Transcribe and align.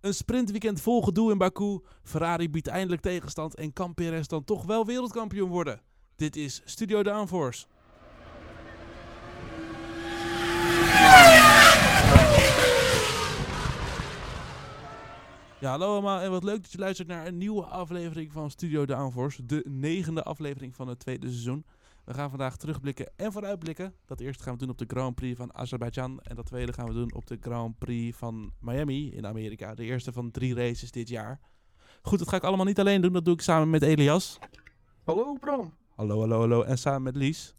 Een 0.00 0.14
sprintweekend 0.14 0.80
vol 0.80 1.02
gedoe 1.02 1.32
in 1.32 1.38
Baku. 1.38 1.80
Ferrari 2.02 2.50
biedt 2.50 2.66
eindelijk 2.66 3.02
tegenstand 3.02 3.54
en 3.54 3.72
kan 3.72 3.94
Perez 3.94 4.26
dan 4.26 4.44
toch 4.44 4.64
wel 4.64 4.86
wereldkampioen 4.86 5.48
worden. 5.48 5.80
Dit 6.16 6.36
is 6.36 6.62
Studio 6.64 7.02
Downforce. 7.02 7.66
Ja, 15.58 15.70
hallo 15.70 15.86
allemaal 15.86 16.20
en 16.20 16.30
wat 16.30 16.44
leuk 16.44 16.62
dat 16.62 16.72
je 16.72 16.78
luistert 16.78 17.08
naar 17.08 17.26
een 17.26 17.38
nieuwe 17.38 17.64
aflevering 17.64 18.32
van 18.32 18.50
Studio 18.50 18.86
Downforce. 18.86 19.46
De 19.46 19.64
negende 19.68 20.22
aflevering 20.22 20.74
van 20.74 20.88
het 20.88 20.98
tweede 20.98 21.26
seizoen. 21.26 21.64
We 22.10 22.16
gaan 22.16 22.30
vandaag 22.30 22.56
terugblikken 22.56 23.12
en 23.16 23.32
vooruitblikken. 23.32 23.94
Dat 24.06 24.20
eerste 24.20 24.42
gaan 24.42 24.52
we 24.52 24.58
doen 24.58 24.70
op 24.70 24.78
de 24.78 24.84
Grand 24.88 25.14
Prix 25.14 25.36
van 25.36 25.54
Azerbeidzjan. 25.54 26.20
En 26.20 26.36
dat 26.36 26.46
tweede 26.46 26.72
gaan 26.72 26.86
we 26.86 26.92
doen 26.92 27.14
op 27.14 27.26
de 27.26 27.38
Grand 27.40 27.78
Prix 27.78 28.16
van 28.16 28.52
Miami 28.60 29.14
in 29.14 29.26
Amerika. 29.26 29.74
De 29.74 29.84
eerste 29.84 30.12
van 30.12 30.30
drie 30.30 30.54
races 30.54 30.90
dit 30.90 31.08
jaar. 31.08 31.40
Goed, 32.02 32.18
dat 32.18 32.28
ga 32.28 32.36
ik 32.36 32.42
allemaal 32.42 32.64
niet 32.64 32.78
alleen 32.78 33.00
doen. 33.00 33.12
Dat 33.12 33.24
doe 33.24 33.34
ik 33.34 33.40
samen 33.40 33.70
met 33.70 33.82
Elias. 33.82 34.38
Hallo 35.04 35.36
Bram. 35.40 35.74
Hallo, 35.96 36.18
hallo, 36.18 36.38
hallo. 36.38 36.62
En 36.62 36.78
samen 36.78 37.02
met 37.02 37.16
Lies. 37.16 37.54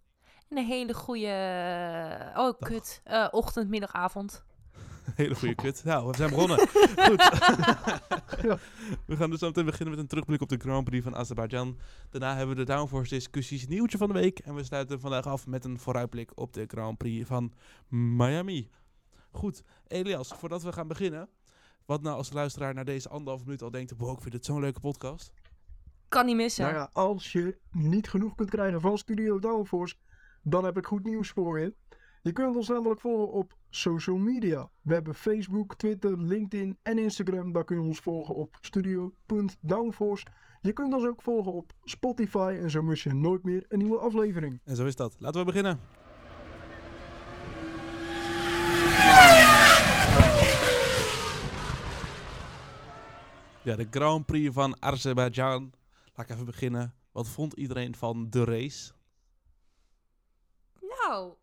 Een 0.50 0.66
hele 0.66 0.94
goede. 0.94 2.32
Oh, 2.36 2.60
kut. 2.60 3.02
Uh, 3.08 3.28
ochtend, 3.32 3.70
middag, 3.70 3.94
avond. 3.94 4.44
Hele 5.16 5.36
goede 5.36 5.56
kut. 5.56 5.84
Nou, 5.84 6.08
we 6.08 6.16
zijn 6.16 6.30
begonnen. 6.30 6.58
Goed. 7.08 7.30
We 9.08 9.16
gaan 9.16 9.30
dus 9.30 9.40
zo 9.40 9.48
meteen 9.48 9.66
beginnen 9.66 9.90
met 9.90 10.00
een 10.00 10.08
terugblik 10.08 10.42
op 10.42 10.50
de 10.50 10.58
Grand 10.58 10.84
Prix 10.84 11.04
van 11.04 11.16
Azerbeidzjan. 11.16 11.78
Daarna 12.10 12.36
hebben 12.36 12.56
we 12.56 12.66
de 12.66 12.74
Downforce 12.74 13.14
discussies 13.14 13.68
nieuwtje 13.68 13.98
van 13.98 14.08
de 14.08 14.14
week. 14.14 14.40
En 14.40 14.56
we 14.56 14.64
sluiten 14.64 15.00
vandaag 15.00 15.26
af 15.26 15.48
met 15.48 15.66
een 15.66 15.80
vooruitblik 15.80 16.32
op 16.36 16.54
de 16.54 16.66
Grand 16.68 16.98
Prix 16.98 17.28
van 17.28 17.54
Miami. 17.88 18.70
Goed, 19.32 19.64
Elias, 19.88 20.28
voordat 20.28 20.64
we 20.64 20.72
gaan 20.72 20.88
beginnen. 20.88 21.30
Wat 21.86 22.02
nou 22.02 22.18
als 22.18 22.34
luisteraar 22.34 22.74
naar 22.74 22.86
deze 22.86 23.10
anderhalf 23.10 23.46
minuut 23.46 23.62
al 23.62 23.72
denkt... 23.72 23.94
Wow, 23.98 24.16
ik 24.16 24.22
vind 24.22 24.32
dit 24.32 24.46
zo'n 24.46 24.60
leuke 24.60 24.80
podcast. 24.80 25.32
Kan 26.08 26.26
niet 26.26 26.36
missen. 26.36 26.64
Nou 26.64 26.76
ja, 26.76 26.90
als 26.94 27.32
je 27.32 27.58
niet 27.72 28.10
genoeg 28.10 28.36
kunt 28.36 28.50
krijgen 28.50 28.82
van 28.82 28.98
Studio 28.98 29.40
Downforce... 29.40 29.96
dan 30.42 30.66
heb 30.66 30.78
ik 30.78 30.86
goed 30.86 31.04
nieuws 31.04 31.30
voor 31.30 31.60
je. 31.60 31.74
Je 32.24 32.32
kunt 32.32 32.56
ons 32.56 32.68
namelijk 32.68 33.02
volgen 33.02 33.32
op 33.34 33.56
social 33.70 34.18
media. 34.18 34.70
We 34.82 34.94
hebben 34.94 35.16
Facebook, 35.16 35.76
Twitter, 35.76 36.18
LinkedIn 36.18 36.78
en 36.82 36.98
Instagram. 36.98 37.52
Daar 37.52 37.64
kun 37.64 37.82
je 37.82 37.88
ons 37.88 38.00
volgen 38.00 38.36
op 38.36 38.58
studio.downforce. 38.62 40.26
Je 40.62 40.74
kunt 40.74 40.94
ons 40.94 41.06
ook 41.06 41.22
volgen 41.22 41.54
op 41.54 41.72
Spotify 41.84 42.58
en 42.62 42.70
zo 42.70 42.82
mis 42.82 43.04
je 43.04 43.14
nooit 43.14 43.44
meer 43.44 43.66
een 43.68 43.78
nieuwe 43.78 43.98
aflevering. 43.98 44.62
En 44.64 44.76
zo 44.76 44.86
is 44.86 44.96
dat. 44.96 45.16
Laten 45.20 45.40
we 45.40 45.46
beginnen. 45.46 45.80
Ja, 53.64 53.76
de 53.76 53.88
Grand 53.90 54.26
Prix 54.26 54.54
van 54.54 54.82
Azerbeidzjan. 54.82 55.74
Laat 56.16 56.30
ik 56.30 56.34
even 56.34 56.46
beginnen. 56.46 56.94
Wat 57.12 57.28
vond 57.28 57.54
iedereen 57.54 57.96
van 57.96 58.30
de 58.30 58.44
race? 58.44 58.92
Nou, 60.80 61.34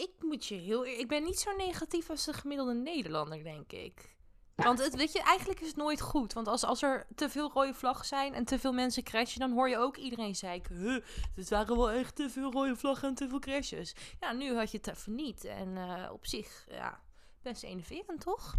ik 0.00 0.10
moet 0.20 0.46
je 0.46 0.54
heel. 0.54 0.86
Ik 0.86 1.08
ben 1.08 1.24
niet 1.24 1.38
zo 1.38 1.56
negatief 1.56 2.10
als 2.10 2.24
de 2.24 2.32
gemiddelde 2.32 2.74
Nederlander, 2.74 3.42
denk 3.42 3.72
ik. 3.72 4.18
Want 4.54 4.78
het, 4.78 4.96
weet 4.96 5.12
je, 5.12 5.22
eigenlijk 5.22 5.60
is 5.60 5.66
het 5.66 5.76
nooit 5.76 6.00
goed. 6.00 6.32
Want 6.32 6.46
als, 6.46 6.64
als 6.64 6.82
er 6.82 7.06
te 7.14 7.28
veel 7.28 7.50
rode 7.50 7.74
vlaggen 7.74 8.06
zijn 8.06 8.34
en 8.34 8.44
te 8.44 8.58
veel 8.58 8.72
mensen 8.72 9.02
crashen, 9.02 9.40
dan 9.40 9.52
hoor 9.52 9.68
je 9.68 9.78
ook 9.78 9.96
iedereen 9.96 10.34
zeiken. 10.36 10.76
Huh, 10.76 11.04
het 11.34 11.48
waren 11.48 11.76
wel 11.76 11.90
echt 11.90 12.14
te 12.14 12.30
veel 12.30 12.52
rode 12.52 12.76
vlaggen 12.76 13.08
en 13.08 13.14
te 13.14 13.28
veel 13.28 13.38
crashes. 13.38 13.94
Ja, 14.20 14.32
nu 14.32 14.54
had 14.54 14.70
je 14.70 14.76
het 14.76 14.86
even 14.86 15.14
niet. 15.14 15.44
En 15.44 15.68
uh, 15.68 16.08
op 16.12 16.26
zich, 16.26 16.66
ja, 16.68 17.00
best 17.42 17.62
enerverend, 17.62 18.20
toch? 18.20 18.54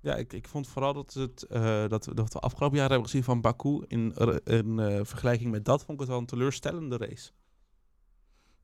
Ja, 0.00 0.14
ik, 0.14 0.32
ik 0.32 0.48
vond 0.48 0.68
vooral 0.68 0.92
dat, 0.92 1.12
het, 1.12 1.46
uh, 1.50 1.88
dat, 1.88 2.08
dat 2.14 2.32
we 2.32 2.38
afgelopen 2.38 2.78
jaar 2.78 2.88
hebben 2.88 3.08
gezien 3.08 3.24
van 3.24 3.40
Baku 3.40 3.84
in, 3.86 4.14
in 4.44 4.78
uh, 4.78 5.00
vergelijking 5.02 5.50
met 5.50 5.64
dat, 5.64 5.78
vond 5.78 5.92
ik 5.92 5.98
het 5.98 6.08
wel 6.08 6.18
een 6.18 6.26
teleurstellende 6.26 6.96
race. 6.96 7.30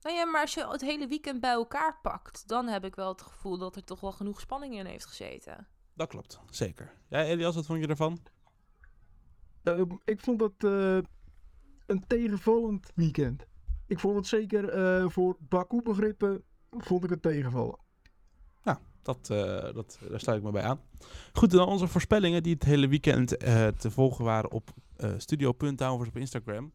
Nou 0.06 0.18
ja, 0.18 0.24
maar 0.24 0.40
als 0.40 0.54
je 0.54 0.68
het 0.68 0.80
hele 0.80 1.06
weekend 1.06 1.40
bij 1.40 1.50
elkaar 1.50 1.98
pakt, 2.02 2.48
dan 2.48 2.66
heb 2.66 2.84
ik 2.84 2.94
wel 2.94 3.08
het 3.08 3.22
gevoel 3.22 3.58
dat 3.58 3.76
er 3.76 3.84
toch 3.84 4.00
wel 4.00 4.12
genoeg 4.12 4.40
spanning 4.40 4.78
in 4.78 4.86
heeft 4.86 5.06
gezeten. 5.06 5.66
Dat 5.94 6.08
klopt, 6.08 6.40
zeker. 6.50 6.92
Jij, 7.08 7.26
Elias, 7.26 7.54
wat 7.54 7.66
vond 7.66 7.80
je 7.80 7.86
ervan? 7.86 8.18
Uh, 9.62 9.80
ik 10.04 10.20
vond 10.20 10.40
het 10.40 10.64
uh, 10.64 10.98
een 11.86 12.06
tegenvallend 12.06 12.90
weekend. 12.94 13.46
Ik 13.86 13.98
vond 13.98 14.16
het 14.16 14.26
zeker 14.26 14.76
uh, 14.76 15.08
voor 15.08 15.36
Baku-begrippen, 15.38 16.42
vond 16.70 17.04
ik 17.04 17.10
het 17.10 17.22
tegenvallen. 17.22 17.78
Nou, 18.62 18.78
dat, 19.02 19.26
dat, 19.74 19.98
daar 20.10 20.20
sluit 20.20 20.38
ik 20.38 20.44
me 20.44 20.50
bij 20.50 20.62
aan. 20.62 20.80
Goed, 21.32 21.50
dan 21.50 21.68
onze 21.68 21.88
voorspellingen 21.88 22.42
die 22.42 22.54
het 22.54 22.64
hele 22.64 22.88
weekend 22.88 23.28
te 23.78 23.90
volgen 23.90 24.24
waren 24.24 24.50
op 24.50 24.70
studio.downforce 25.18 26.10
op 26.10 26.16
Instagram. 26.16 26.72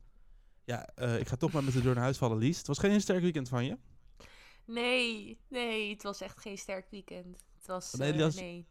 Ja, 0.63 0.89
uh, 0.95 1.19
ik 1.19 1.27
ga 1.27 1.35
toch 1.35 1.51
maar 1.51 1.63
met 1.63 1.73
de 1.73 1.81
deur 1.81 1.93
naar 1.93 2.03
huis 2.03 2.17
vallen, 2.17 2.37
Lies. 2.37 2.57
Het 2.57 2.67
was 2.67 2.79
geen 2.79 3.01
sterk 3.01 3.21
weekend 3.21 3.49
van 3.49 3.65
je? 3.65 3.77
Nee, 4.65 5.39
nee, 5.47 5.91
het 5.91 6.03
was 6.03 6.21
echt 6.21 6.39
geen 6.39 6.57
sterk 6.57 6.87
weekend. 6.89 7.43
Het 7.57 7.67
was, 7.67 7.93
nee, 7.93 8.13
uh, 8.13 8.27
nee. 8.27 8.67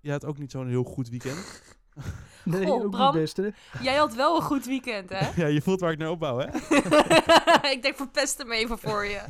Je 0.00 0.10
had 0.10 0.24
ook 0.24 0.38
niet 0.38 0.50
zo'n 0.50 0.68
heel 0.68 0.84
goed 0.84 1.08
weekend. 1.08 1.62
nee, 2.44 2.66
Goh, 2.66 2.84
ook 2.84 2.90
Bram, 2.90 3.12
niet 3.14 3.22
beste. 3.22 3.54
Jij 3.82 3.96
had 3.96 4.14
wel 4.14 4.36
een 4.36 4.42
goed 4.42 4.64
weekend, 4.64 5.10
hè? 5.10 5.30
ja, 5.42 5.46
je 5.46 5.62
voelt 5.62 5.80
waar 5.80 5.92
ik 5.92 5.98
naar 5.98 6.10
opbouw, 6.10 6.38
hè? 6.38 6.46
ik 7.74 7.78
denk, 7.82 7.96
verpest 7.96 8.38
hem 8.38 8.52
even 8.52 8.78
voor 8.78 9.04
je. 9.04 9.10
ja, 9.10 9.28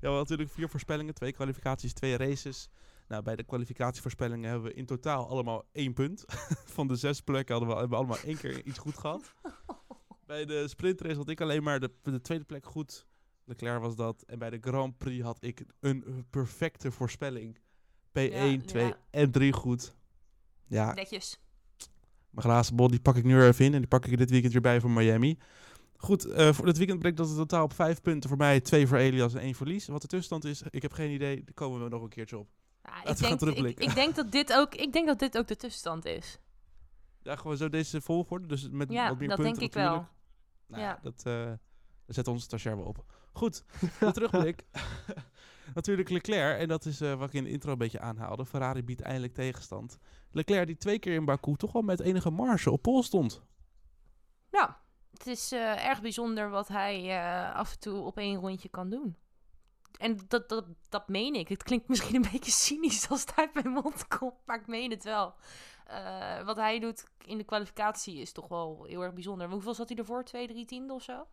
we 0.00 0.06
hadden 0.06 0.20
natuurlijk 0.20 0.50
vier 0.52 0.68
voorspellingen. 0.68 1.14
Twee 1.14 1.32
kwalificaties, 1.32 1.92
twee 1.92 2.16
races. 2.16 2.68
Nou, 3.08 3.22
bij 3.22 3.36
de 3.36 3.42
kwalificatievoorspellingen 3.42 4.50
hebben 4.50 4.70
we 4.70 4.76
in 4.76 4.86
totaal 4.86 5.28
allemaal 5.28 5.64
één 5.72 5.92
punt. 5.92 6.24
Van 6.74 6.86
de 6.86 6.96
zes 6.96 7.20
plekken 7.20 7.54
hadden 7.54 7.74
we, 7.74 7.80
hebben 7.80 7.98
we 7.98 8.04
allemaal 8.04 8.24
één 8.24 8.38
keer 8.38 8.64
iets 8.64 8.78
goed 8.78 8.98
gehad. 8.98 9.34
Bij 10.26 10.44
de 10.44 10.68
sprintrace 10.68 11.16
had 11.16 11.28
ik 11.28 11.40
alleen 11.40 11.62
maar 11.62 11.80
de, 11.80 11.90
de, 12.02 12.20
tweede 12.20 12.44
plek 12.44 12.66
goed. 12.66 13.06
Leclerc 13.44 13.80
was 13.80 13.96
dat. 13.96 14.22
En 14.22 14.38
bij 14.38 14.50
de 14.50 14.58
Grand 14.60 14.98
Prix 14.98 15.22
had 15.22 15.36
ik 15.40 15.64
een 15.80 16.26
perfecte 16.30 16.90
voorspelling. 16.90 17.58
P1, 18.08 18.12
ja, 18.12 18.56
2 18.58 18.86
ja. 18.86 18.98
en 19.10 19.30
3 19.30 19.52
goed. 19.52 19.94
Ja. 20.66 20.92
Netjes. 20.92 21.40
Mijn 22.30 22.46
glazen 22.46 22.76
bol 22.76 22.88
die 22.88 23.00
pak 23.00 23.16
ik 23.16 23.24
nu 23.24 23.34
er 23.34 23.48
even 23.48 23.64
in. 23.64 23.72
En 23.72 23.78
die 23.78 23.88
pak 23.88 24.06
ik 24.06 24.18
dit 24.18 24.30
weekend 24.30 24.52
weer 24.52 24.62
bij 24.62 24.80
voor 24.80 24.90
Miami. 24.90 25.38
Goed, 25.96 26.26
uh, 26.26 26.52
voor 26.52 26.64
dit 26.66 26.76
weekend 26.76 26.98
brengt 26.98 27.18
dat 27.18 27.28
het 27.28 27.36
totaal 27.36 27.64
op 27.64 27.72
vijf 27.72 28.00
punten 28.00 28.28
voor 28.28 28.38
mij. 28.38 28.60
Twee 28.60 28.86
voor 28.86 28.96
Elias 28.96 29.34
en 29.34 29.40
één 29.40 29.54
voor 29.54 29.66
Lies. 29.66 29.86
Wat 29.86 30.00
de 30.02 30.06
tussenstand 30.06 30.44
is, 30.44 30.62
ik 30.70 30.82
heb 30.82 30.92
geen 30.92 31.10
idee. 31.10 31.44
Daar 31.44 31.54
komen 31.54 31.82
we 31.82 31.88
nog 31.88 32.02
een 32.02 32.08
keertje 32.08 32.38
op. 32.38 32.48
Ja, 32.82 33.10
ik, 33.10 33.18
denk, 33.18 33.40
ik, 33.40 33.80
ik, 33.80 33.94
denk 33.94 34.14
dat 34.14 34.32
dit 34.32 34.52
ook, 34.52 34.74
ik 34.74 34.92
denk 34.92 35.06
dat 35.06 35.18
dit 35.18 35.38
ook 35.38 35.46
de 35.46 35.56
tussenstand 35.56 36.04
is. 36.04 36.38
Ja, 37.22 37.36
gewoon 37.36 37.56
zo 37.56 37.68
deze 37.68 38.00
volgorde. 38.00 38.46
Dus 38.46 38.68
met 38.70 38.92
ja, 38.92 39.08
wat 39.08 39.18
meer 39.18 39.28
dat 39.28 39.36
punten 39.36 39.58
denk 39.58 39.70
ik 39.70 39.76
natuurlijk. 39.76 40.06
wel. 40.06 40.20
Nou, 40.66 40.82
ja. 40.82 40.98
dat, 41.02 41.22
uh, 41.26 41.46
dat 42.06 42.14
zet 42.14 42.28
onze 42.28 42.44
stagiair 42.44 42.76
wel 42.76 42.86
op. 42.86 43.04
Goed, 43.32 43.64
de 44.00 44.12
terugblik. 44.12 44.64
Natuurlijk 45.74 46.08
Leclerc, 46.08 46.58
en 46.58 46.68
dat 46.68 46.84
is 46.84 47.02
uh, 47.02 47.14
wat 47.14 47.28
ik 47.28 47.34
in 47.34 47.44
de 47.44 47.50
intro 47.50 47.72
een 47.72 47.78
beetje 47.78 48.00
aanhaalde. 48.00 48.46
Ferrari 48.46 48.82
biedt 48.84 49.00
eindelijk 49.00 49.34
tegenstand. 49.34 49.98
Leclerc 50.30 50.66
die 50.66 50.76
twee 50.76 50.98
keer 50.98 51.14
in 51.14 51.24
Baku 51.24 51.56
toch 51.56 51.72
wel 51.72 51.82
met 51.82 52.00
enige 52.00 52.30
marge 52.30 52.70
op 52.70 52.82
pol 52.82 53.02
stond. 53.02 53.42
Ja, 54.50 54.80
het 55.10 55.26
is 55.26 55.52
uh, 55.52 55.86
erg 55.86 56.00
bijzonder 56.00 56.50
wat 56.50 56.68
hij 56.68 57.22
af 57.52 57.72
en 57.72 57.78
toe 57.78 58.00
op 58.00 58.18
één 58.18 58.40
rondje 58.40 58.68
kan 58.68 58.90
doen. 58.90 59.16
En 59.98 60.18
dat, 60.28 60.48
dat, 60.48 60.64
dat 60.88 61.08
meen 61.08 61.34
ik. 61.34 61.48
Het 61.48 61.62
klinkt 61.62 61.88
misschien 61.88 62.14
een 62.14 62.30
beetje 62.32 62.50
cynisch 62.50 63.08
als 63.10 63.20
het 63.20 63.32
uit 63.36 63.54
mijn 63.54 63.68
mond 63.68 64.08
komt, 64.08 64.34
maar 64.46 64.60
ik 64.60 64.66
meen 64.66 64.90
het 64.90 65.04
wel. 65.04 65.34
Uh, 65.90 66.44
wat 66.44 66.56
hij 66.56 66.78
doet 66.78 67.04
in 67.24 67.38
de 67.38 67.44
kwalificatie 67.44 68.16
is 68.16 68.32
toch 68.32 68.48
wel 68.48 68.84
heel 68.88 69.02
erg 69.02 69.14
bijzonder. 69.14 69.50
Hoeveel 69.50 69.74
zat 69.74 69.88
hij 69.88 69.98
ervoor? 69.98 70.24
Twee, 70.24 70.48
drie 70.48 70.64
tiende 70.64 70.92
of 70.92 71.02
zo? 71.02 71.26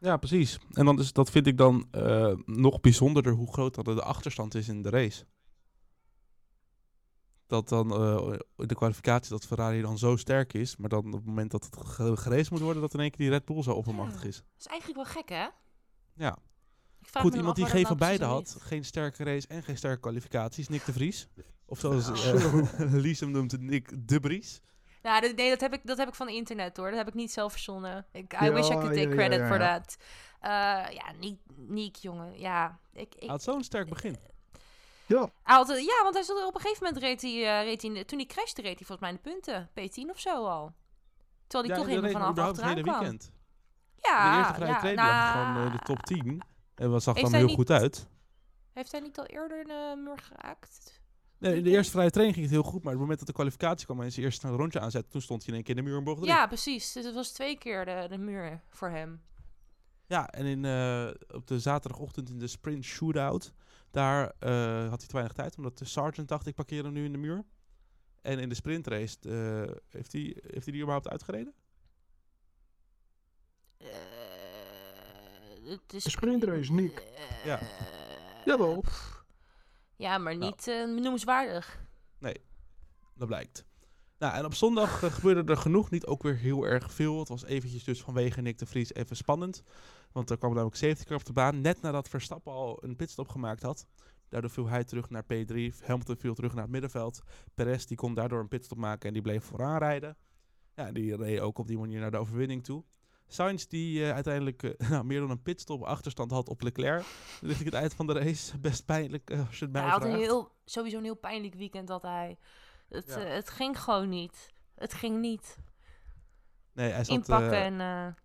Ja, 0.00 0.16
precies. 0.16 0.58
En 0.70 0.84
dan 0.84 0.98
is, 0.98 1.12
dat 1.12 1.30
vind 1.30 1.46
ik 1.46 1.56
dan 1.56 1.88
uh, 1.92 2.32
nog 2.44 2.80
bijzonderder 2.80 3.32
hoe 3.32 3.52
groot 3.52 3.74
dat 3.74 3.84
de 3.84 4.02
achterstand 4.02 4.54
is 4.54 4.68
in 4.68 4.82
de 4.82 4.90
race. 4.90 5.24
Dat 7.46 7.68
dan 7.68 8.02
uh, 8.02 8.32
in 8.56 8.66
de 8.66 8.74
kwalificatie 8.74 9.30
dat 9.30 9.46
Ferrari 9.46 9.80
dan 9.80 9.98
zo 9.98 10.16
sterk 10.16 10.52
is, 10.52 10.76
maar 10.76 10.88
dan 10.88 11.06
op 11.06 11.12
het 11.12 11.24
moment 11.24 11.50
dat 11.50 11.64
het 11.64 11.76
geraced 12.18 12.50
moet 12.50 12.60
worden, 12.60 12.82
dat 12.82 12.94
in 12.94 13.00
één 13.00 13.10
keer 13.10 13.18
die 13.18 13.28
Red 13.28 13.44
Bull 13.44 13.62
zo 13.62 13.72
oppermachtig 13.72 14.22
ja. 14.22 14.28
is. 14.28 14.36
Dat 14.36 14.46
is 14.58 14.66
eigenlijk 14.66 15.02
wel 15.02 15.22
gek, 15.22 15.28
hè? 15.28 15.48
Ja. 16.14 16.38
Goed, 17.12 17.34
iemand 17.34 17.56
die 17.56 17.66
geen 17.66 17.86
van 17.86 17.96
beide 17.96 18.24
had, 18.24 18.56
geen 18.60 18.84
sterke 18.84 19.24
race 19.24 19.48
en 19.48 19.62
geen 19.62 19.76
sterke 19.76 20.00
kwalificaties, 20.00 20.68
Nick 20.68 20.84
de 20.84 20.92
Vries. 20.92 21.28
Of 21.66 21.78
zoals 21.78 22.08
uh, 22.08 22.92
Lies 23.04 23.20
hem 23.20 23.30
noemt, 23.30 23.60
Nick 23.60 24.08
de 24.08 24.18
Vries. 24.20 24.60
Nou, 25.02 25.32
nee, 25.34 25.50
dat 25.50 25.60
heb, 25.60 25.72
ik, 25.72 25.80
dat 25.84 25.98
heb 25.98 26.08
ik 26.08 26.14
van 26.14 26.28
internet 26.28 26.76
hoor. 26.76 26.88
Dat 26.88 26.98
heb 26.98 27.08
ik 27.08 27.14
niet 27.14 27.32
zelf 27.32 27.52
verzonnen. 27.52 28.06
Ik, 28.12 28.40
I 28.40 28.44
ja, 28.44 28.52
wish 28.52 28.68
I 28.68 28.72
could 28.72 28.94
take 28.94 29.08
ja, 29.08 29.14
credit 29.14 29.38
ja, 29.38 29.46
for 29.46 29.58
that. 29.58 29.96
Uh, 30.42 30.50
ja, 30.94 31.12
Nick, 31.20 31.38
Nick, 31.56 31.96
jongen. 31.96 32.38
Ja, 32.40 32.78
ik, 32.92 33.00
ik, 33.00 33.20
hij 33.20 33.28
had 33.28 33.42
zo'n 33.42 33.62
sterk 33.62 33.88
begin. 33.88 34.16
Ja. 35.06 35.30
Hij 35.42 35.56
had, 35.56 35.68
ja, 35.68 36.02
want 36.02 36.14
hij 36.14 36.22
zat 36.22 36.46
op 36.46 36.54
een 36.54 36.60
gegeven 36.60 36.84
moment 36.84 37.02
reed 37.02 37.22
hij, 37.22 37.30
uh, 37.30 37.62
reed 37.62 37.82
hij 37.82 38.04
toen 38.04 38.18
hij 38.18 38.26
crashte, 38.26 38.62
reed 38.62 38.78
hij 38.78 38.86
volgens 38.86 39.00
mij 39.00 39.12
de 39.12 39.30
punten. 39.30 39.68
P10 39.68 40.10
of 40.10 40.20
zo 40.20 40.46
al. 40.46 40.72
Terwijl 41.46 41.72
hij 41.72 41.82
toch 41.82 41.86
helemaal 41.86 42.32
vanaf 42.32 42.48
achteraan 42.48 42.82
kwam. 42.82 42.98
weekend. 42.98 43.32
Ja, 43.96 44.30
de 44.30 44.38
eerste 44.38 44.54
vrije 44.54 44.72
ja, 44.72 44.78
training 44.78 45.06
nou, 45.06 45.54
van 45.54 45.64
uh, 45.64 45.72
de 45.72 45.78
top 45.78 46.02
10. 46.02 46.42
En 46.74 46.90
wat 46.90 47.02
zag 47.02 47.20
dan 47.20 47.34
heel 47.34 47.46
niet, 47.46 47.54
goed 47.54 47.70
uit. 47.70 48.08
Heeft 48.72 48.92
hij 48.92 49.00
niet 49.00 49.18
al 49.18 49.26
eerder 49.26 49.60
een 49.60 49.98
uh, 49.98 50.04
muur 50.04 50.18
geraakt? 50.18 51.02
Nee, 51.38 51.56
in 51.56 51.64
de 51.64 51.70
eerste 51.70 51.92
vrije 51.92 52.10
training 52.10 52.36
ging 52.36 52.50
het 52.50 52.60
heel 52.60 52.70
goed, 52.70 52.82
maar 52.82 52.92
op 52.92 52.98
het 52.98 53.00
moment 53.00 53.18
dat 53.18 53.28
de 53.28 53.34
kwalificatie 53.34 53.86
kwam 53.86 54.00
en 54.00 54.12
ze 54.12 54.20
eerst 54.20 54.42
een 54.42 54.56
rondje 54.56 54.80
aanzette, 54.80 55.10
toen 55.10 55.20
stond 55.20 55.40
hij 55.40 55.48
in 55.48 55.54
één 55.54 55.64
keer 55.64 55.76
in 55.76 55.84
de 55.84 55.88
muur 55.88 55.98
in 55.98 56.04
bocht. 56.04 56.24
Ja, 56.24 56.46
precies. 56.46 56.92
Dus 56.92 57.04
het 57.04 57.14
was 57.14 57.32
twee 57.32 57.58
keer 57.58 57.84
de, 57.84 58.06
de 58.08 58.18
muur 58.18 58.60
voor 58.68 58.88
hem. 58.88 59.22
Ja, 60.06 60.30
en 60.30 60.44
in, 60.46 60.64
eh, 60.64 61.10
op 61.36 61.46
de 61.46 61.60
zaterdagochtend 61.60 62.28
in 62.28 62.38
de 62.38 62.46
sprint 62.46 62.84
shootout, 62.84 63.52
daar 63.90 64.32
eh, 64.38 64.88
had 64.88 64.98
hij 64.98 65.06
te 65.06 65.12
weinig 65.12 65.32
tijd, 65.32 65.56
omdat 65.56 65.78
de 65.78 65.84
sergeant 65.84 66.28
dacht, 66.28 66.46
ik 66.46 66.54
parkeer 66.54 66.84
hem 66.84 66.92
nu 66.92 67.04
in 67.04 67.12
de 67.12 67.18
muur. 67.18 67.44
En 68.22 68.38
in 68.38 68.48
de 68.48 68.54
sprintrace, 68.54 69.16
eh, 69.20 69.76
heeft, 69.88 70.12
hij, 70.12 70.36
heeft 70.40 70.64
hij 70.64 70.72
die 70.72 70.80
überhaupt 70.80 71.08
uitgereden? 71.08 71.54
Eh, 75.64 75.70
het 75.70 75.92
is 75.94 76.10
sprintrace, 76.10 76.72
Nick. 76.72 76.98
Eh, 76.98 77.44
Ja. 77.44 77.60
Jawel. 78.44 78.84
Ja, 79.96 80.18
maar 80.18 80.36
Nou. 80.36 80.50
niet 80.50 80.68
eh, 80.68 80.84
noemenswaardig. 80.84 81.82
Dat 83.16 83.28
blijkt. 83.28 83.64
Nou, 84.18 84.34
en 84.34 84.44
op 84.44 84.54
zondag 84.54 85.02
eh, 85.02 85.12
gebeurde 85.12 85.52
er 85.52 85.56
genoeg, 85.58 85.90
niet 85.90 86.06
ook 86.06 86.22
weer 86.22 86.36
heel 86.36 86.66
erg 86.66 86.92
veel. 86.92 87.18
Het 87.18 87.28
was 87.28 87.44
eventjes 87.44 87.84
dus 87.84 88.02
vanwege 88.02 88.40
Nick 88.40 88.58
de 88.58 88.66
Vries 88.66 88.94
even 88.94 89.16
spannend. 89.16 89.62
Want 90.12 90.30
er 90.30 90.38
kwam 90.38 90.50
namelijk 90.52 90.76
safety 90.76 91.04
car 91.04 91.16
op 91.16 91.24
de 91.24 91.32
baan, 91.32 91.60
net 91.60 91.80
nadat 91.80 92.08
Verstappen 92.08 92.52
al 92.52 92.78
een 92.84 92.96
pitstop 92.96 93.28
gemaakt 93.28 93.62
had. 93.62 93.86
Daardoor 94.28 94.50
viel 94.50 94.68
hij 94.68 94.84
terug 94.84 95.10
naar 95.10 95.22
P3, 95.24 95.54
Hamilton 95.84 96.16
viel 96.16 96.34
terug 96.34 96.52
naar 96.54 96.62
het 96.62 96.72
middenveld. 96.72 97.20
Perez 97.54 97.84
die 97.84 97.96
kon 97.96 98.14
daardoor 98.14 98.40
een 98.40 98.48
pitstop 98.48 98.78
maken 98.78 99.06
en 99.08 99.12
die 99.12 99.22
bleef 99.22 99.44
vooraan 99.44 99.78
rijden. 99.78 100.16
Ja, 100.74 100.92
die 100.92 101.16
reed 101.16 101.40
ook 101.40 101.58
op 101.58 101.66
die 101.66 101.78
manier 101.78 102.00
naar 102.00 102.10
de 102.10 102.16
overwinning 102.18 102.64
toe. 102.64 102.84
Sainz 103.26 103.64
die 103.66 104.04
eh, 104.04 104.12
uiteindelijk 104.12 104.62
eh, 104.62 104.88
nou, 104.90 105.04
meer 105.04 105.20
dan 105.20 105.30
een 105.30 105.42
pitstop 105.42 105.82
achterstand 105.82 106.30
had 106.30 106.48
op 106.48 106.62
Leclerc. 106.62 107.04
Richting 107.40 107.64
het 107.64 107.74
eind 107.74 107.94
van 107.94 108.06
de 108.06 108.12
race. 108.12 108.58
Best 108.58 108.84
pijnlijk 108.84 109.30
eh, 109.30 109.46
als 109.46 109.58
je 109.58 109.64
het 109.64 109.72
mij 109.72 109.82
hij 109.82 109.90
had 109.90 110.04
een 110.04 110.14
heel, 110.14 110.52
sowieso 110.64 110.96
een 110.96 111.04
heel 111.04 111.16
pijnlijk 111.16 111.54
weekend 111.54 111.88
dat 111.88 112.02
hij. 112.02 112.38
Het, 112.88 113.06
Ja. 113.06 113.18
het 113.18 113.50
ging 113.50 113.80
gewoon 113.80 114.08
niet. 114.08 114.52
Het 114.74 114.94
ging 114.94 115.20
niet. 115.20 115.58
Nee, 116.72 116.90
hij 116.90 117.04
zat, 117.04 117.16
Inpakken 117.16 117.80
en... 117.80 118.16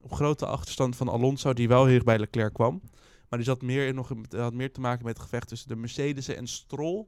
op 0.00 0.12
grote 0.12 0.46
achterstand 0.46 0.96
van 0.96 1.08
Alonso, 1.08 1.52
die 1.52 1.68
wel 1.68 1.84
heel 1.84 1.94
erg 1.94 2.04
bij 2.04 2.18
Leclerc 2.18 2.52
kwam. 2.52 2.82
Maar 3.28 3.38
die 3.38 3.48
zat 3.48 3.62
meer 3.62 3.86
in 3.86 3.94
nog, 3.94 4.12
had 4.30 4.54
meer 4.54 4.72
te 4.72 4.80
maken 4.80 5.04
met 5.04 5.14
het 5.14 5.22
gevecht 5.22 5.48
tussen 5.48 5.68
de 5.68 5.76
Mercedes 5.76 6.28
en 6.28 6.46
Stroll. 6.46 7.06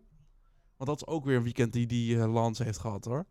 Want 0.77 0.91
dat 0.91 0.97
is 0.97 1.07
ook 1.07 1.25
weer 1.25 1.37
een 1.37 1.43
weekend 1.43 1.73
die 1.73 1.87
die 1.87 2.17
Lance 2.17 2.63
heeft 2.63 2.79
gehad 2.79 3.05
hoor. 3.05 3.27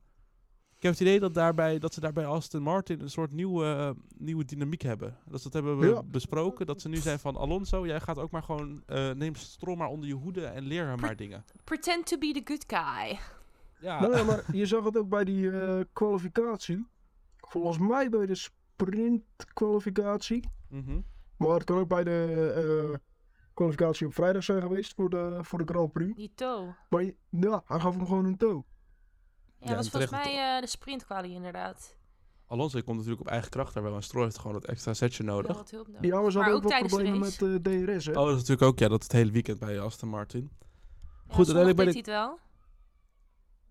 Ik 0.80 0.86
heb 0.86 0.92
het 0.94 1.02
idee 1.02 1.20
dat, 1.20 1.34
daarbij, 1.34 1.80
dat 1.80 1.94
ze 1.94 2.00
daarbij 2.00 2.26
Aston 2.26 2.62
Martin 2.62 3.00
een 3.02 3.10
soort 3.10 3.32
nieuwe, 3.32 3.66
eh, 3.66 3.90
nieuwe 4.18 4.46
dynamiek 4.46 4.82
hebben. 4.82 5.18
Dat, 5.26 5.44
dat 5.44 5.54
hebben 5.54 5.78
we 5.80 5.88
Ja. 5.88 6.04
besproken. 6.04 6.66
Dat 6.66 6.82
ze 6.82 6.90
nu 6.90 6.98
zijn 6.98 7.20
van 7.20 7.36
Alonso, 7.36 7.86
jij 7.86 8.00
gaat 8.00 8.18
ook 8.18 8.32
maar 8.32 8.44
gewoon, 8.44 8.84
eh, 8.86 9.12
neem 9.12 9.36
Stroll 9.36 9.76
maar 9.78 9.88
onder 9.88 10.08
je 10.08 10.14
hoede 10.16 10.46
en 10.46 10.64
leer 10.64 10.88
hem 10.88 11.00
maar 11.00 11.16
dingen. 11.16 11.44
pretend 11.64 12.06
to 12.06 12.18
be 12.18 12.32
the 12.32 12.42
good 12.44 12.64
guy. 12.68 13.20
Ja, 13.80 14.00
Nou 14.00 14.16
ja, 14.18 14.24
maar 14.24 14.44
je 14.56 14.66
zag 14.66 14.84
het 14.84 14.98
ook 14.98 15.10
bij 15.10 15.24
die 15.24 15.52
eh, 15.52 15.80
kwalificatie. 15.94 16.88
Volgens 17.38 17.78
mij 17.78 18.10
bij 18.10 18.26
de 18.26 18.36
sprintkwalificatie. 18.36 20.50
mhm. 20.70 21.00
Maar 21.38 21.50
het 21.54 21.64
kan 21.64 21.78
ook 21.78 21.88
bij 21.88 22.04
de 22.04 22.52
eh, 22.92 22.96
kwalificatie 23.54 24.08
op 24.08 24.14
vrijdag 24.14 24.44
zijn 24.44 24.62
geweest 24.62 24.94
voor 24.94 25.10
de, 25.10 25.40
voor 25.42 25.66
de 25.66 25.74
Grand 25.74 25.92
Prix. 25.92 26.16
Die 26.16 26.32
toe. 26.36 26.76
Maar 26.90 27.04
ja, 27.30 27.64
hij 27.66 27.80
gaf 27.80 27.96
hem 27.96 28.06
gewoon 28.06 28.26
een 28.26 28.38
toe. 28.38 28.64
Ja, 29.60 29.70
Ja, 29.70 29.76
dat 29.76 29.76
was 29.76 29.86
en 29.86 29.92
volgens 30.08 30.26
mij 30.26 30.56
eh, 30.56 30.62
de 30.62 30.68
sprintkwalie 30.68 31.34
inderdaad. 31.34 31.98
Alonso 32.48 32.82
komt 32.82 32.96
natuurlijk 32.98 33.22
op 33.22 33.28
eigen 33.28 33.50
kracht 33.50 33.74
daar 33.74 33.84
wel. 33.84 33.96
En 33.96 34.04
Stroll 34.04 34.24
heeft 34.24 34.38
gewoon 34.38 34.54
dat 34.54 34.66
extra 34.66 34.94
setje 34.94 35.24
nodig. 35.24 35.56
wat 35.56 35.70
hulp 35.72 35.88
nodig. 35.88 36.02
Ja, 36.02 36.18
we 36.18 36.24
Maar 36.24 36.34
hadden 36.34 36.54
ook 36.54 36.68
de 36.70 36.86
problemen 36.88 37.20
met 37.20 37.42
eh, 37.42 37.56
DRS. 37.56 38.06
Hè? 38.06 38.12
Oh, 38.12 38.18
dat 38.26 38.28
is 38.28 38.34
natuurlijk 38.40 38.62
ook 38.62 38.80
ja, 38.80 38.88
dat 38.88 39.04
het 39.04 39.12
hele 39.12 39.32
weekend 39.32 39.60
bij 39.60 39.80
Aston 39.80 40.10
Martin. 40.10 40.50
Ja, 41.28 41.36
Goed, 41.36 41.54
uiteindelijk 41.54 41.78
de, 41.78 41.84
hij 41.84 41.94
het 41.94 42.06
wel. 42.06 42.40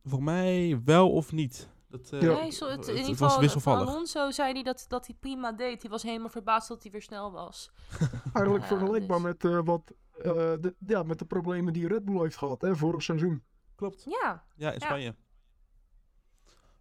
Voor 0.05 0.23
mij 0.23 0.81
wel 0.85 1.11
of 1.13 1.33
niet. 1.33 1.69
Dat, 1.89 2.11
eh, 2.11 2.23
Ja. 2.23 2.33
Nee, 2.35 2.51
zo, 2.51 2.69
het, 2.69 2.89
in 2.89 2.97
ieder 2.97 3.09
geval, 3.17 3.41
wisselvallig. 3.41 3.89
Alonso 3.89 4.31
zei 4.31 4.53
hij 4.53 4.63
dat, 4.63 4.85
dat 4.89 5.07
hij 5.07 5.17
prima 5.21 5.53
deed. 5.53 5.83
Hij 5.83 5.91
was 5.91 6.03
helemaal 6.03 6.29
verbaasd 6.29 6.69
dat 6.69 6.83
hij 6.83 6.93
weer 6.93 7.03
snel 7.03 7.33
was. 7.33 7.71
Eigenlijk 8.33 8.63
Ja, 8.63 8.77
vergelijkbaar 8.77 9.23
dus- 9.23 9.27
met, 9.27 9.45
eh, 9.45 9.61
wat, 9.65 9.93
eh, 10.13 10.33
de, 10.61 10.75
ja, 10.87 11.03
met 11.03 11.19
de 11.19 11.25
problemen 11.25 11.73
die 11.73 11.89
Red 11.89 12.05
Bull 12.05 12.21
heeft 12.21 12.37
gehad 12.37 12.61
hè, 12.61 12.77
vorig 12.77 13.03
seizoen. 13.03 13.43
Klopt. 13.75 14.05
Ja, 14.05 14.45
Ja, 14.57 14.73
in 14.73 14.79
Ja. 14.79 14.87
Spanje. 14.87 15.15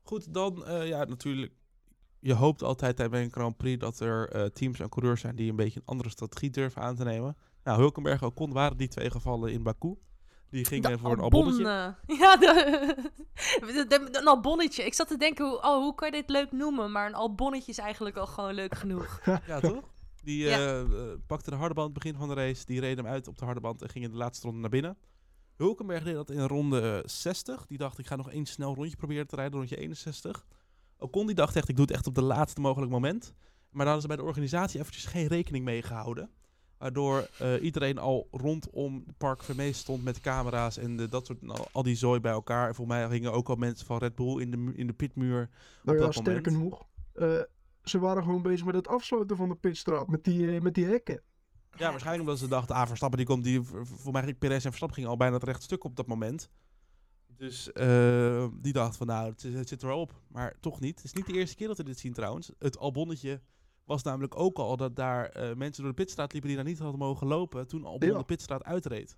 Goed, 0.07 0.33
dan 0.33 0.65
eh, 0.65 0.87
ja, 0.87 1.03
natuurlijk. 1.03 1.53
Je 2.19 2.33
hoopt 2.33 2.63
altijd 2.63 3.09
bij 3.09 3.23
een 3.23 3.31
Grand 3.31 3.57
Prix 3.57 3.79
dat 3.79 3.99
er 3.99 4.29
eh, 4.29 4.45
teams 4.45 4.79
en 4.79 4.89
coureurs 4.89 5.21
zijn 5.21 5.35
die 5.35 5.49
een 5.49 5.55
beetje 5.55 5.79
een 5.79 5.85
andere 5.85 6.09
strategie 6.09 6.49
durven 6.49 6.81
aan 6.81 6.95
te 6.95 7.03
nemen. 7.03 7.37
Nou, 7.63 7.79
Hulkenberg 7.79 8.21
en 8.21 8.27
Ocon 8.27 8.53
waren 8.53 8.77
die 8.77 8.87
twee 8.87 9.11
gevallen 9.11 9.51
in 9.51 9.63
Baku. 9.63 9.95
Die 10.49 10.65
gingen 10.65 10.91
de 10.91 10.97
voor 10.97 11.11
een 11.11 11.19
Albon, 11.19 11.43
albonnetje. 11.43 11.95
eh, 12.07 12.19
Ja, 12.19 12.37
de, 12.37 12.95
de- 13.59 13.85
de- 13.87 14.17
een 14.19 14.27
albonnetje. 14.27 14.83
Ik 14.85 14.93
zat 14.93 15.07
te 15.07 15.17
denken, 15.17 15.45
hoe, 15.45 15.57
oh, 15.57 15.77
hoe 15.77 15.95
kan 15.95 16.07
je 16.11 16.13
dit 16.13 16.29
leuk 16.29 16.51
noemen? 16.51 16.91
Maar 16.91 17.07
een 17.07 17.15
albonnetje 17.15 17.71
is 17.71 17.77
eigenlijk 17.77 18.17
al 18.17 18.27
gewoon 18.27 18.53
leuk 18.53 18.75
genoeg. 18.75 19.19
Ja, 19.47 19.59
toch? 19.59 19.83
Die 20.23 20.45
Ja. 20.45 20.85
pakte 21.27 21.49
de 21.49 21.55
harde 21.55 21.73
band 21.73 21.93
begin 21.93 22.15
van 22.15 22.27
de 22.27 22.33
race. 22.33 22.65
Die 22.65 22.79
reed 22.79 22.97
hem 22.97 23.07
uit 23.07 23.27
op 23.27 23.37
de 23.37 23.45
harde 23.45 23.59
band 23.59 23.81
en 23.81 23.89
ging 23.89 24.05
in 24.05 24.11
de 24.11 24.17
laatste 24.17 24.45
ronde 24.45 24.61
naar 24.61 24.69
binnen. 24.69 24.97
Hulkenberg 25.57 26.03
deed 26.03 26.13
dat 26.13 26.29
in 26.29 26.41
ronde 26.41 27.01
eh, 27.03 27.09
60. 27.09 27.65
Die 27.67 27.77
dacht, 27.77 27.99
ik 27.99 28.07
ga 28.07 28.15
nog 28.15 28.31
één 28.31 28.45
snel 28.45 28.75
rondje 28.75 28.97
proberen 28.97 29.27
te 29.27 29.35
rijden, 29.35 29.57
rondje 29.57 29.77
61. 29.77 30.45
Ocon 30.97 31.25
die 31.25 31.35
dacht 31.35 31.55
echt, 31.55 31.69
ik 31.69 31.75
doe 31.75 31.85
het 31.85 31.93
echt 31.93 32.07
op 32.07 32.15
de 32.15 32.21
laatste 32.21 32.61
mogelijk 32.61 32.91
moment. 32.91 33.33
Maar 33.69 33.85
daar 33.85 33.93
hadden 33.93 34.01
ze 34.01 34.07
bij 34.07 34.17
de 34.17 34.23
organisatie 34.23 34.79
eventjes 34.79 35.05
geen 35.05 35.27
rekening 35.27 35.65
mee 35.65 35.81
gehouden. 35.81 36.29
Waardoor 36.77 37.29
eh, 37.39 37.63
iedereen 37.63 37.97
al 37.97 38.27
rondom 38.31 39.03
het 39.07 39.17
park 39.17 39.43
Vermees 39.43 39.77
stond 39.77 40.03
met 40.03 40.19
camera's 40.19 40.77
en 40.77 40.97
de, 40.97 41.09
dat 41.09 41.25
soort, 41.25 41.47
al, 41.47 41.67
al 41.71 41.83
die 41.83 41.95
zooi 41.95 42.19
bij 42.19 42.31
elkaar. 42.31 42.67
En 42.67 42.75
volgens 42.75 42.97
mij 42.97 43.09
gingen 43.09 43.33
ook 43.33 43.49
al 43.49 43.55
mensen 43.55 43.85
van 43.85 43.97
Red 43.97 44.15
Bull 44.15 44.41
in 44.41 44.51
de, 44.51 44.71
in 44.75 44.87
de 44.87 44.93
pitmuur. 44.93 45.49
Nou 45.83 45.99
ja, 45.99 46.11
sterker 46.11 46.51
nog, 46.51 46.87
eh, 47.13 47.41
ze 47.83 47.99
waren 47.99 48.23
gewoon 48.23 48.41
bezig 48.41 48.65
met 48.65 48.75
het 48.75 48.87
afsluiten 48.87 49.37
van 49.37 49.49
de 49.49 49.55
pitstraat, 49.55 50.07
met 50.07 50.23
die, 50.23 50.55
eh, 50.55 50.61
met 50.61 50.73
die 50.73 50.85
hekken. 50.85 51.21
Ja, 51.79 51.89
waarschijnlijk 51.89 52.27
omdat 52.27 52.39
ze 52.39 52.47
dachten, 52.47 52.75
ah, 52.75 52.87
Verstappen 52.87 53.17
die 53.17 53.27
komt, 53.27 53.43
die, 53.43 53.61
voor 53.83 54.11
mij 54.11 54.23
ging 54.23 54.37
Perez 54.37 54.55
en 54.55 54.61
Verstappen 54.61 54.95
gingen 54.95 55.11
al 55.11 55.17
bijna 55.17 55.33
het 55.33 55.43
rechte 55.43 55.63
stuk 55.63 55.83
op 55.83 55.95
dat 55.95 56.07
moment. 56.07 56.49
Dus 57.37 57.71
eh, 57.71 58.47
die 58.61 58.73
dacht 58.73 58.97
van, 58.97 59.07
nou, 59.07 59.29
het, 59.31 59.43
het 59.43 59.67
zit 59.67 59.81
er 59.81 59.87
wel 59.87 59.99
op. 59.99 60.21
Maar 60.27 60.55
toch 60.59 60.79
niet. 60.79 60.95
Het 60.95 61.05
is 61.05 61.13
niet 61.13 61.25
de 61.25 61.33
eerste 61.33 61.55
keer 61.55 61.67
dat 61.67 61.77
we 61.77 61.83
dit 61.83 61.99
zien 61.99 62.13
trouwens. 62.13 62.51
Het 62.59 62.77
Albonnetje 62.77 63.41
was 63.83 64.03
namelijk 64.03 64.39
ook 64.39 64.57
al 64.57 64.77
dat 64.77 64.95
daar 64.95 65.29
eh, 65.29 65.55
mensen 65.55 65.83
door 65.83 65.91
de 65.91 66.03
pitstraat 66.03 66.31
liepen 66.31 66.49
die 66.49 66.59
daar 66.59 66.67
niet 66.67 66.79
hadden 66.79 66.99
mogen 66.99 67.27
lopen, 67.27 67.67
toen 67.67 67.85
Albon 67.85 68.09
Ja. 68.09 68.17
de 68.17 68.23
pitstraat 68.23 68.63
uitreed. 68.63 69.17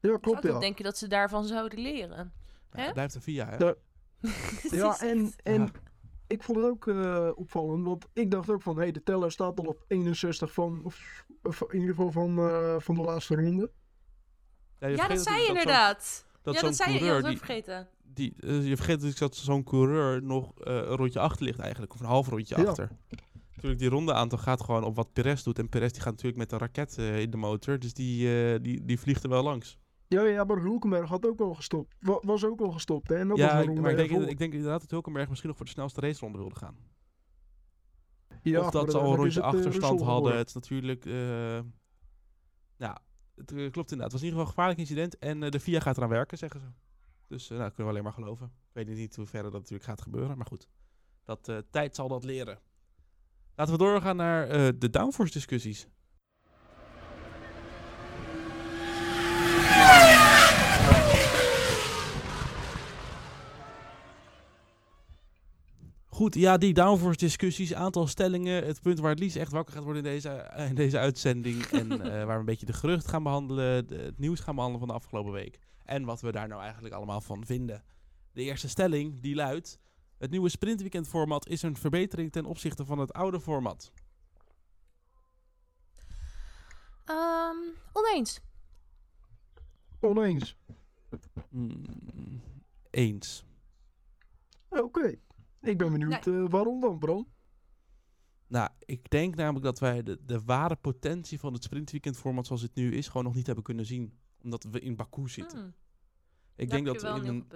Ja, 0.00 0.18
klopt 0.18 0.44
ik 0.44 0.50
ja. 0.52 0.58
denken 0.58 0.84
dat 0.84 0.98
ze 0.98 1.06
daarvan 1.08 1.44
zouden 1.44 1.78
leren. 1.80 2.32
Nou, 2.70 2.84
het 2.84 2.92
blijft 2.92 3.14
een 3.14 3.22
VIA, 3.22 3.48
hè? 3.48 3.56
Ja. 3.56 3.74
En, 5.00 5.32
en 5.42 5.60
Ja. 5.60 5.70
Ik 6.28 6.42
vond 6.42 6.58
het 6.58 6.66
ook 6.66 6.86
eh, 6.86 7.30
opvallend, 7.34 7.84
want 7.84 8.06
ik 8.12 8.30
dacht 8.30 8.50
ook 8.50 8.62
van, 8.62 8.76
hé, 8.76 8.82
hey, 8.82 8.92
de 8.92 9.02
teller 9.02 9.32
staat 9.32 9.58
al 9.58 9.64
op 9.64 9.84
61 9.88 10.52
van, 10.52 10.80
of, 10.84 11.24
of 11.42 11.62
in 11.62 11.80
ieder 11.80 11.94
geval 11.94 12.12
van, 12.12 12.38
eh, 12.38 12.74
van 12.78 12.94
de 12.94 13.00
laatste 13.00 13.34
ronde. 13.34 13.70
Ja, 14.78 15.08
dat 15.08 15.20
zei 15.20 15.40
je 15.40 15.48
inderdaad. 15.48 16.26
Dat 16.42 16.54
ja, 16.54 16.60
zo'n 16.60 16.68
dat 16.68 16.78
zei 16.78 17.04
je. 17.04 17.36
Vergeten. 17.36 17.88
die, 18.02 18.34
eh, 18.40 18.66
je 18.66 18.76
vergeet 18.76 18.94
natuurlijk 18.94 19.20
dat 19.20 19.36
zo'n 19.36 19.64
coureur 19.64 20.22
nog 20.22 20.60
eh, 20.60 20.74
een 20.74 20.96
rondje 20.96 21.20
achter 21.20 21.44
ligt 21.44 21.58
eigenlijk, 21.58 21.94
of 21.94 22.00
een 22.00 22.06
half 22.06 22.28
rondje 22.28 22.56
Ja. 22.56 22.64
achter. 22.64 22.90
Natuurlijk, 23.58 23.80
die 23.80 23.98
ronde 23.98 24.12
aantal 24.12 24.38
gaat 24.38 24.62
gewoon 24.62 24.84
op 24.84 24.96
wat 24.96 25.12
Perez 25.12 25.42
doet. 25.42 25.58
En 25.58 25.68
Perez 25.68 25.92
die 25.92 26.00
gaat 26.00 26.10
natuurlijk 26.12 26.38
met 26.38 26.52
een 26.52 26.58
raket 26.58 26.98
eh, 26.98 27.20
in 27.20 27.30
de 27.30 27.36
motor, 27.36 27.78
dus 27.78 27.94
die, 27.94 28.52
eh, 28.52 28.62
die, 28.62 28.84
die 28.84 29.00
vliegt 29.00 29.22
er 29.22 29.28
wel 29.28 29.42
langs. 29.42 29.78
Ja, 30.08 30.22
ja, 30.22 30.44
maar 30.44 30.58
Hulkenberg 30.60 31.08
had 31.08 31.26
ook 31.26 31.40
al 31.40 31.54
gestopt. 31.54 31.94
Wa- 32.00 32.20
was 32.22 32.44
ook 32.44 32.60
al 32.60 32.70
gestopt, 32.70 33.08
hè. 33.08 33.16
En 33.16 33.28
dat 33.28 33.36
ja, 33.36 33.58
ik, 33.60 33.66
ronde 33.66 33.80
maar 33.80 33.90
ik 33.90 33.96
denk, 33.96 34.28
ik 34.28 34.38
denk 34.38 34.52
inderdaad 34.52 34.80
dat 34.80 34.90
Hulkenberg 34.90 35.28
misschien 35.28 35.48
nog 35.48 35.56
voor 35.58 35.66
de 35.66 35.72
snelste 35.72 36.00
raceronde 36.00 36.38
wilde 36.38 36.54
gaan. 36.54 36.76
Ja, 38.42 38.60
of 38.60 38.70
dat 38.70 38.90
ze 38.90 38.98
al 38.98 39.14
rondje 39.16 39.40
het, 39.42 39.54
eh, 39.54 39.58
achterstand 39.58 40.00
hadden. 40.00 40.36
Het 40.36 40.48
is 40.48 40.54
natuurlijk... 40.54 41.06
eh 41.06 41.60
ja, 42.76 43.02
het 43.34 43.52
eh, 43.52 43.70
klopt 43.70 43.90
inderdaad. 43.90 44.02
Het 44.02 44.12
was 44.12 44.20
in 44.20 44.26
ieder 44.26 44.28
geval 44.28 44.40
een 44.40 44.46
gevaarlijk 44.46 44.78
incident. 44.78 45.18
En 45.18 45.50
de 45.50 45.60
FIA 45.60 45.80
gaat 45.80 45.96
eraan 45.96 46.08
werken, 46.08 46.38
zeggen 46.38 46.60
ze. 46.60 46.66
Dus 47.26 47.48
nou, 47.48 47.60
dat 47.60 47.74
kunnen 47.74 47.86
we 47.86 47.98
alleen 47.98 48.02
maar 48.02 48.22
geloven. 48.22 48.46
Ik 48.46 48.86
weet 48.86 48.96
niet 48.96 49.16
hoe 49.16 49.26
ver 49.26 49.42
dat 49.42 49.52
natuurlijk 49.52 49.84
gaat 49.84 50.02
gebeuren. 50.02 50.36
Maar 50.36 50.46
goed, 50.46 50.68
dat, 51.24 51.52
tijd 51.70 51.94
zal 51.94 52.08
dat 52.08 52.24
leren. 52.24 52.60
Laten 53.54 53.72
we 53.72 53.78
doorgaan 53.78 54.16
naar 54.16 54.48
de 54.78 54.90
downforce 54.90 55.32
discussies. 55.32 55.88
Goed, 66.18 66.34
ja, 66.34 66.56
die 66.56 66.74
downforce 66.74 67.18
discussies, 67.18 67.74
aantal 67.74 68.06
stellingen, 68.06 68.66
het 68.66 68.80
punt 68.80 68.98
waar 68.98 69.10
het 69.10 69.18
Lies 69.18 69.34
echt 69.34 69.52
wakker 69.52 69.74
gaat 69.74 69.84
worden 69.84 70.04
in 70.04 70.10
deze, 70.10 70.28
eh, 70.28 70.68
in 70.68 70.74
deze 70.74 70.98
uitzending. 70.98 71.62
en 71.80 71.90
eh, 72.00 72.24
waar 72.24 72.26
we 72.26 72.38
een 72.38 72.44
beetje 72.44 72.66
de 72.66 72.72
gerucht 72.72 73.08
gaan 73.08 73.22
behandelen, 73.22 73.86
de- 73.86 73.96
het 73.96 74.18
nieuws 74.18 74.40
gaan 74.40 74.54
behandelen 74.54 74.86
van 74.86 74.94
de 74.96 75.02
afgelopen 75.02 75.32
week. 75.32 75.58
En 75.84 76.04
wat 76.04 76.20
we 76.20 76.32
daar 76.32 76.48
nou 76.48 76.62
eigenlijk 76.62 76.94
allemaal 76.94 77.20
van 77.20 77.46
vinden. 77.46 77.84
De 78.32 78.42
eerste 78.42 78.68
stelling, 78.68 79.20
die 79.20 79.34
luidt, 79.34 79.78
het 80.18 80.30
nieuwe 80.30 80.48
sprintweekend 80.48 81.08
format 81.08 81.48
is 81.48 81.62
een 81.62 81.76
verbetering 81.76 82.32
ten 82.32 82.44
opzichte 82.44 82.84
van 82.84 82.98
het 82.98 83.12
oude 83.12 83.40
format. 83.40 83.92
Ehm, 87.04 87.56
oneens. 87.92 88.40
Oneens. 90.00 90.56
Mm, 91.50 92.40
eens. 92.90 93.44
Oké. 94.68 95.14
Ik 95.60 95.78
ben 95.78 95.92
benieuwd 95.92 96.26
eh, 96.26 96.44
waarom 96.48 96.80
dan, 96.80 96.98
Bram. 96.98 97.26
Nou, 98.46 98.68
ik 98.78 99.10
denk 99.10 99.34
namelijk 99.34 99.64
dat 99.64 99.78
wij 99.78 100.02
de, 100.02 100.18
de 100.24 100.42
ware 100.44 100.76
potentie 100.76 101.38
van 101.38 101.52
het 101.52 101.64
sprintweekendformat 101.64 102.46
zoals 102.46 102.62
het 102.62 102.74
nu 102.74 102.94
is, 102.94 103.06
gewoon 103.06 103.24
nog 103.24 103.34
niet 103.34 103.46
hebben 103.46 103.64
kunnen 103.64 103.86
zien. 103.86 104.18
Omdat 104.42 104.66
we 104.70 104.80
in 104.80 104.96
Baku 104.96 105.28
zitten. 105.28 105.58
Hmm, 105.58 105.74
ik 106.56 106.70
denk 106.70 106.86
dat 106.86 107.02
we 107.02 107.08
in 107.08 107.26
een 107.26 107.46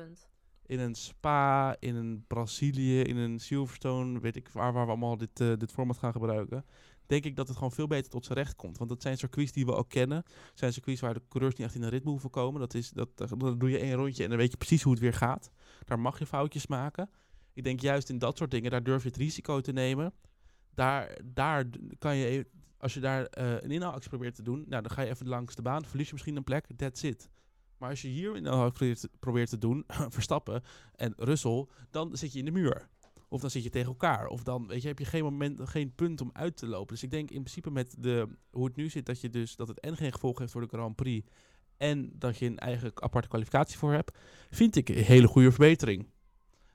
in 0.66 0.80
een 0.80 0.94
Spa, 0.94 1.76
in 1.78 1.94
een 1.94 2.24
Brazilië, 2.26 3.00
in 3.00 3.16
een 3.16 3.40
Silverstone, 3.40 4.20
weet 4.20 4.36
ik 4.36 4.48
waar, 4.48 4.72
waar 4.72 4.84
we 4.84 4.90
allemaal 4.90 5.16
dit, 5.16 5.40
eh, 5.40 5.52
dit 5.56 5.72
format 5.72 5.98
gaan 5.98 6.12
gebruiken. 6.12 6.64
Denk 7.06 7.24
ik 7.24 7.36
dat 7.36 7.46
het 7.46 7.56
gewoon 7.56 7.72
veel 7.72 7.86
beter 7.86 8.10
tot 8.10 8.24
zijn 8.24 8.38
recht 8.38 8.56
komt. 8.56 8.78
Want 8.78 8.90
dat 8.90 9.02
zijn 9.02 9.18
circuits 9.18 9.52
die 9.52 9.66
we 9.66 9.74
ook 9.74 9.88
kennen. 9.88 10.16
Het 10.16 10.58
zijn 10.58 10.72
circuits 10.72 11.00
waar 11.00 11.14
de 11.14 11.22
coureurs 11.28 11.56
niet 11.56 11.66
echt 11.66 11.76
in 11.76 11.82
een 11.82 11.88
ritme 11.88 12.10
hoeven 12.10 12.30
komen. 12.30 12.60
Dat 12.60 12.74
is, 12.74 12.90
dat, 12.90 13.08
dan 13.16 13.58
doe 13.58 13.70
je 13.70 13.78
één 13.78 13.94
rondje 13.94 14.22
en 14.22 14.28
dan 14.28 14.38
weet 14.38 14.50
je 14.50 14.56
precies 14.56 14.82
hoe 14.82 14.92
het 14.92 15.02
weer 15.02 15.12
gaat. 15.12 15.50
Daar 15.84 15.98
mag 15.98 16.18
je 16.18 16.26
foutjes 16.26 16.66
maken. 16.66 17.10
Ik 17.54 17.64
denk 17.64 17.80
juist 17.80 18.08
in 18.08 18.18
dat 18.18 18.36
soort 18.36 18.50
dingen, 18.50 18.70
daar 18.70 18.82
durf 18.82 19.02
je 19.02 19.08
het 19.08 19.16
risico 19.16 19.60
te 19.60 19.72
nemen. 19.72 20.12
Daar, 20.74 21.18
daar 21.24 21.64
kan 21.98 22.16
je, 22.16 22.26
e- 22.26 22.44
als 22.78 22.94
je 22.94 23.00
daar 23.00 23.26
eh, 23.26 23.52
een 23.60 23.70
inhaalactie 23.70 24.10
probeert 24.10 24.34
te 24.34 24.42
doen, 24.42 24.64
nou, 24.68 24.82
dan 24.82 24.90
ga 24.90 25.02
je 25.02 25.10
even 25.10 25.28
langs 25.28 25.54
de 25.54 25.62
baan, 25.62 25.84
verlies 25.84 26.06
je 26.06 26.12
misschien 26.12 26.36
een 26.36 26.44
plek, 26.44 26.66
that's 26.76 27.02
it. 27.02 27.30
Maar 27.78 27.90
als 27.90 28.02
je 28.02 28.08
hier 28.08 28.36
een 28.36 28.72
probeert, 28.72 29.08
probeert 29.18 29.48
te 29.48 29.58
doen, 29.58 29.84
Verstappen 30.16 30.62
en 30.94 31.12
Russell, 31.16 31.66
dan 31.90 32.16
zit 32.16 32.32
je 32.32 32.38
in 32.38 32.44
de 32.44 32.50
muur. 32.50 32.88
Of 33.28 33.40
dan 33.40 33.50
zit 33.50 33.62
je 33.62 33.70
tegen 33.70 33.88
elkaar. 33.88 34.26
Of 34.26 34.42
dan 34.42 34.66
weet 34.66 34.82
je, 34.82 34.88
heb 34.88 34.98
je 34.98 35.04
geen, 35.04 35.22
moment, 35.22 35.68
geen 35.68 35.94
punt 35.94 36.20
om 36.20 36.30
uit 36.32 36.56
te 36.56 36.66
lopen. 36.66 36.94
Dus 36.94 37.02
ik 37.02 37.10
denk 37.10 37.30
in 37.30 37.40
principe 37.40 37.70
met 37.70 37.94
de, 37.98 38.28
hoe 38.50 38.64
het 38.64 38.76
nu 38.76 38.88
zit, 38.88 39.06
dat, 39.06 39.20
je 39.20 39.30
dus, 39.30 39.56
dat 39.56 39.68
het 39.68 39.80
en 39.80 39.96
geen 39.96 40.12
gevolg 40.12 40.38
heeft 40.38 40.52
voor 40.52 40.60
de 40.60 40.66
Grand 40.66 40.96
Prix. 40.96 41.28
En 41.76 42.12
dat 42.14 42.38
je 42.38 42.46
een 42.46 42.58
eigen 42.58 42.92
aparte 42.94 43.28
kwalificatie 43.28 43.78
voor 43.78 43.92
hebt. 43.92 44.18
Vind 44.50 44.76
ik 44.76 44.88
een 44.88 44.96
hele 44.96 45.26
goede 45.26 45.50
verbetering. 45.50 46.06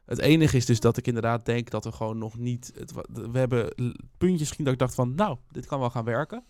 Het 0.07 0.19
enige 0.19 0.57
is 0.57 0.65
dus 0.65 0.79
dat 0.79 0.97
ik 0.97 1.07
inderdaad 1.07 1.45
denk 1.45 1.69
dat 1.69 1.83
we 1.83 1.91
gewoon 1.91 2.17
nog 2.17 2.37
niet. 2.37 2.71
Het, 2.75 2.91
we 3.31 3.37
hebben 3.37 3.73
puntjes 4.17 4.49
gezien 4.49 4.65
dat 4.65 4.73
ik 4.73 4.79
dacht 4.79 4.95
van, 4.95 5.15
nou, 5.15 5.37
dit 5.51 5.65
kan 5.65 5.79
wel 5.79 5.89
gaan 5.89 6.05
werken. 6.05 6.43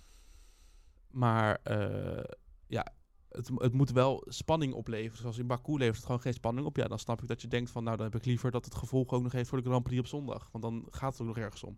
Maar 1.11 1.59
eh, 1.63 2.23
ja, 2.67 2.93
het, 3.29 3.49
het 3.55 3.73
moet 3.73 3.91
wel 3.91 4.23
spanning 4.27 4.73
opleveren. 4.73 5.17
Zoals 5.17 5.37
in 5.37 5.47
Baku 5.47 5.77
levert 5.77 5.95
het 5.95 6.05
gewoon 6.05 6.21
geen 6.21 6.33
spanning 6.33 6.67
op. 6.67 6.77
Ja, 6.77 6.87
dan 6.87 6.99
snap 6.99 7.21
ik 7.21 7.27
dat 7.27 7.41
je 7.41 7.47
denkt 7.47 7.69
van, 7.69 7.83
nou, 7.83 7.97
dan 7.97 8.05
heb 8.05 8.15
ik 8.15 8.25
liever 8.25 8.51
dat 8.51 8.65
het 8.65 8.75
gevolg 8.75 9.11
ook 9.11 9.23
nog 9.23 9.31
heeft 9.31 9.49
voor 9.49 9.61
de 9.61 9.69
Grand 9.69 9.83
Prix 9.83 9.99
op 9.99 10.07
zondag. 10.07 10.49
Want 10.51 10.63
dan 10.63 10.87
gaat 10.89 11.11
het 11.11 11.21
ook 11.21 11.27
nog 11.27 11.37
ergens 11.37 11.63
om. 11.63 11.77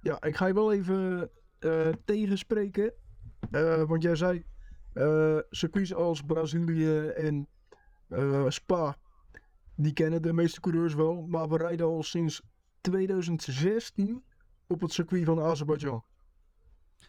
Ja, 0.00 0.22
ik 0.22 0.36
ga 0.36 0.46
je 0.46 0.54
wel 0.54 0.72
even 0.72 1.30
eh, 1.58 1.88
tegenspreken. 2.04 2.92
Eh, 3.50 3.82
want 3.82 4.02
jij 4.02 4.16
zei, 4.16 4.44
circuits 5.50 5.94
als 5.94 6.22
Brazilië 6.22 7.06
en 7.06 7.48
Spa, 8.48 8.96
die 9.80 9.92
kennen 9.92 10.22
de 10.22 10.32
meeste 10.32 10.60
coureurs 10.60 10.94
wel. 10.94 11.26
Maar 11.26 11.48
we 11.48 11.56
rijden 11.56 11.86
al 11.86 12.02
sinds 12.02 12.42
2016 12.80 14.22
op 14.66 14.80
het 14.80 14.92
circuit 14.92 15.24
van 15.24 15.40
Azerbeidzjan. 15.40 16.04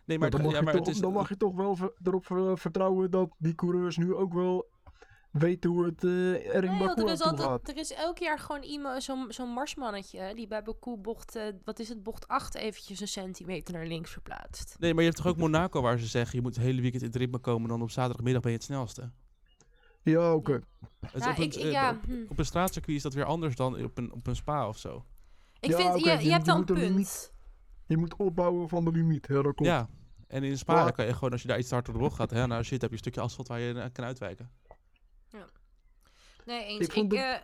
Nee, 0.06 0.18
Maar 0.18 0.30
maar, 0.30 0.30
dan, 0.30 0.42
mag 0.42 0.52
ja, 0.52 0.62
maar 0.62 0.74
toch, 0.74 0.86
het 0.86 0.96
is, 0.96 1.02
dan 1.02 1.14
mag 1.14 1.30
je 1.30 1.38
toch 1.38 1.56
wel 1.56 1.76
ver- 1.76 1.94
erop 2.04 2.26
ver- 2.26 2.58
vertrouwen 2.58 3.12
dat 3.12 3.36
die 3.38 3.56
coureurs 3.56 3.98
nu 3.98 4.14
ook 4.16 4.34
wel 4.34 4.70
weten 5.32 5.70
hoe 5.70 5.86
het 5.86 6.04
eh, 6.04 6.56
er 6.56 6.64
in 6.64 6.70
Nee, 6.70 6.80
Baku 6.80 7.02
er, 7.04 7.12
is 7.12 7.22
altijd, 7.22 7.48
gaat. 7.48 7.70
er 7.70 7.78
is 7.78 7.94
elk 7.94 8.18
jaar 8.18 8.40
gewoon 8.40 8.64
iemand, 8.64 9.04
zo'n 9.04 9.26
zo'n 9.30 9.50
marsmannetje, 9.50 10.32
die 10.36 10.48
bij 10.48 10.64
Baku 10.64 10.96
bocht, 10.98 11.36
eh, 11.36 11.44
wat 11.64 11.80
is 11.80 11.90
het, 11.90 12.04
bocht 12.04 12.28
8 12.28 12.56
eventjes 12.56 13.00
een 13.00 13.08
centimeter 13.08 13.74
naar 13.74 13.86
links 13.86 14.12
verplaatst. 14.12 14.76
Nee, 14.80 14.94
maar 14.94 15.04
je 15.04 15.10
hebt 15.10 15.22
toch 15.22 15.32
ook 15.32 15.38
Monaco 15.38 15.82
waar 15.82 16.00
ze 16.00 16.06
zeggen, 16.08 16.36
je 16.36 16.42
moet 16.42 16.56
het 16.56 16.64
hele 16.64 16.82
weekend 16.82 17.02
in 17.04 17.08
het 17.08 17.18
ritme 17.18 17.40
komen, 17.40 17.70
dan 17.70 17.82
op 17.82 17.92
zaterdagmiddag 17.92 18.42
ben 18.42 18.52
je 18.52 18.58
het 18.58 18.66
snelste. 18.66 19.12
Ja, 20.04 20.34
oké. 20.34 20.62
Ja, 21.14 21.30
op, 21.30 21.52
ja, 21.52 21.90
op, 21.92 22.04
hm. 22.06 22.24
op 22.30 22.40
een 22.40 22.46
straatcircuit 22.46 22.98
is 22.98 23.04
dat 23.04 23.14
weer 23.14 23.26
anders 23.26 23.56
dan 23.56 23.84
op 23.84 23.98
een, 23.98 24.12
op 24.12 24.28
een 24.28 24.36
spa 24.36 24.68
of 24.68 24.78
zo. 24.78 25.06
ik 25.60 25.70
Ja, 25.70 25.78
vind, 25.78 26.04
je, 26.04 26.10
je- 26.10 26.24
je 26.24 26.32
hebt 26.32 26.46
wel 26.46 26.56
een 26.58 26.66
punt. 26.66 26.80
limiet- 26.80 27.34
Je 27.88 27.98
moet 27.98 28.16
opbouwen 28.16 28.70
van 28.70 28.86
de 28.86 28.92
limiet. 28.92 29.28
Ja, 29.28 29.34
dat 29.34 29.44
klopt. 29.44 29.66
Ja, 29.66 29.90
en 30.28 30.44
in 30.44 30.58
Spa 30.58 30.92
kan 30.92 31.06
je 31.06 31.14
gewoon, 31.14 31.32
als 31.32 31.42
je 31.42 31.48
daar 31.48 31.58
iets 31.60 31.68
te 31.68 31.74
hard 31.74 31.86
door 31.86 31.96
de 31.96 32.02
bocht 32.02 32.16
gaat, 32.16 32.30
hè, 32.32 32.48
nou 32.48 32.64
shit, 32.64 32.82
heb 32.82 32.90
je 32.90 32.96
een 32.96 33.02
stukje 33.02 33.22
asfalt 33.22 33.48
waar 33.48 33.60
je 33.60 33.90
kan 33.92 34.06
uitwijken. 34.06 34.52
Nee, 36.46 36.66
eens. 36.66 36.88
Ik 36.88 36.94
Ik 36.96 37.12
het- 37.12 37.22
eh, 37.22 37.36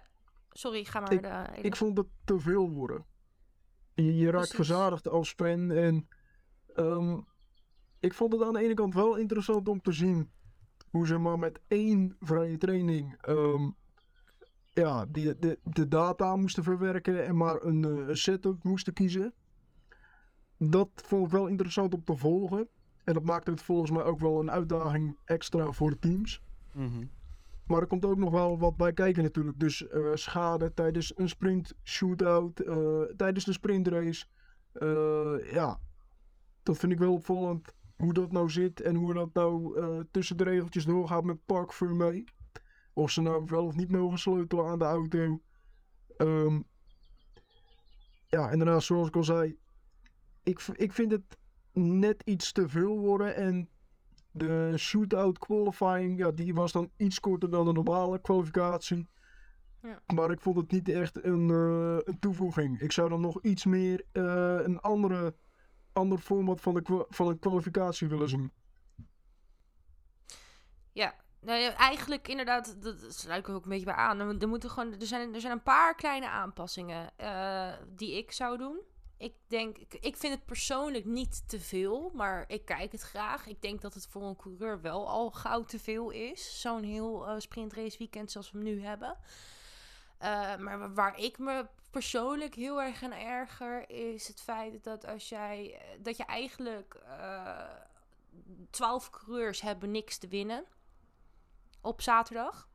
sorry, 0.51 0.83
ga 0.85 0.99
maar. 0.99 1.11
Ik- 1.13 1.21
de, 1.21 1.45
Ik 1.61 1.75
vond 1.75 1.97
het 1.97 2.07
te 2.23 2.39
veel 2.39 2.69
worden. 2.69 3.05
Je, 3.93 4.15
je 4.15 4.23
raakt 4.25 4.35
Precies. 4.37 4.55
verzadigd 4.55 5.07
als 5.07 5.33
fan. 5.37 5.71
En 5.71 6.07
ehm, 6.75 7.19
ik 7.99 8.13
vond 8.13 8.33
het 8.33 8.43
aan 8.43 8.53
de 8.53 8.59
ene 8.63 8.73
kant 8.73 8.93
wel 8.93 9.15
interessant 9.15 9.67
om 9.67 9.81
te 9.81 9.91
zien 9.91 10.31
hoe 10.95 11.07
ze 11.07 11.17
maar 11.17 11.39
met 11.39 11.59
één 11.67 12.15
vrije 12.19 12.57
training 12.57 13.15
ehm, 13.21 13.69
ja, 14.73 15.05
die, 15.05 15.39
de, 15.39 15.59
de 15.63 15.87
data 15.87 16.35
moesten 16.35 16.63
verwerken 16.63 17.25
en 17.25 17.37
maar 17.37 17.63
een 17.63 17.83
eh, 17.83 18.13
setup 18.13 18.63
moesten 18.63 18.93
kiezen. 18.93 19.33
Dat 20.57 20.89
vond 20.95 21.25
ik 21.25 21.31
wel 21.31 21.47
interessant 21.47 21.93
om 21.93 22.03
te 22.03 22.17
volgen. 22.17 22.67
En 23.03 23.13
dat 23.13 23.23
maakte 23.23 23.51
het 23.51 23.61
volgens 23.61 23.91
mij 23.91 24.03
ook 24.03 24.19
wel 24.19 24.39
een 24.39 24.51
uitdaging 24.51 25.17
extra 25.25 25.71
voor 25.71 25.89
de 25.89 25.99
teams. 25.99 26.41
Mhm. 26.73 27.05
Maar 27.65 27.81
er 27.81 27.87
komt 27.87 28.05
ook 28.05 28.17
nog 28.17 28.31
wel 28.31 28.59
wat 28.59 28.77
bij 28.77 28.93
kijken 28.93 29.23
natuurlijk. 29.23 29.59
Dus 29.59 29.87
eh, 29.87 30.11
schade 30.13 30.73
tijdens 30.73 31.17
een 31.17 31.29
sprint 31.29 31.73
shootout, 31.83 32.59
eh, 32.59 33.01
tijdens 33.01 33.45
de 33.45 33.53
sprintrace. 33.53 34.25
Ja, 35.51 35.79
dat 36.63 36.77
vind 36.77 36.91
ik 36.91 36.99
wel 36.99 37.13
opvallend 37.13 37.73
hoe 37.97 38.13
dat 38.13 38.31
nou 38.31 38.49
zit 38.49 38.81
en 38.81 38.95
hoe 38.95 39.13
dat 39.13 39.33
nou 39.33 39.79
eh, 39.79 39.99
tussen 40.11 40.37
de 40.37 40.43
regeltjes 40.43 40.85
doorgaat 40.85 41.23
met 41.23 41.45
Park 41.45 41.73
Vermee. 41.73 42.23
Of 42.93 43.11
ze 43.11 43.21
nou 43.21 43.43
wel 43.45 43.65
of 43.65 43.75
niet 43.75 43.91
mogen 43.91 44.19
sleutelen 44.19 44.65
aan 44.65 44.79
de 44.79 44.85
auto. 44.85 45.41
Ehm, 46.17 46.61
ja, 48.27 48.49
en 48.49 48.57
daarnaast 48.59 48.87
zoals 48.87 49.07
ik 49.07 49.15
al 49.15 49.23
zei, 49.23 49.57
ik, 50.43 50.65
ik 50.73 50.93
vind 50.93 51.11
het 51.11 51.37
net 51.73 52.21
iets 52.25 52.51
te 52.51 52.69
veel 52.69 52.99
worden 52.99 53.35
en 53.35 53.69
de 54.31 54.73
shootout 54.77 55.39
qualifying, 55.39 56.19
ja, 56.19 56.31
die 56.31 56.53
was 56.53 56.71
dan 56.71 56.89
iets 56.97 57.19
korter 57.19 57.49
dan 57.49 57.65
de 57.65 57.71
normale 57.71 58.21
kwalificatie. 58.21 59.07
Ja. 59.81 60.01
Maar 60.15 60.31
ik 60.31 60.41
vond 60.41 60.57
het 60.57 60.71
niet 60.71 60.89
echt 60.89 61.23
een, 61.23 61.49
eh, 61.49 61.97
een 62.03 62.19
toevoeging. 62.19 62.79
Ik 62.79 62.91
zou 62.91 63.09
dan 63.09 63.21
nog 63.21 63.41
iets 63.41 63.65
meer 63.65 64.05
eh, 64.11 64.59
een 64.63 64.79
andere, 64.79 65.35
ander 65.95 66.17
format 66.17 66.61
van 66.61 66.73
de, 66.73 67.05
van 67.09 67.27
de 67.27 67.37
kwalificatie 67.39 68.07
willen 68.07 68.29
zien. 68.29 68.51
Ja, 70.91 71.15
nou 71.39 71.61
eigenlijk 71.63 72.27
inderdaad, 72.27 72.81
dat 72.81 72.95
sluit 73.09 73.47
ik 73.47 73.53
ook 73.53 73.63
een 73.63 73.69
beetje 73.69 73.85
bij 73.85 73.93
aan. 73.93 74.41
Er, 74.41 74.47
moeten 74.47 74.69
gewoon, 74.69 74.93
er, 74.99 75.05
zijn, 75.05 75.33
er 75.33 75.41
zijn 75.41 75.53
een 75.53 75.63
paar 75.63 75.95
kleine 75.95 76.29
aanpassingen 76.29 77.17
eh, 77.17 77.73
die 77.89 78.17
ik 78.17 78.31
zou 78.31 78.57
doen. 78.57 78.79
Ik 79.17 79.33
denk, 79.47 79.77
ik, 79.77 80.17
vind 80.17 80.33
het 80.33 80.45
persoonlijk 80.45 81.05
niet 81.05 81.49
te 81.49 81.59
veel, 81.59 82.11
maar 82.13 82.43
ik 82.47 82.65
kijk 82.65 82.91
het 82.91 83.01
graag. 83.01 83.47
Ik 83.47 83.61
denk 83.61 83.81
dat 83.81 83.93
het 83.93 84.07
voor 84.07 84.23
een 84.23 84.35
coureur 84.35 84.81
wel 84.81 85.07
al 85.09 85.31
gauw 85.31 85.63
te 85.63 85.79
veel 85.79 86.09
is. 86.09 86.61
Zo'n 86.61 86.83
heel 86.83 87.27
eh 87.27 87.39
sprintrace 87.39 87.97
weekend 87.97 88.31
zoals 88.31 88.51
we 88.51 88.57
hem 88.57 88.67
nu 88.67 88.81
hebben. 88.81 89.17
Eh, 90.17 90.57
maar 90.57 90.79
wa- 90.79 90.91
waar 90.91 91.19
ik 91.19 91.37
me 91.37 91.67
persoonlijk 91.95 92.55
heel 92.55 92.81
erg 92.81 93.03
aan 93.03 93.11
erger, 93.11 93.89
is 93.89 94.27
het 94.27 94.41
feit 94.41 94.83
dat 94.83 95.05
als 95.05 95.29
jij, 95.29 95.81
dat 95.99 96.17
je 96.17 96.25
eigenlijk 96.25 96.93
eh, 96.93 97.69
twaalf 98.69 99.09
coureurs 99.09 99.61
hebben 99.61 99.91
niks 99.91 100.17
te 100.17 100.27
winnen 100.27 100.65
op 101.81 102.01
zaterdag. 102.01 102.69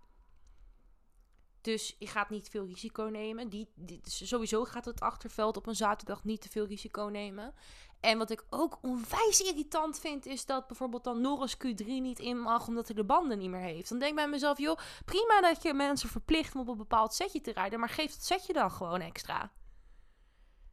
Dus 1.60 1.96
je 1.98 2.06
gaat 2.06 2.30
niet 2.30 2.48
veel 2.48 2.66
risico 2.66 3.02
nemen. 3.02 3.48
Die, 3.48 3.68
die, 3.74 4.00
dus 4.00 4.28
sowieso 4.28 4.64
gaat 4.64 4.84
het 4.84 5.00
achterveld 5.00 5.56
op 5.56 5.66
een 5.66 5.76
zaterdag 5.76 6.24
niet 6.24 6.40
te 6.40 6.48
veel 6.48 6.66
risico 6.66 7.02
nemen. 7.02 7.54
En 8.00 8.18
wat 8.18 8.30
ik 8.30 8.44
ook 8.50 8.78
onwijs 8.82 9.40
irritant 9.40 9.98
vind, 9.98 10.26
is 10.26 10.46
dat 10.46 10.66
bijvoorbeeld 10.66 11.04
dan 11.04 11.20
Norris 11.20 11.56
Q3 11.56 11.84
niet 11.86 12.18
in 12.18 12.38
mag 12.38 12.66
omdat 12.66 12.86
hij 12.86 12.96
de 12.96 13.04
banden 13.04 13.38
niet 13.38 13.50
meer 13.50 13.60
heeft. 13.60 13.88
Dan 13.88 13.98
denk 13.98 14.10
ik 14.10 14.16
bij 14.16 14.28
mezelf, 14.28 14.58
joh, 14.58 14.78
prima 15.04 15.40
dat 15.40 15.62
je 15.62 15.74
mensen 15.74 16.08
verplicht 16.08 16.54
om 16.54 16.60
op 16.60 16.68
een 16.68 16.76
bepaald 16.76 17.14
setje 17.14 17.40
te 17.40 17.52
rijden, 17.52 17.80
maar 17.80 17.88
geef 17.88 18.12
dat 18.12 18.24
setje 18.24 18.52
dan 18.52 18.70
gewoon 18.70 19.00
extra. 19.00 19.50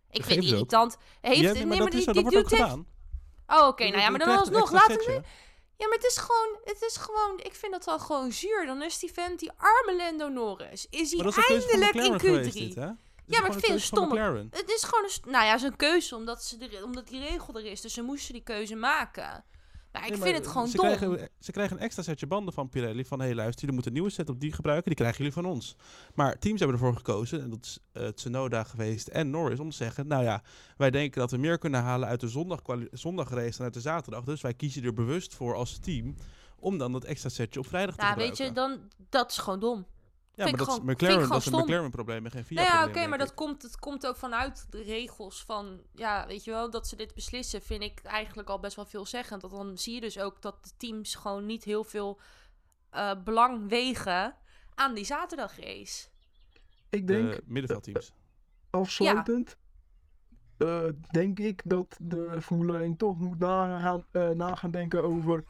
Ik 0.10 0.24
vind 0.24 0.36
het 0.36 0.43
het 0.43 0.53
irritant. 0.53 0.98
Heeft, 1.22 1.41
Ja, 1.41 1.51
nee, 1.53 1.65
maar 1.65 1.77
dat, 1.77 1.91
die, 1.91 2.05
dat 2.05 2.13
die 2.13 2.24
wordt 2.24 2.38
ook 2.38 2.43
doet 2.50 2.60
echt- 2.60 2.62
gedaan. 2.62 2.88
Oh, 3.48 3.67
oké, 3.67 3.84
nou 3.84 3.98
ja, 4.01 4.10
maar 4.10 4.19
dan 4.19 4.38
alsnog, 4.38 4.60
extra 4.62 4.77
laten 4.77 4.98
we 4.98 5.22
ja, 5.77 5.88
maar 5.88 5.98
het 5.98 6.05
is 6.05 6.17
gewoon, 6.17 6.57
het 6.63 6.81
is 6.81 6.98
gewoon, 6.98 7.39
ik 7.39 7.53
vind 7.53 7.72
dat 7.72 7.86
wel 7.86 8.00
gewoon 8.00 8.31
zuur. 8.31 8.65
Dan 8.65 8.81
is 8.81 9.00
die 9.00 9.12
vent, 9.13 9.39
die 9.39 9.51
arme 9.57 9.96
Lando 9.96 10.27
Norris, 10.27 10.88
is 10.89 11.12
hij 11.12 11.24
dat 11.24 11.38
eindelijk 11.50 11.72
in 11.72 11.79
McLaren 12.03 12.13
Q3. 12.13 12.19
geweest, 12.19 12.53
dit, 12.53 12.75
is 13.27 13.39
maar 13.39 13.51
ik 13.51 13.65
vind 13.65 13.89
het 13.89 14.00
McLaren. 14.00 14.48
Het 14.51 14.69
is 14.69 14.84
gewoon 14.84 15.03
een, 15.03 15.31
nou 15.31 15.46
ja, 15.46 15.57
zijn 15.57 15.75
keuze, 15.75 16.15
omdat, 16.15 16.43
ze 16.43 16.57
de, 16.57 16.81
omdat 16.84 17.07
die 17.07 17.19
regel 17.19 17.55
er 17.55 17.65
is. 17.65 17.81
Dus 17.81 17.93
ze 17.93 18.01
moesten 18.01 18.34
die 18.34 18.43
keuze 18.43 18.75
maken. 18.75 19.43
Maar 19.91 20.05
ik 20.05 20.12
Nee, 20.12 20.22
vind 20.22 20.38
het 20.38 20.48
gewoon 20.48 20.67
ze 20.67 20.77
dom. 20.77 20.86
Krijgen, 20.86 21.29
ze 21.39 21.51
krijgen 21.51 21.77
een 21.77 21.84
extra 21.84 22.03
setje 22.03 22.27
banden 22.27 22.53
van 22.53 22.69
Pirelli. 22.69 23.05
Van, 23.05 23.19
hé 23.19 23.25
hey, 23.25 23.36
luister, 23.36 23.60
jullie 23.60 23.74
moeten 23.74 23.91
een 23.91 23.98
nieuwe 23.98 24.13
set 24.13 24.29
op 24.29 24.39
die 24.39 24.53
gebruiken. 24.53 24.86
Die 24.86 24.96
krijgen 24.96 25.17
jullie 25.17 25.34
van 25.34 25.46
ons. 25.46 25.75
Maar 26.15 26.39
teams 26.39 26.60
hebben 26.60 26.77
ervoor 26.77 26.96
gekozen, 26.96 27.41
en 27.41 27.50
dat 27.50 27.65
is 27.65 27.79
eh, 27.91 28.07
Tsunoda 28.07 28.63
geweest 28.63 29.07
en 29.07 29.29
Norris, 29.29 29.60
om 29.60 29.69
te 29.69 29.75
zeggen... 29.75 30.07
Nou 30.07 30.24
ja, 30.24 30.43
wij 30.77 30.91
denken 30.91 31.19
dat 31.19 31.31
we 31.31 31.38
meer 31.38 31.57
kunnen 31.57 31.81
halen 31.81 32.07
uit 32.07 32.19
de 32.19 32.27
zondag 32.27 32.60
zondagrace 32.91 33.57
dan 33.57 33.65
uit 33.65 33.74
de 33.74 33.81
zaterdag. 33.81 34.24
Dus 34.24 34.41
wij 34.41 34.53
kiezen 34.53 34.84
er 34.84 34.93
bewust 34.93 35.36
voor 35.36 35.55
als 35.55 35.77
team 35.79 36.15
om 36.60 36.77
dan 36.77 36.91
dat 36.91 37.03
extra 37.03 37.29
setje 37.29 37.60
op 37.60 37.67
vrijdag 37.67 37.96
te 37.96 38.01
Nou, 38.01 38.15
weet 38.15 38.38
gebruiken. 38.38 38.63
je, 38.63 38.77
dan, 38.77 38.89
dat 39.10 39.31
is 39.31 39.38
gewoon 39.38 39.60
dom. 39.60 39.86
Ja, 40.38 40.44
Vind 40.46 40.58
maar 40.58 40.67
ik 40.67 40.67
dat 40.67 40.67
is 40.67 40.74
gewoon- 40.74 40.98
vind 40.98 41.01
ik 41.01 41.08
McLaren, 41.08 41.29
dat 41.29 41.39
is 41.39 41.46
een. 41.53 41.60
McLaren-probleem 41.60 42.25
en 42.25 42.32
geen 42.32 42.46
Nou 42.50 42.67
ja, 42.67 42.86
oké, 42.88 43.08
maar 43.08 43.17
dat 43.17 43.34
komt, 43.34 43.62
het 43.62 43.79
komt 43.79 44.08
ook 44.08 44.15
vanuit 44.15 44.65
de 44.72 44.82
regels 44.84 45.44
van, 45.44 45.82
ja, 45.94 46.27
weet 46.27 46.44
je 46.44 46.51
wel, 46.51 46.70
dat 46.70 46.88
ze 46.88 46.96
dit 46.96 47.13
beslissen, 47.13 47.62
vind 47.62 47.84
ik 47.84 48.00
eigenlijk 48.03 48.50
al 48.50 48.60
best 48.60 48.75
wel 48.75 48.86
veelzeggend. 48.86 49.41
Want 49.41 49.53
dan 49.53 49.77
zie 49.77 49.94
je 49.94 50.01
dus 50.01 50.20
ook 50.20 50.41
dat 50.41 50.63
de 50.63 50.70
teams 50.77 51.15
gewoon 51.15 51.46
niet 51.46 51.63
heel 51.63 51.84
veel 51.84 52.20
eh, 52.89 53.12
belang 53.24 53.70
wegen 53.70 54.36
aan 54.75 54.94
die 54.94 55.06
zaterdagrace. 55.06 56.08
Ik 56.89 57.08
denk, 57.08 57.32
De 57.32 57.44
middenveldteams. 57.46 58.13
afsluitend, 58.70 59.58
eh, 60.58 60.84
denk 61.12 61.39
ik 61.39 61.62
dat 61.65 61.98
de 62.01 62.41
Formule 62.41 62.84
1 62.84 62.98
toch 62.98 63.17
moet 63.20 63.39
nagaan, 63.39 64.06
eh, 64.12 64.29
na 64.29 64.56
gaan 64.56 64.72
denken 64.72 65.03
over 65.03 65.44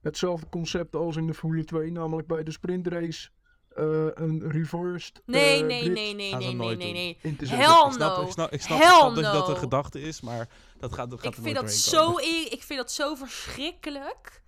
hetzelfde 0.00 0.48
concept 0.48 0.96
als 0.96 1.16
in 1.16 1.26
de 1.26 1.34
Formule 1.34 1.64
2, 1.64 1.92
namelijk 1.92 2.28
bij 2.28 2.42
de 2.42 2.50
sprintrace 2.50 3.30
eh, 3.74 4.24
een 4.24 4.50
reversed 4.50 5.22
Nee, 5.24 5.60
eh, 5.60 5.66
nee, 5.66 5.88
nee, 5.88 6.14
nee, 6.14 6.34
nee, 6.34 6.54
nee, 6.54 6.76
nee, 6.76 6.92
nee. 6.92 7.18
Hell 7.48 7.86
ik 7.86 7.92
snap, 7.92 8.16
no. 8.16 8.22
ik 8.22 8.30
snap, 8.30 8.52
ik 8.52 8.62
snap, 8.62 8.78
Hell 8.78 8.88
ik 8.88 8.94
snap 8.94 9.14
dat, 9.14 9.24
dat 9.24 9.46
de 9.46 9.52
no. 9.52 9.58
gedachte 9.58 10.00
is, 10.00 10.20
maar 10.20 10.48
dat 10.78 10.92
gaat, 10.92 11.10
dat 11.10 11.20
gaat 11.20 11.30
Ik 11.30 11.36
er 11.36 11.42
vind 11.42 11.56
dat 11.56 11.72
zo, 11.72 12.18
ik 12.50 12.62
vind 12.62 12.78
dat 12.78 12.92
zo 12.92 13.14
verschrikkelijk. 13.14 14.42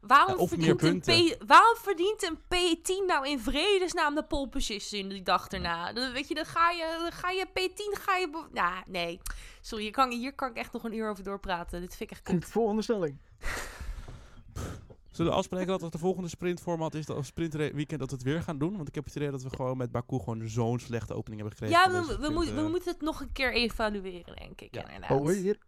Waarom, 0.00 0.40
Ja, 0.40 0.46
verdient 0.46 0.82
een 0.82 1.00
P, 1.00 1.44
waarom 1.46 1.76
verdient 1.76 2.22
een 2.22 2.38
P10 2.38 3.06
nou 3.06 3.28
in 3.28 3.40
vredesnaam 3.40 4.14
de 4.14 4.24
pole 4.24 4.48
position 4.48 5.08
die 5.08 5.22
dag 5.22 5.48
erna? 5.48 5.92
Dan, 5.92 6.12
weet 6.12 6.28
je, 6.28 6.34
dan 6.34 6.46
ga 6.46 6.70
je, 6.70 6.96
dan 7.02 7.12
ga 7.12 7.30
je 7.30 7.46
P10, 7.46 8.02
ga 8.02 8.16
je... 8.16 8.44
Ja, 8.52 8.84
nee. 8.86 9.20
Sorry, 9.60 9.84
hier 9.84 9.92
kan, 9.92 10.10
hier 10.10 10.34
kan 10.34 10.50
ik 10.50 10.56
echt 10.56 10.72
nog 10.72 10.84
een 10.84 10.94
uur 10.94 11.10
over 11.10 11.24
doorpraten. 11.24 11.80
Dit 11.80 11.96
vind 11.96 12.10
ik 12.10 12.16
echt 12.16 12.26
kut. 12.26 12.44
volgende 12.44 12.82
stelling. 12.82 13.18
Zullen 15.18 15.32
we 15.32 15.38
afspreken 15.38 15.66
dat 15.66 15.82
als 15.82 15.90
de 15.90 15.98
volgende 15.98 16.28
sprintformat 16.28 16.94
is, 16.94 17.06
dat 17.06 17.26
sprintweekend 17.26 18.00
dat 18.00 18.10
we 18.10 18.16
het 18.16 18.24
weer 18.24 18.42
gaan 18.42 18.58
doen? 18.58 18.76
Want 18.76 18.88
ik 18.88 18.94
heb 18.94 19.04
het 19.04 19.16
idee 19.16 19.30
dat 19.30 19.42
we 19.42 19.50
gewoon 19.50 19.76
met 19.76 19.90
Baku 19.90 20.18
gewoon 20.18 20.48
zo'n 20.48 20.78
slechte 20.78 21.14
opening 21.14 21.40
hebben 21.40 21.58
gekregen. 21.58 21.92
Ja, 21.92 22.06
we, 22.06 22.18
we, 22.18 22.32
moeten, 22.32 22.54
we 22.54 22.68
moeten 22.68 22.92
het 22.92 23.00
nog 23.00 23.20
een 23.20 23.32
keer 23.32 23.52
evalueren, 23.52 24.36
denk 24.36 24.60
ik. 24.60 24.74
Ja. 24.74 24.84
inderdaad. 24.84 25.10
Alweer. 25.10 25.58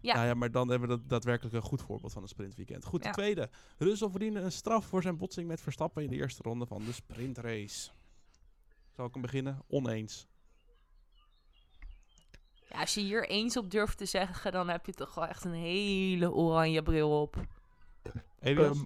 Ja. 0.00 0.14
Nou 0.14 0.26
ja, 0.26 0.34
maar 0.34 0.50
dan 0.50 0.68
hebben 0.68 0.88
we 0.88 0.94
dat 0.96 1.08
daadwerkelijk 1.08 1.54
een 1.54 1.62
goed 1.62 1.82
voorbeeld 1.82 2.12
van 2.12 2.22
een 2.22 2.28
sprintweekend. 2.28 2.84
Goed, 2.84 3.00
de 3.02 3.06
Ja. 3.06 3.12
tweede. 3.12 3.50
Russell 3.78 4.08
verdiende 4.10 4.40
een 4.40 4.52
straf 4.52 4.86
voor 4.86 5.02
zijn 5.02 5.16
botsing 5.16 5.48
met 5.48 5.60
Verstappen 5.60 6.02
in 6.02 6.10
de 6.10 6.16
eerste 6.16 6.42
ronde 6.42 6.66
van 6.66 6.84
de 6.84 6.92
sprintrace. 6.92 7.90
Zal 8.90 9.06
ik 9.06 9.12
hem 9.12 9.22
beginnen? 9.22 9.62
Oneens. 9.68 10.26
Ja, 12.68 12.80
als 12.80 12.94
je 12.94 13.00
hier 13.00 13.28
eens 13.28 13.56
op 13.56 13.70
durft 13.70 13.98
te 13.98 14.06
zeggen, 14.06 14.52
dan 14.52 14.68
heb 14.68 14.86
je 14.86 14.92
toch 14.92 15.14
wel 15.14 15.26
echt 15.26 15.44
een 15.44 15.52
hele 15.52 16.32
oranje 16.32 16.82
bril 16.82 17.20
op. 17.20 17.36
Elias? 18.40 18.76
Ehm, 18.76 18.84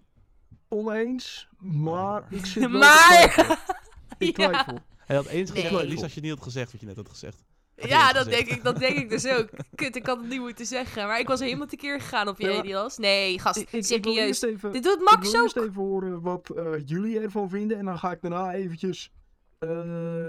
oneens, 0.69 1.49
maar 1.59 2.25
ik 2.31 2.47
zit 2.47 2.71
wel 2.71 2.81
Maar-. 2.89 3.59
Ik 4.19 4.37
Ja. 4.37 4.49
twijfel. 4.49 4.79
Hij 4.97 5.17
had 5.17 5.27
eens 5.27 5.53
Nee. 5.53 5.63
gezegd, 5.63 5.85
Lies 5.89 6.03
als 6.03 6.15
je 6.15 6.21
niet 6.21 6.31
had 6.31 6.43
gezegd 6.43 6.73
wat 6.73 6.81
je 6.81 6.87
net 6.87 6.97
had 6.97 7.09
gezegd. 7.09 7.45
Had 7.77 7.89
Ja, 7.89 8.13
dat 8.13 8.25
gezegd. 8.25 8.47
denk, 8.47 8.59
ik, 8.59 8.65
dat 8.65 8.79
denk 8.79 8.97
ik 8.97 9.09
dus 9.11 9.27
ook. 9.27 9.49
Kut, 9.75 9.97
ik 9.97 10.07
had 10.07 10.19
het 10.19 10.29
niet 10.29 10.41
moeten 10.41 10.67
zeggen. 10.67 11.07
Maar 11.07 11.19
ik 11.21 11.27
was 11.29 11.41
helemaal 11.41 11.67
tekeer 11.67 12.01
gegaan 12.01 12.29
op 12.29 12.39
je, 12.39 12.51
Ja. 12.51 12.63
Elias. 12.63 12.99
Nee, 12.99 13.39
gast, 13.39 13.57
Ik, 13.61 13.67
ik, 13.69 13.73
ik 13.73 13.85
serieus. 13.85 14.43
even, 14.43 14.73
Dit 14.73 14.83
doet 14.83 14.95
ik 15.01 15.05
Max 15.05 15.31
wil 15.31 15.43
eerst 15.43 15.59
ook. 15.59 15.65
even 15.65 15.83
horen 15.83 16.21
wat 16.21 16.51
eh, 16.51 16.65
jullie 16.87 17.21
ervan 17.21 17.49
vinden. 17.49 17.79
En 17.79 17.85
dan 17.85 17.99
ga 17.99 18.11
ik 18.13 18.21
daarna 18.21 18.53
eventjes 18.53 19.13
eh, 19.59 20.27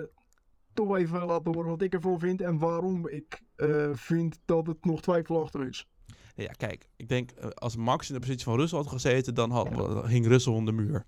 toch 0.74 0.98
even 0.98 1.26
laten 1.26 1.54
horen 1.54 1.70
wat 1.70 1.82
ik 1.82 1.94
ervan 1.94 2.20
vind. 2.20 2.42
En 2.42 2.58
waarom 2.58 3.08
ik 3.08 3.42
eh, 3.56 3.90
vind 3.94 4.40
dat 4.46 4.68
het 4.68 4.86
nog 4.86 5.02
twijfelachtig 5.02 5.62
is. 5.62 5.88
Ja, 6.36 6.52
kijk, 6.52 6.88
ik 6.96 7.10
denk 7.10 7.32
eh, 7.32 7.50
als 7.50 7.76
Max 7.76 8.08
in 8.08 8.14
de 8.14 8.20
positie 8.20 8.44
van 8.44 8.56
Russell 8.58 8.78
had 8.78 8.88
gezeten, 8.88 9.34
dan 9.34 9.52
had, 9.52 9.68
hing 10.08 10.28
Russell 10.28 10.54
om 10.54 10.66
de 10.66 10.72
muur. 10.72 11.06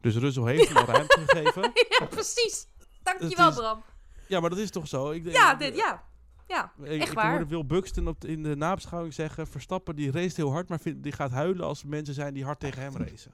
Dus 0.00 0.16
Russell 0.16 0.42
heeft 0.44 0.68
hem 0.68 0.76
al 0.76 0.84
ruimte 0.86 1.20
gegeven. 1.26 1.62
Ja, 1.98 2.06
precies. 2.06 2.66
Dankjewel, 3.02 3.48
is- 3.48 3.54
Bram. 3.54 3.82
Ja, 4.28 4.40
maar 4.40 4.50
dat 4.50 4.58
is 4.58 4.70
toch 4.70 4.88
zo? 4.88 5.10
Ik 5.10 5.24
denk, 5.24 5.36
Ja, 5.36 5.54
dit, 5.54 5.76
ja. 5.76 6.02
Ja, 6.46 6.72
Ik, 6.82 7.00
echt 7.00 7.08
ik 7.08 7.14
waar. 7.14 7.30
hoorde 7.30 7.46
Wil 7.46 7.66
Buxton 7.66 8.08
op 8.08 8.20
de- 8.20 8.28
in 8.28 8.42
de 8.42 8.56
nabeschouwing 8.56 9.14
zeggen... 9.14 9.46
Verstappen 9.46 9.96
die 9.96 10.10
race 10.10 10.32
heel 10.36 10.52
hard, 10.52 10.68
maar 10.68 10.80
vind- 10.80 11.02
die 11.02 11.12
gaat 11.12 11.30
huilen 11.30 11.66
als 11.66 11.84
mensen 11.84 12.14
zijn 12.14 12.34
die 12.34 12.44
hard 12.44 12.60
tegen 12.60 12.82
hem 12.82 12.96
racen. 12.96 13.32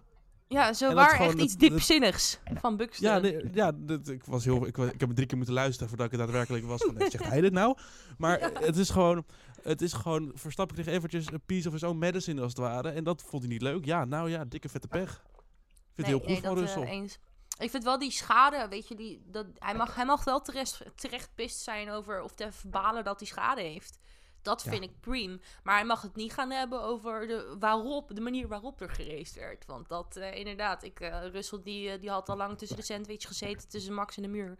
Ja, 0.48 0.72
zo 0.72 0.94
waar 0.94 1.20
echt 1.20 1.35
iets 1.40 1.57
diepzinnigs 1.57 2.38
van 2.61 2.77
Buxton. 2.77 3.09
Ja, 3.09 3.18
nee, 3.18 3.51
ja 3.53 3.72
dat, 3.77 4.09
ik, 4.09 4.24
was 4.24 4.44
heel, 4.44 4.66
ik, 4.66 4.77
ik 4.79 5.01
heb 5.01 5.11
drie 5.11 5.27
keer 5.27 5.37
moeten 5.37 5.55
luisteren 5.55 5.88
voordat 5.88 6.07
ik 6.07 6.12
het 6.12 6.20
daadwerkelijk 6.20 6.64
was 6.66 6.83
van... 6.85 6.94
Zegt 7.11 7.24
hij 7.29 7.40
dit 7.40 7.53
nou? 7.53 7.77
Maar 8.18 8.51
het 8.61 8.77
is 8.77 8.90
gewoon... 8.90 9.24
Het 9.62 9.83
is 9.83 9.92
gewoon... 9.92 10.31
Verstappen 10.35 10.77
kreeg 10.77 10.94
eventjes 10.94 11.33
een 11.33 11.40
piece 11.47 11.66
of 11.68 11.73
his 11.75 11.83
own 11.83 11.99
medicine 11.99 12.40
als 12.42 12.51
het 12.51 12.61
ware. 12.61 12.90
En 12.90 13.05
dat 13.05 13.23
vond 13.23 13.42
hij 13.42 13.53
niet 13.53 13.62
leuk. 13.62 13.85
Ja, 13.85 14.05
nou 14.05 14.31
ja, 14.31 14.44
dikke 14.44 14.68
vette 14.68 14.88
pech. 14.88 15.23
Ik 15.27 15.94
vind 15.94 15.97
het 15.97 16.07
heel 16.07 16.18
goed 16.18 16.29
nee, 16.29 16.40
van 16.40 16.55
dat, 16.55 16.59
Russell. 16.64 16.83
eh, 16.83 16.90
eens. 16.90 17.18
Ik 17.59 17.71
vind 17.71 17.85
wel 17.85 17.99
die 17.99 18.11
schade, 18.11 18.68
weet 18.68 18.88
je, 18.88 18.94
die, 18.94 19.23
dat, 19.27 19.47
hij, 19.55 19.75
mag, 19.75 19.94
hij 19.94 20.05
mag 20.05 20.25
wel 20.25 20.40
terecht, 20.40 20.83
terecht 20.94 21.31
pist 21.35 21.59
zijn 21.61 21.90
over 21.90 22.23
of 22.23 22.35
te 22.35 22.53
verbalen 22.53 23.05
dat 23.05 23.18
hij 23.18 23.29
schade 23.29 23.61
heeft. 23.61 23.99
Dat 24.42 24.62
Ja. 24.62 24.71
vind 24.71 24.85
ik 24.85 25.01
prima. 25.01 25.37
Maar 25.62 25.75
hij 25.77 25.85
mag 25.85 26.03
het 26.03 26.16
niet 26.16 26.33
gaan 26.33 26.51
hebben 26.51 26.83
over 26.83 27.27
de, 27.27 27.57
waarop, 27.59 28.14
de 28.14 28.21
manier 28.21 28.49
waarop 28.49 28.81
er 28.81 28.90
geraced 28.90 29.35
werd. 29.35 29.66
Want 29.66 29.88
dat, 29.88 30.16
eh, 30.16 30.35
inderdaad, 30.35 30.83
ik, 30.83 31.01
eh 31.01 31.27
Russell 31.33 31.61
die, 31.62 31.99
die 31.99 32.11
had 32.11 32.29
al 32.29 32.37
lang 32.37 32.59
tussen 32.59 32.77
de 32.77 32.83
sandwich 32.83 33.27
gezeten, 33.27 33.68
tussen 33.68 33.94
Max 33.94 34.16
en 34.16 34.23
de 34.23 34.29
muur. 34.29 34.59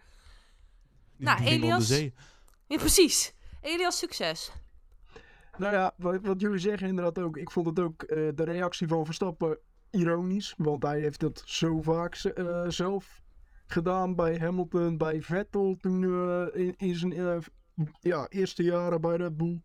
Die 1.17 1.27
nou, 1.27 1.43
Elias? 1.45 1.89
Ja, 2.67 2.77
precies. 2.77 3.33
Elias, 3.61 3.99
succes. 3.99 4.51
Nou 5.59 5.73
ja, 5.73 5.94
wat, 5.97 6.21
wat 6.23 6.40
jullie 6.40 6.59
zeggen 6.59 6.88
inderdaad 6.88 7.18
ook. 7.18 7.37
Ik 7.37 7.51
vond 7.51 7.66
het 7.66 7.81
ook 7.81 8.03
eh, 8.03 8.29
de 8.35 8.44
reactie 8.44 8.88
van 8.88 9.05
Verstappen 9.05 9.59
ironisch. 9.90 10.55
Want 10.57 10.83
hij 10.83 11.01
heeft 11.01 11.21
dat 11.21 11.42
zo 11.44 11.83
vaak 11.83 12.14
eh, 12.14 12.68
zelf 12.68 13.23
gedaan 13.66 14.14
bij 14.14 14.38
Hamilton, 14.38 14.97
bij 14.97 15.23
Vettel 15.23 15.77
toen 15.81 16.03
eh, 16.03 16.66
in, 16.66 16.75
in 16.77 16.94
zijn 16.94 17.42
ja, 18.01 18.27
eerste 18.29 18.62
jaren 18.62 19.01
bij 19.01 19.16
Red 19.16 19.37
Bull. 19.37 19.62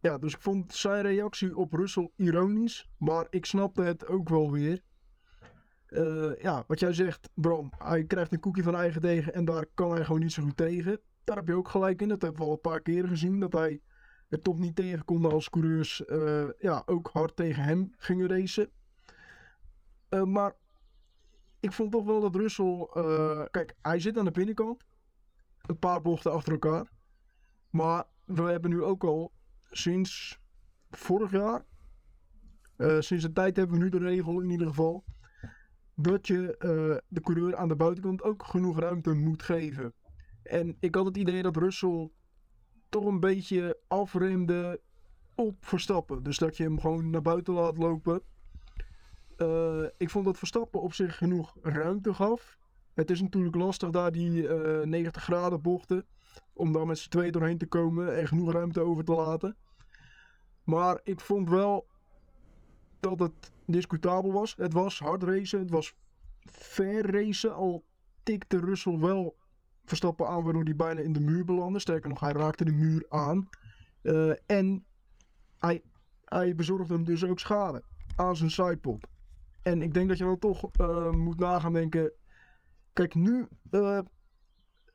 Ja, 0.00 0.18
dus 0.18 0.34
ik 0.34 0.40
vond 0.40 0.74
zijn 0.74 1.02
reactie 1.02 1.56
op 1.56 1.72
Russell 1.72 2.10
ironisch. 2.16 2.88
Maar 2.98 3.26
ik 3.30 3.46
snapte 3.46 3.82
het 3.82 4.06
ook 4.06 4.28
wel 4.28 4.50
weer. 4.52 4.82
Ja, 6.38 6.64
wat 6.66 6.80
jij 6.80 6.92
zegt, 6.92 7.30
Bram, 7.34 7.72
hij 7.78 8.04
krijgt 8.04 8.32
een 8.32 8.40
koekje 8.40 8.62
van 8.62 8.74
eigen 8.74 9.00
tegen 9.00 9.34
en 9.34 9.44
daar 9.44 9.66
kan 9.74 9.90
hij 9.90 10.04
gewoon 10.04 10.20
niet 10.20 10.32
zo 10.32 10.42
goed 10.42 10.56
tegen. 10.56 11.00
Daar 11.26 11.36
heb 11.36 11.46
je 11.46 11.54
ook 11.54 11.68
gelijk 11.68 12.02
in. 12.02 12.08
Dat 12.08 12.22
hebben 12.22 12.40
we 12.40 12.46
al 12.46 12.52
een 12.52 12.60
paar 12.60 12.80
keer 12.80 13.08
gezien. 13.08 13.40
Dat 13.40 13.52
hij 13.52 13.80
er 14.28 14.42
toch 14.42 14.58
niet 14.58 14.76
tegen 14.76 15.04
kon 15.04 15.32
als 15.32 15.50
coureurs 15.50 16.04
eh, 16.04 16.48
ja, 16.58 16.82
ook 16.86 17.10
hard 17.12 17.36
tegen 17.36 17.62
hem 17.62 17.94
gingen 17.96 18.28
racen. 18.28 18.70
Eh, 20.08 20.22
maar 20.22 20.54
ik 21.60 21.72
vond 21.72 21.92
toch 21.92 22.04
wel 22.04 22.20
dat 22.20 22.34
Russell... 22.34 22.88
eh, 22.92 23.44
kijk, 23.50 23.74
hij 23.82 24.00
zit 24.00 24.18
aan 24.18 24.24
de 24.24 24.30
binnenkant. 24.30 24.84
Een 25.62 25.78
paar 25.78 26.02
bochten 26.02 26.32
achter 26.32 26.52
elkaar. 26.52 26.90
Maar 27.70 28.04
we 28.24 28.42
hebben 28.42 28.70
nu 28.70 28.82
ook 28.82 29.04
al 29.04 29.32
sinds 29.70 30.40
vorig 30.90 31.30
jaar... 31.30 31.64
sinds 33.02 33.24
een 33.24 33.32
tijd 33.32 33.56
hebben 33.56 33.78
we 33.78 33.82
nu 33.82 33.90
de 33.90 33.98
regel 33.98 34.40
in 34.40 34.50
ieder 34.50 34.66
geval... 34.66 35.04
Dat 35.94 36.26
je 36.26 36.56
de 37.08 37.20
coureur 37.20 37.56
aan 37.56 37.68
de 37.68 37.76
buitenkant 37.76 38.22
ook 38.22 38.44
genoeg 38.44 38.78
ruimte 38.78 39.12
moet 39.12 39.42
geven. 39.42 39.94
En 40.46 40.76
ik 40.80 40.94
had 40.94 41.04
het 41.04 41.16
idee 41.16 41.42
dat 41.42 41.56
Russell 41.56 42.10
toch 42.88 43.04
een 43.04 43.20
beetje 43.20 43.78
afremde 43.88 44.80
op 45.34 45.54
Verstappen. 45.60 46.22
Dus 46.22 46.38
dat 46.38 46.56
je 46.56 46.62
hem 46.62 46.80
gewoon 46.80 47.10
naar 47.10 47.22
buiten 47.22 47.54
laat 47.54 47.76
lopen. 47.76 48.22
Eh, 49.36 49.84
ik 49.96 50.10
vond 50.10 50.24
dat 50.24 50.38
Verstappen 50.38 50.80
op 50.80 50.94
zich 50.94 51.16
genoeg 51.16 51.56
ruimte 51.62 52.14
gaf. 52.14 52.58
Het 52.94 53.10
is 53.10 53.20
natuurlijk 53.20 53.56
lastig 53.56 53.90
daar 53.90 54.12
die 54.12 54.48
eh 54.48 54.86
90 54.86 55.22
graden 55.22 55.62
bochten. 55.62 56.06
Om 56.52 56.72
daar 56.72 56.86
met 56.86 56.98
z'n 56.98 57.08
twee 57.08 57.30
doorheen 57.30 57.58
te 57.58 57.66
komen 57.66 58.16
en 58.16 58.26
genoeg 58.26 58.52
ruimte 58.52 58.80
over 58.80 59.04
te 59.04 59.12
laten. 59.12 59.56
Maar 60.64 61.00
ik 61.04 61.20
vond 61.20 61.48
wel 61.48 61.86
dat 63.00 63.18
het 63.18 63.52
discutabel 63.66 64.32
was. 64.32 64.54
Het 64.56 64.72
was 64.72 64.98
hard 64.98 65.22
racen, 65.22 65.58
het 65.58 65.70
was 65.70 65.94
fair 66.50 67.10
racen. 67.10 67.54
Al 67.54 67.84
tikte 68.22 68.58
Russell 68.58 68.98
wel 68.98 69.36
Verstappen 69.86 70.28
aan 70.28 70.42
waardoor 70.42 70.64
hij 70.64 70.76
bijna 70.76 71.00
in 71.00 71.12
de 71.12 71.20
muur 71.20 71.44
belandde. 71.44 71.78
Sterker 71.78 72.08
nog, 72.08 72.20
hij 72.20 72.32
raakte 72.32 72.64
de 72.64 72.72
muur 72.72 73.06
aan. 73.08 73.48
Eh, 74.02 74.30
en 74.46 74.84
hij, 75.58 75.82
hij 76.24 76.54
bezorgde 76.54 76.94
hem 76.94 77.04
dus 77.04 77.24
ook 77.24 77.38
schade 77.38 77.82
aan 78.16 78.36
zijn 78.36 78.50
sidepod. 78.50 79.06
En 79.62 79.82
ik 79.82 79.94
denk 79.94 80.08
dat 80.08 80.18
je 80.18 80.24
dan 80.24 80.38
toch 80.38 80.70
eh, 80.72 81.10
moet 81.10 81.38
nagaan 81.38 81.72
denken. 81.72 82.12
Kijk, 82.92 83.14
nu 83.14 83.48
eh, 83.70 83.98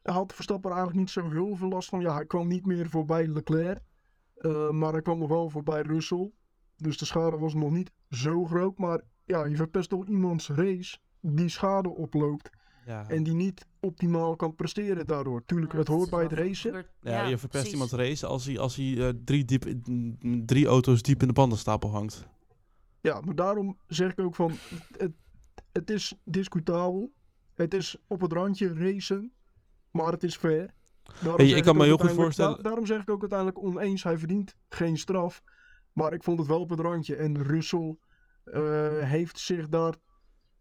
had 0.01 0.33
Verstappen 0.33 0.69
er 0.69 0.75
eigenlijk 0.75 1.05
niet 1.05 1.15
zo 1.15 1.29
heel 1.29 1.55
veel 1.55 1.69
last 1.69 1.89
van. 1.89 2.01
Ja, 2.01 2.13
hij 2.13 2.25
kwam 2.25 2.47
niet 2.47 2.65
meer 2.65 2.89
voorbij 2.89 3.27
Leclerc. 3.27 3.81
maar 4.71 4.91
hij 4.91 5.01
kwam 5.01 5.19
nog 5.19 5.29
wel 5.29 5.49
voorbij 5.49 5.81
Russell. 5.81 6.31
Dus 6.75 6.97
de 6.97 7.05
schade 7.05 7.37
was 7.37 7.53
nog 7.53 7.71
niet 7.71 7.91
zo 8.09 8.45
groot. 8.45 8.77
Maar 8.77 9.01
ja, 9.25 9.45
je 9.45 9.55
verpest 9.55 9.89
toch 9.89 10.07
iemands 10.07 10.49
race 10.49 10.97
die 11.19 11.49
schade 11.49 11.89
oploopt. 11.89 12.49
Ja. 12.85 13.09
En 13.09 13.23
die 13.23 13.33
niet 13.33 13.65
optimaal 13.79 14.35
kan 14.35 14.55
presteren 14.55 15.05
daardoor. 15.07 15.45
Tuurlijk, 15.45 15.71
Ja, 15.71 15.77
het 15.77 15.87
dat 15.87 15.95
hoort 15.95 16.09
bij 16.09 16.23
het 16.23 16.31
racen. 16.33 16.85
Ja, 17.01 17.23
je 17.23 17.37
verpest 17.37 17.49
precies. 17.49 17.71
iemands 17.71 17.93
race 17.93 18.25
als 18.25 18.45
hij, 18.45 18.59
als 18.59 18.75
hij 18.75 18.97
eh, 19.07 19.13
drie, 19.25 19.45
diep, 19.45 19.65
drie 20.45 20.65
auto's 20.65 21.01
diep 21.01 21.21
in 21.21 21.27
de 21.27 21.33
bandenstapel 21.33 21.89
hangt. 21.91 22.27
Ja, 23.01 23.21
maar 23.21 23.35
daarom 23.35 23.77
zeg 23.87 24.11
ik 24.11 24.19
ook 24.19 24.35
van, 24.35 24.51
het, 24.97 25.11
het 25.71 25.89
is 25.89 26.13
discutabel. 26.23 27.11
Het 27.55 27.73
is 27.73 27.97
op 28.07 28.21
het 28.21 28.33
randje 28.33 28.73
racen, 28.73 29.31
maar 29.91 30.11
het 30.11 30.23
is 30.23 30.35
fair. 30.35 30.73
Daarom 31.23 31.45
ik 31.45 31.63
kan 31.63 31.77
me 31.77 31.83
heel 31.83 31.97
goed 31.97 32.11
voorstellen- 32.11 32.55
da- 32.55 32.61
daarom 32.61 32.85
zeg 32.85 33.01
ik 33.01 33.09
ook 33.09 33.19
uiteindelijk 33.21 33.59
oneens, 33.63 34.03
hij 34.03 34.17
verdient 34.17 34.55
geen 34.69 34.97
straf. 34.97 35.43
Maar 35.93 36.13
ik 36.13 36.23
vond 36.23 36.39
het 36.39 36.47
wel 36.47 36.59
op 36.59 36.69
het 36.69 36.79
randje. 36.79 37.15
En 37.15 37.43
Russell 37.43 37.97
eh, 38.43 38.87
heeft 38.99 39.39
zich 39.39 39.69
daar 39.69 39.93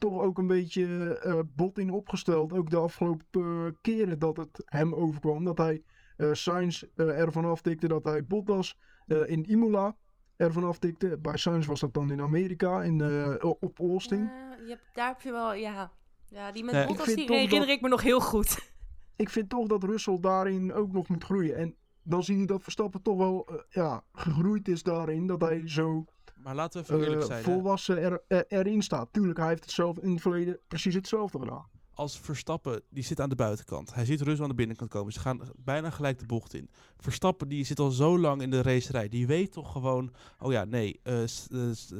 toch 0.00 0.20
ook 0.20 0.38
een 0.38 0.46
beetje 0.46 1.18
eh, 1.18 1.38
bot 1.54 1.78
in 1.78 1.90
opgesteld. 1.90 2.52
Ook 2.52 2.70
de 2.70 2.76
afgelopen 2.76 3.26
eh, 3.32 3.72
keren 3.80 4.18
dat 4.18 4.36
het 4.36 4.62
hem 4.64 4.94
overkwam. 4.94 5.44
Dat 5.44 5.58
hij 5.58 5.82
eh 6.16 6.32
Sainz 6.32 6.82
ervan 6.96 7.44
aftikte. 7.44 7.88
Dat 7.88 8.04
hij 8.04 8.24
Bottas 8.24 8.78
eh, 9.06 9.28
in 9.28 9.50
Imola 9.50 9.96
ervan 10.36 10.64
aftikte. 10.64 11.18
Bij 11.22 11.36
Sainz 11.36 11.66
was 11.66 11.80
dat 11.80 11.94
dan 11.94 12.10
in 12.10 12.20
Amerika, 12.20 12.82
in, 12.82 13.02
op 13.42 13.78
Austin. 13.78 14.22
Ja, 14.24 14.56
je 14.62 14.68
hebt, 14.68 14.82
daar 14.92 15.08
heb 15.08 15.20
je 15.20 15.30
wel, 15.30 15.54
ja. 15.54 15.92
Ja, 16.28 16.52
die 16.52 16.64
met 16.64 16.74
Nee, 16.74 16.86
Bottas, 16.86 17.14
die 17.14 17.32
herinner 17.32 17.58
dat- 17.58 17.68
ik 17.68 17.80
me 17.80 17.88
nog 17.88 18.02
heel 18.02 18.20
goed. 18.20 18.72
ik 19.16 19.28
vind 19.30 19.48
toch 19.48 19.66
dat 19.66 19.82
Russell 19.84 20.18
daarin 20.20 20.72
ook 20.72 20.92
nog 20.92 21.08
moet 21.08 21.24
groeien. 21.24 21.56
En 21.56 21.76
dan 22.02 22.22
zie 22.24 22.38
je 22.38 22.46
dat 22.46 22.62
Verstappen 22.62 23.02
toch 23.02 23.16
wel 23.16 23.48
ja, 23.68 24.04
gegroeid 24.12 24.68
is 24.68 24.82
daarin. 24.82 25.26
Dat 25.26 25.40
hij 25.40 25.62
zo 25.68 26.04
Maar 26.42 26.54
laten 26.54 26.80
we 26.82 26.86
even 26.92 27.04
eerlijk 27.04 27.20
eh, 27.20 27.26
zijn. 27.26 27.44
hè. 27.44 27.52
volwassen 27.52 27.98
er, 28.02 28.22
er- 28.28 28.44
erin 28.48 28.82
staat. 28.82 29.08
Tuurlijk, 29.12 29.38
hij 29.38 29.48
heeft 29.48 29.62
het 29.64 29.72
zelf 29.72 29.98
in 29.98 30.10
het 30.10 30.20
verleden 30.20 30.58
precies 30.68 30.94
hetzelfde 30.94 31.38
gedaan. 31.38 31.66
Als 31.94 32.18
Verstappen, 32.18 32.82
die 32.88 33.04
zit 33.04 33.20
aan 33.20 33.28
de 33.28 33.34
buitenkant. 33.34 33.94
Hij 33.94 34.04
ziet 34.04 34.20
Russell 34.20 34.42
aan 34.42 34.48
de 34.50 34.54
binnenkant 34.56 34.90
komen. 34.90 35.12
Ze 35.12 35.20
gaan 35.20 35.40
bijna 35.56 35.90
gelijk 35.90 36.18
de 36.18 36.26
bocht 36.26 36.54
in. 36.54 36.70
Verstappen, 36.98 37.48
die 37.48 37.64
zit 37.64 37.78
al 37.78 37.90
zo 37.90 38.18
lang 38.18 38.42
in 38.42 38.50
de 38.50 38.62
racerij. 38.62 39.08
Die 39.08 39.26
weet 39.26 39.52
toch 39.52 39.72
gewoon, 39.72 40.12
oh 40.38 40.52
ja, 40.52 40.64
nee, 40.64 41.00
eh, 41.02 41.22
eh, 41.22 41.28
eh, 41.50 41.98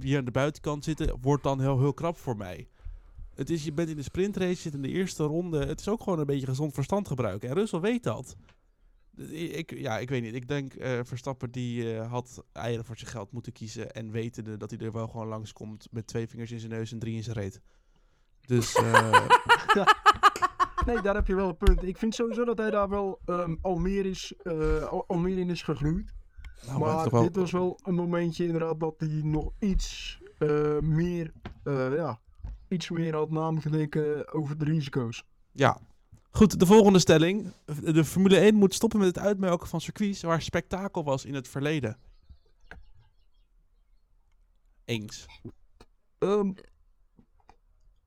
hier 0.00 0.18
aan 0.18 0.24
de 0.24 0.30
buitenkant 0.30 0.84
zitten 0.84 1.16
wordt 1.20 1.42
dan 1.42 1.60
heel, 1.60 1.78
heel 1.78 1.94
krap 1.94 2.16
voor 2.16 2.36
mij. 2.36 2.68
Het 3.34 3.50
is, 3.50 3.64
je 3.64 3.72
bent 3.72 3.88
in 3.88 3.96
de 3.96 4.02
sprintrace, 4.02 4.48
je 4.50 4.54
zit 4.56 4.74
in 4.74 4.82
de 4.82 4.88
eerste 4.88 5.24
ronde. 5.24 5.66
Het 5.66 5.80
is 5.80 5.88
ook 5.88 6.02
gewoon 6.02 6.18
een 6.18 6.26
beetje 6.26 6.46
gezond 6.46 6.74
verstand 6.74 7.08
gebruiken. 7.08 7.48
En 7.48 7.54
Russell 7.54 7.80
weet 7.80 8.02
dat. 8.02 8.36
Ik, 9.16 9.78
ja, 9.78 9.98
ik 9.98 10.08
weet 10.08 10.22
niet. 10.22 10.34
Ik 10.34 10.48
denk 10.48 10.74
eh, 10.74 11.00
Verstappen 11.02 11.50
die 11.50 11.94
eh, 11.96 12.10
had 12.10 12.44
eieren 12.52 12.84
voor 12.84 12.96
zijn 12.96 13.10
geld 13.10 13.32
moeten 13.32 13.52
kiezen. 13.52 13.92
En 13.92 14.10
wetende 14.10 14.56
dat 14.56 14.70
hij 14.70 14.78
er 14.78 14.92
wel 14.92 15.08
gewoon 15.08 15.26
langskomt 15.26 15.88
met 15.90 16.06
twee 16.06 16.28
vingers 16.28 16.50
in 16.50 16.58
zijn 16.58 16.72
neus 16.72 16.92
en 16.92 16.98
drie 16.98 17.16
in 17.16 17.22
zijn 17.22 17.36
reet. 17.36 17.60
Dus 18.46 18.74
eh, 18.76 19.26
Nee, 20.86 21.00
daar 21.00 21.14
heb 21.14 21.26
je 21.26 21.34
wel 21.34 21.48
een 21.48 21.56
punt. 21.56 21.82
Ik 21.82 21.96
vind 21.96 22.14
sowieso 22.14 22.44
dat 22.44 22.58
hij 22.58 22.70
daar 22.70 22.88
wel 22.88 23.20
ehm, 23.24 23.54
al, 23.60 23.76
meer 23.78 24.06
is, 24.06 24.34
al, 25.06 25.18
meer 25.18 25.38
in 25.38 25.50
is 25.50 25.62
gegroeid. 25.62 26.12
nou, 26.66 26.78
maar 26.78 27.10
wel- 27.10 27.22
dit 27.22 27.36
was 27.36 27.50
wel 27.50 27.78
een 27.82 27.94
momentje 27.94 28.44
inderdaad 28.44 28.80
dat 28.80 28.94
hij 28.96 29.20
nog 29.24 29.52
iets 29.58 30.18
meer, 30.80 31.32
ja, 31.64 32.20
iets 32.68 32.90
meer 32.90 33.14
had 33.14 33.30
nagedenken 33.30 34.32
over 34.32 34.58
de 34.58 34.64
risico's. 34.64 35.24
Ja. 35.52 35.80
Goed, 36.34 36.58
de 36.60 36.66
volgende 36.66 36.98
stelling. 36.98 37.52
De 37.82 38.04
Formule 38.04 38.36
1 38.38 38.54
moet 38.54 38.74
stoppen 38.74 38.98
met 38.98 39.08
het 39.08 39.18
uitmelken 39.18 39.68
van 39.68 39.80
circuits 39.80 40.22
waar 40.22 40.42
spektakel 40.42 41.04
was 41.04 41.24
in 41.24 41.34
het 41.34 41.48
verleden. 41.48 41.98
Eens. 44.84 45.26
Ehm, 46.18 46.52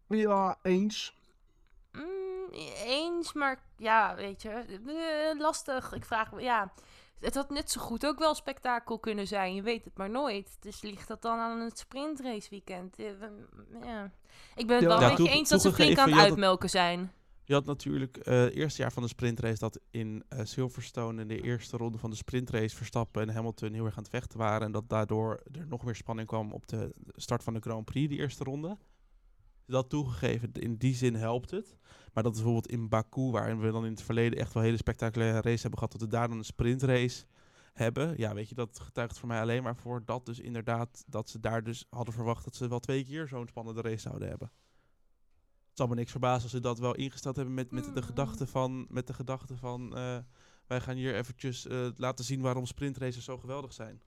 ja, 0.08 0.58
eens. 0.62 1.16
Mm, 1.92 2.52
eens, 2.86 3.34
maar 3.34 3.64
ja, 3.78 4.16
weet 4.16 4.42
je, 4.42 4.50
eh, 4.50 5.40
lastig. 5.40 5.94
Ik 5.94 6.06
vraag 6.06 6.32
me, 6.32 6.42
ja, 6.42 6.74
het 7.20 7.36
had 7.36 7.50
net 7.50 7.72
zo 7.72 7.82
goed 7.82 8.06
ook 8.06 8.20
wel 8.20 8.36
spektakel 8.36 9.00
kunnen 9.00 9.28
zijn. 9.28 9.56
Je 9.56 9.62
weet 9.62 9.86
het 9.86 9.98
maar 9.98 10.10
nooit. 10.10 10.58
Dus 10.60 10.82
ligt 10.82 11.08
dat 11.08 11.22
dan 11.22 11.40
aan 11.40 11.60
het 11.60 11.78
sprintrace 11.80 12.50
weekend? 12.50 13.00
Eh. 13.00 13.06
Ik 14.56 14.68
ben 14.68 14.76
het 14.76 14.84
Ja. 14.84 14.88
wel 14.88 15.00
Ja, 15.02 15.08
met 15.08 15.18
je 15.18 15.24
toe- 15.24 15.30
eens 15.30 15.50
dat 15.50 15.62
ze 15.62 15.74
flink 15.74 15.98
aan 15.98 16.12
het- 16.12 16.20
uitmelken 16.20 16.70
zijn. 16.70 17.12
Je 17.48 17.54
had 17.54 17.66
natuurlijk 17.66 18.18
eh, 18.18 18.40
het 18.40 18.54
eerste 18.54 18.82
jaar 18.82 18.92
van 18.92 19.04
de 19.04 19.10
sprintrace 19.10 19.60
dat 19.60 19.80
in 19.90 20.24
eh, 20.30 20.40
Silverstone 20.44 21.22
in 21.22 21.28
de 21.28 21.42
eerste 21.42 21.78
ronde 21.78 21.98
van 21.98 22.10
de 22.10 22.16
sprintrace 22.16 22.76
Verstappen 22.76 23.22
en 23.22 23.34
Hamilton 23.34 23.74
heel 23.74 23.86
erg 23.86 23.98
aan 23.98 24.04
het 24.04 24.12
vechten 24.12 24.40
waren. 24.40 24.66
En 24.68 24.72
dat 24.72 24.90
daardoor 24.90 25.44
er 25.52 25.68
nog 25.68 25.84
meer 25.84 25.96
spanning 25.96 26.28
kwam 26.28 26.52
op 26.52 26.68
de 26.68 26.94
start 27.16 27.44
van 27.44 27.54
de 27.54 27.60
Grand 27.60 27.86
Prix, 27.86 28.10
die 28.10 28.20
eerste 28.20 28.44
ronde. 28.44 28.78
Dat 29.66 29.90
toegegeven, 29.90 30.52
in 30.52 30.76
die 30.76 30.96
zin 30.96 31.16
helpt 31.16 31.52
het. 31.52 31.76
Maar 32.14 32.24
dat 32.24 32.36
is 32.36 32.42
bijvoorbeeld 32.42 32.74
in 32.74 32.90
Baku, 32.90 33.32
waarin 33.32 33.60
we 33.60 33.72
dan 33.72 33.86
in 33.86 33.92
het 33.92 34.02
verleden 34.02 34.40
echt 34.40 34.54
wel 34.54 34.64
hele 34.64 34.78
spectaculaire 34.78 35.42
race 35.42 35.62
hebben 35.62 35.80
gehad, 35.80 35.92
dat 35.92 36.02
we 36.02 36.08
daar 36.08 36.28
dan 36.28 36.38
een 36.38 36.46
sprintrace 36.46 37.26
hebben. 37.74 38.14
Ja, 38.18 38.34
weet 38.34 38.50
je, 38.50 38.56
dat 38.56 38.80
getuigt 38.80 39.20
voor 39.20 39.28
mij 39.28 39.42
alleen 39.42 39.64
maar 39.64 39.76
voor 39.76 40.02
dat 40.06 40.26
dus 40.26 40.40
inderdaad, 40.40 41.04
dat 41.08 41.30
ze 41.30 41.40
daar 41.40 41.64
dus 41.64 41.86
hadden 41.90 42.14
verwacht 42.14 42.44
dat 42.44 42.56
ze 42.56 42.68
wel 42.68 42.80
twee 42.80 43.06
keer 43.06 43.28
zo'n 43.28 43.48
spannende 43.48 43.82
race 43.82 44.02
zouden 44.02 44.30
hebben. 44.30 44.52
Het 45.76 45.84
zal 45.84 45.94
me 45.94 46.00
niks 46.00 46.12
verbazen 46.12 46.44
als 46.44 46.52
ze 46.52 46.60
dat 46.60 46.80
wel 46.80 46.96
ingesteld 46.96 47.36
hebben 47.36 47.54
met, 47.54 47.72
met 47.72 47.94
de 47.94 48.02
gedachte 48.02 48.48
van, 48.48 48.86
met 48.90 49.08
de 49.08 49.14
gedachte 49.14 49.58
van 49.58 49.96
eh, 49.96 50.18
wij 50.68 50.82
gaan 50.82 50.96
hier 50.96 51.16
eventjes 51.16 51.68
eh, 51.68 51.88
laten 51.96 52.26
zien 52.26 52.42
waarom 52.42 52.66
sprintraces 52.66 53.24
zo 53.24 53.38
geweldig 53.38 53.74
zijn. 53.74 54.02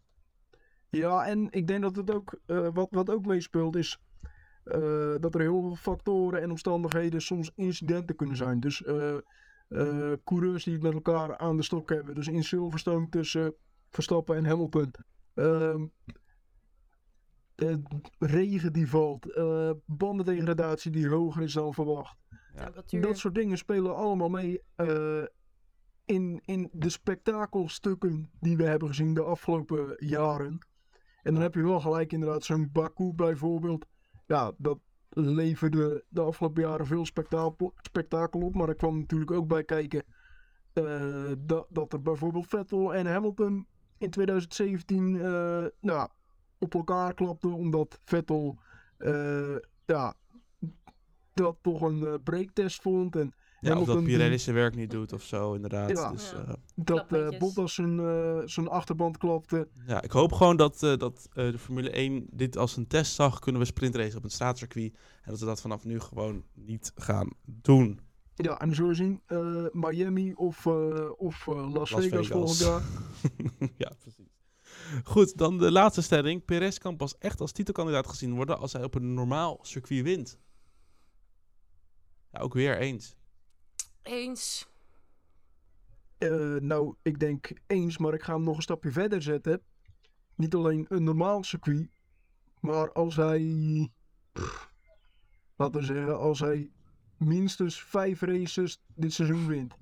Ja, 0.91 1.27
en 1.27 1.51
ik 1.51 1.67
denk 1.67 1.83
dat 1.83 1.97
het 1.97 2.11
ook, 2.11 2.39
eh, 2.47 2.69
wat, 2.73 2.89
wat 2.91 3.11
ook 3.11 3.27
meespeelt 3.27 3.77
is 3.77 3.99
eh, 4.69 5.15
dat 5.21 5.35
er 5.35 5.41
heel 5.41 5.61
veel 5.61 5.77
factoren 5.77 6.43
en 6.43 6.51
omstandigheden 6.51 7.23
soms 7.23 7.51
incidenten 7.55 8.17
kunnen 8.17 8.37
zijn. 8.37 8.61
Dus 8.61 8.85
eh, 8.85 9.17
eh, 9.69 10.13
coureurs 10.25 10.65
die 10.65 10.73
het 10.73 10.83
met 10.83 10.93
elkaar 10.93 11.39
aan 11.39 11.57
de 11.57 11.63
stok 11.63 11.89
hebben. 11.89 12.15
Dus 12.15 12.29
in 12.29 12.45
Silverstone 12.45 13.09
tussen 13.09 13.55
Verstappen 13.89 14.37
en 14.37 14.45
Hamilton. 14.45 14.91
Eh, 17.59 17.75
regen 18.19 18.73
die 18.73 18.89
valt, 18.89 19.33
eh, 19.33 19.71
bandendegradatie 19.85 20.91
die 20.91 21.09
hoger 21.09 21.43
is 21.43 21.53
dan 21.53 21.75
verwacht. 21.75 22.17
Ja. 22.87 23.01
Dat 23.01 23.19
soort 23.19 23.35
dingen 23.35 23.59
spelen 23.59 23.97
allemaal 23.97 24.29
mee 24.29 24.63
eh, 24.75 25.23
in, 26.05 26.41
in 26.45 26.69
de 26.73 26.89
spektakelstukken 26.89 28.31
die 28.41 28.57
we 28.57 28.63
hebben 28.63 28.89
gezien 28.89 29.15
de 29.15 29.23
afgelopen 29.23 29.97
jaren. 29.99 30.59
En 31.23 31.35
dan 31.35 31.43
heb 31.43 31.55
je 31.55 31.63
wel 31.63 31.81
gelijk 31.81 32.13
inderdaad 32.13 32.45
zo'n 32.45 32.71
Baku 32.73 33.13
bijvoorbeeld. 33.15 33.87
Ja, 34.27 34.53
dat 34.57 34.79
leverde 35.09 36.05
de 36.09 36.21
afgelopen 36.21 36.63
jaren 36.63 36.87
veel 36.87 37.07
spektakel, 37.07 37.75
spektakel 37.81 38.41
op. 38.41 38.55
Maar 38.55 38.69
er 38.69 38.75
kwam 38.75 38.99
natuurlijk 38.99 39.31
ook 39.31 39.49
bij 39.49 39.65
kijken 39.65 40.05
eh, 40.73 41.33
dat, 41.39 41.67
dat 41.69 41.93
er 41.93 42.03
bijvoorbeeld 42.03 42.47
Vettel 42.47 42.95
en 42.95 43.07
Hamilton 43.07 43.67
in 43.99 44.11
2017 44.11 45.21
eh, 45.21 45.65
nou, 45.81 46.09
op 46.59 46.75
elkaar 46.75 47.15
klapten. 47.15 47.53
Omdat 47.53 48.01
Vettel 48.05 48.59
eh, 48.99 49.57
ja, 49.87 50.15
dat 51.35 51.57
toch 51.63 51.81
een 51.81 52.07
eh, 52.07 52.15
breaktest 52.25 52.83
vond. 52.83 53.17
En 53.17 53.33
Ja, 53.61 53.79
of 53.81 53.87
dat 53.87 54.05
Pirelli 54.05 54.39
zijn 54.39 54.57
werk 54.57 54.75
niet 54.75 54.91
doet 54.91 55.13
of 55.13 55.23
zo, 55.23 55.55
inderdaad. 55.55 55.91
Ja. 55.91 56.11
Dus, 56.13 56.31
Ja. 56.31 56.37
eh, 56.39 56.47
dat 56.75 56.99
eh 57.01 57.07
Klapmetjes. 57.07 57.39
Bottas 57.39 57.75
zijn, 57.75 57.99
eh, 58.01 58.39
zijn 58.45 58.69
achterband 58.69 59.17
klapte. 59.19 59.69
ja, 59.87 60.03
ik 60.03 60.11
hoop 60.11 60.33
gewoon 60.33 60.57
dat, 60.57 60.83
eh, 60.83 60.97
dat 60.97 61.29
eh, 61.33 61.51
de 61.51 61.59
Formule 61.59 61.91
1 61.97 62.27
dit 62.31 62.57
als 62.57 62.77
een 62.77 62.87
test 62.87 63.15
zag. 63.15 63.39
Kunnen 63.39 63.61
we 63.61 63.67
sprintracen 63.67 64.19
op 64.19 64.25
een 64.25 64.31
straatcircuit. 64.31 64.93
En 65.23 65.31
dat 65.31 65.39
ze 65.39 65.45
dat 65.45 65.61
vanaf 65.61 65.85
nu 65.85 66.01
gewoon 66.01 66.45
niet 66.55 66.93
gaan 66.95 67.31
doen. 67.45 68.01
Ja, 68.35 68.61
en 68.61 68.75
zullen 68.75 68.91
we 68.91 68.97
zien 68.97 69.21
eh, 69.27 69.65
Miami 69.73 70.33
of, 70.35 70.67
eh, 70.67 71.11
of 71.17 71.47
Las, 71.47 71.73
Las 71.73 71.91
Vegas, 71.91 72.09
Vegas. 72.09 72.29
volgend 72.29 72.59
jaar. 72.59 72.83
ja, 73.89 73.93
precies. 74.01 74.38
Goed, 75.05 75.39
dan 75.39 75.59
de 75.59 75.71
laatste 75.71 76.03
stelling. 76.03 76.45
Perez 76.45 76.79
kan 76.79 76.97
pas 76.97 77.19
echt 77.19 77.41
als 77.41 77.53
titelkandidaat 77.53 78.07
gezien 78.07 78.35
worden 78.35 78.59
als 78.59 78.73
hij 78.73 78.85
op 78.85 78.95
een 78.95 79.15
normaal 79.15 79.59
circuit 79.63 80.03
wint. 80.03 80.39
Ja, 82.33 82.41
ook 82.41 82.55
weer 82.55 82.79
eens. 82.79 83.17
Eens. 84.03 84.69
Eh, 86.19 86.55
nou, 86.55 86.95
ik 87.03 87.19
denk 87.19 87.53
eens, 87.67 87.99
maar 87.99 88.15
ik 88.15 88.23
ga 88.23 88.33
hem 88.35 88.43
nog 88.43 88.57
een 88.57 88.63
stapje 88.63 88.91
verder 88.91 89.23
zetten. 89.23 89.63
Niet 90.35 90.55
alleen 90.55 90.87
een 90.89 91.05
normaal 91.05 91.45
circuit, 91.45 91.91
maar 92.61 92.93
als 92.93 93.17
hij, 93.17 93.91
pff, 94.33 94.73
laten 95.57 95.81
we 95.81 95.87
zeggen, 95.87 96.19
als 96.19 96.41
hij 96.41 96.71
minstens 97.17 97.83
vijf 97.83 98.21
races 98.21 98.81
dit 98.95 99.13
seizoen 99.13 99.47
wint. 99.47 99.75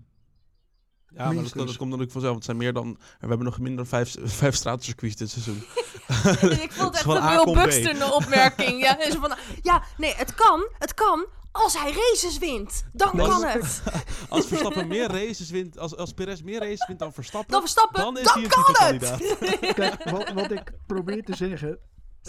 Ja, 1.14 1.32
maar 1.32 1.42
dat, 1.42 1.52
komt 1.52 1.90
natuurlijk 1.90 2.12
vanzelf. 2.12 2.22
Want 2.22 2.34
het 2.34 2.44
zijn 2.44 2.56
meer 2.56 2.72
dan... 2.72 2.98
We 3.20 3.26
hebben 3.26 3.46
nog 3.46 3.58
minder 3.58 3.76
dan 3.76 3.86
vijf, 3.86 4.16
vijf 4.40 4.54
straatcircuits 4.54 5.16
dit 5.16 5.30
seizoen. 5.30 5.62
ik 6.64 6.72
vond 6.72 6.94
echt 6.94 7.06
een 7.06 7.52
B. 7.52 7.54
Buxton 7.54 8.12
opmerking. 8.12 8.82
Ja, 8.82 8.98
is 8.98 9.14
van, 9.14 9.36
ja, 9.62 9.82
nee, 9.96 10.14
het 10.14 10.34
kan. 10.34 10.68
Het 10.78 10.94
kan 10.94 11.26
als 11.56 11.78
hij 11.78 11.92
races 11.92 12.38
wint. 12.38 12.84
Dan 12.92 13.16
Nee, 13.16 13.26
kan 13.26 13.44
het. 13.44 13.82
Als 14.28 14.46
Verstappen 14.46 14.88
meer 14.88 15.08
races 15.08 15.50
wint... 15.50 15.78
Als, 15.78 15.96
als 15.96 16.12
Perez 16.12 16.40
meer 16.40 16.60
races 16.60 16.86
wint 16.86 16.98
dan 16.98 17.12
Verstappen... 17.12 17.52
Dan 17.52 17.60
Verstappen, 17.60 18.00
dan 18.00 18.14
dan, 18.14 18.22
is 18.22 18.32
hij 18.32 18.42
een 18.42 18.48
kan 18.48 18.98
het. 18.98 19.74
Kijk, 19.74 20.10
wat, 20.10 20.32
wat 20.32 20.50
ik 20.50 20.72
probeer 20.86 21.24
te 21.24 21.36
zeggen, 21.36 21.78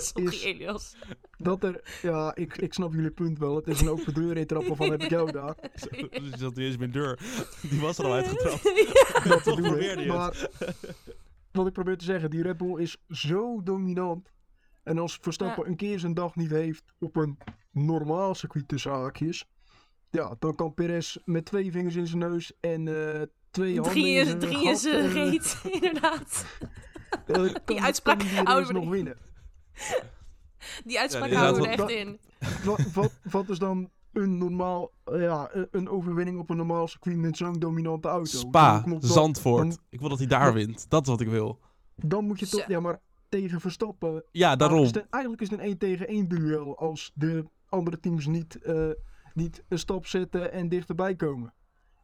Sorry, 0.02 0.28
is- 0.28 0.44
Elias. 0.44 0.96
dat 1.38 1.64
er, 1.64 2.00
ja, 2.02 2.36
ik, 2.36 2.58
ik 2.58 2.74
snap 2.74 2.94
jullie 2.94 3.12
punt 3.12 3.40
wel. 3.40 3.56
Het 3.56 3.68
is 3.68 3.82
een 3.82 3.90
open 3.90 4.14
deur 4.14 4.38
intrappen 4.38 4.76
van 4.76 4.92
heb 4.92 5.04
ik 5.04 5.10
jou 5.10 5.32
daar. 5.32 5.56
Zo, 5.76 5.88
Dus 5.90 6.10
je 6.12 6.38
zat 6.38 6.56
niet 6.56 6.66
eens 6.66 6.74
in 6.74 6.80
mijn 6.80 6.92
deur. 6.92 7.20
Die 7.62 7.80
was 7.80 7.98
er 7.98 8.06
al 8.06 8.14
uitgetrapt. 8.14 8.64
Dat 9.30 9.44
Toch 9.44 9.62
probeerde 9.62 10.02
je. 10.02 10.08
Maar 10.08 10.48
wat 11.52 11.68
ik 11.68 11.74
probeer 11.74 11.98
te 11.98 12.06
zeggen, 12.06 12.30
die 12.30 12.42
Red 12.42 12.58
Bull 12.58 12.82
is 12.82 12.98
zo 13.10 13.64
dominant. 13.64 14.30
En 14.84 14.98
als 14.98 15.18
Verstappen 15.22 15.64
Ja. 15.64 15.70
een 15.70 15.76
keer 15.76 16.00
zijn 16.00 16.14
dag 16.14 16.36
niet 16.36 16.50
heeft 16.52 16.84
op 17.00 17.16
een 17.16 17.38
normaal 17.72 18.36
circuit 18.36 18.68
tussen 18.68 18.92
haakjes. 18.92 19.46
Ja, 20.10 20.36
dan 20.40 20.56
kan 20.56 20.74
Perez 20.74 21.18
met 21.26 21.46
twee 21.46 21.72
vingers 21.72 21.96
in 21.96 22.08
zijn 22.08 22.20
neus 22.20 22.52
en 22.60 22.88
eh, 22.88 23.22
twee 23.52 23.74
handen 23.74 23.92
Drie 23.92 24.08
in 24.16 24.22
is, 24.22 24.28
zijn 24.28 24.40
drie 24.40 24.56
gat, 24.58 24.74
is 24.74 24.84
een 24.84 24.94
eh, 25.06 25.14
reet, 25.14 25.62
inderdaad. 25.82 26.46
kan- 27.26 27.58
kan 27.66 27.80
uitspraak 27.80 28.20
die 28.20 28.30
houden 28.30 28.68
we 28.68 28.74
nog 28.74 28.90
winnen. 28.90 29.18
Die 30.86 31.00
uitspraak 31.00 31.30
Ja, 31.30 31.40
houden 31.40 31.62
we 31.62 31.68
er 31.68 31.80
echt 31.80 31.90
in. 31.90 32.20
Wat, 32.66 32.92
wat, 32.94 33.12
wat 33.32 33.50
is 33.50 33.60
dan 33.60 33.90
een 34.14 34.38
normaal, 34.38 34.92
ja, 35.06 35.50
een- 35.72 35.90
overwinning 35.90 36.40
op 36.40 36.50
een 36.50 36.58
normaal 36.58 36.88
circuit 36.88 37.18
met 37.18 37.38
zo'n 37.38 37.60
dominante 37.60 38.08
auto? 38.08 38.38
Spa, 38.38 38.80
Dan 38.80 39.02
Zandvoort. 39.02 39.70
dan- 39.70 39.78
Ik 39.90 40.00
wil 40.00 40.10
dat 40.10 40.18
hij 40.18 40.28
daar 40.28 40.46
dan- 40.46 40.54
wint. 40.54 40.90
Dat 40.90 41.02
is 41.02 41.08
wat 41.08 41.22
ik 41.22 41.28
wil. 41.28 41.60
Dan 41.96 42.26
moet 42.26 42.40
je 42.40 42.48
toch, 42.48 42.68
ja, 42.68 42.80
maar 42.80 43.00
tegen 43.30 43.62
Verstappen. 43.62 44.24
Ja, 44.32 44.56
daarom. 44.56 44.78
Eigenlijk 44.78 44.96
is 44.96 45.02
het, 45.02 45.14
eigenlijk 45.14 45.42
is 45.42 45.50
het 45.50 45.60
een 45.60 45.66
1 45.66 45.78
tegen 45.78 46.08
1 46.08 46.28
duel 46.28 46.78
als 46.78 47.12
de 47.16 47.46
andere 47.70 48.00
teams 48.00 48.26
niet, 48.26 48.56
eh, 48.62 48.90
niet 49.34 49.64
een 49.68 49.80
stap 49.80 50.06
zetten 50.06 50.52
en 50.52 50.70
dichterbij 50.70 51.16
komen. 51.16 51.54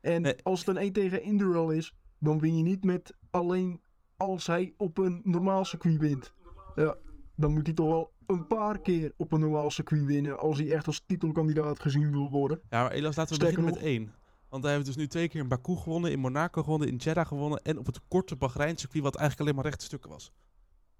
En 0.01 0.21
Nee. 0.21 0.36
als 0.43 0.59
het 0.59 0.67
een 0.75 0.81
1 0.83 0.93
tegen 0.93 1.23
1 1.27 1.38
duel 1.38 1.69
is, 1.69 1.95
dan 2.19 2.39
win 2.39 2.57
je 2.57 2.63
niet 2.63 2.83
met 2.83 3.13
alleen 3.31 3.81
als 4.17 4.47
hij 4.47 4.73
op 4.77 4.97
een 4.97 5.21
normaal 5.23 5.65
circuit 5.65 5.97
wint. 5.99 6.33
Ja, 6.75 6.95
dan 7.36 7.54
moet 7.54 7.65
hij 7.65 7.76
toch 7.76 7.88
wel 7.88 8.13
een 8.28 8.48
paar 8.48 8.80
keer 8.80 9.13
op 9.17 9.32
een 9.32 9.39
normaal 9.39 9.72
circuit 9.72 10.06
winnen 10.06 10.39
als 10.39 10.58
hij 10.58 10.72
echt 10.72 10.88
als 10.88 11.04
titelkandidaat 11.06 11.80
gezien 11.80 12.12
wil 12.12 12.30
worden. 12.30 12.62
Ja, 12.69 12.82
maar 12.82 12.91
Elas, 12.91 13.15
laten 13.15 13.38
we 13.38 13.43
Sterker 13.43 13.63
beginnen 13.63 13.82
met 13.82 13.91
één. 13.91 14.13
Want 14.50 14.63
hij 14.63 14.74
heeft 14.74 14.86
dus 14.86 14.96
nu 14.96 15.08
twee 15.08 15.28
keer 15.28 15.41
in 15.41 15.48
Baku 15.48 15.76
gewonnen, 15.76 16.12
in 16.12 16.19
Monaco 16.19 16.63
gewonnen, 16.63 16.88
in 16.88 16.96
Jeddah 16.96 17.28
gewonnen 17.28 17.62
en 17.62 17.78
op 17.78 17.86
het 17.86 18.00
korte 18.08 18.36
Bahrein 18.36 18.78
circuit 18.78 19.04
wat 19.04 19.15
eigenlijk 19.15 19.41
alleen 19.41 19.62
maar 19.62 19.72
rechte 19.72 19.86
stukken 19.86 20.10
was. 20.10 20.32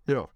Ja. 0.04 0.30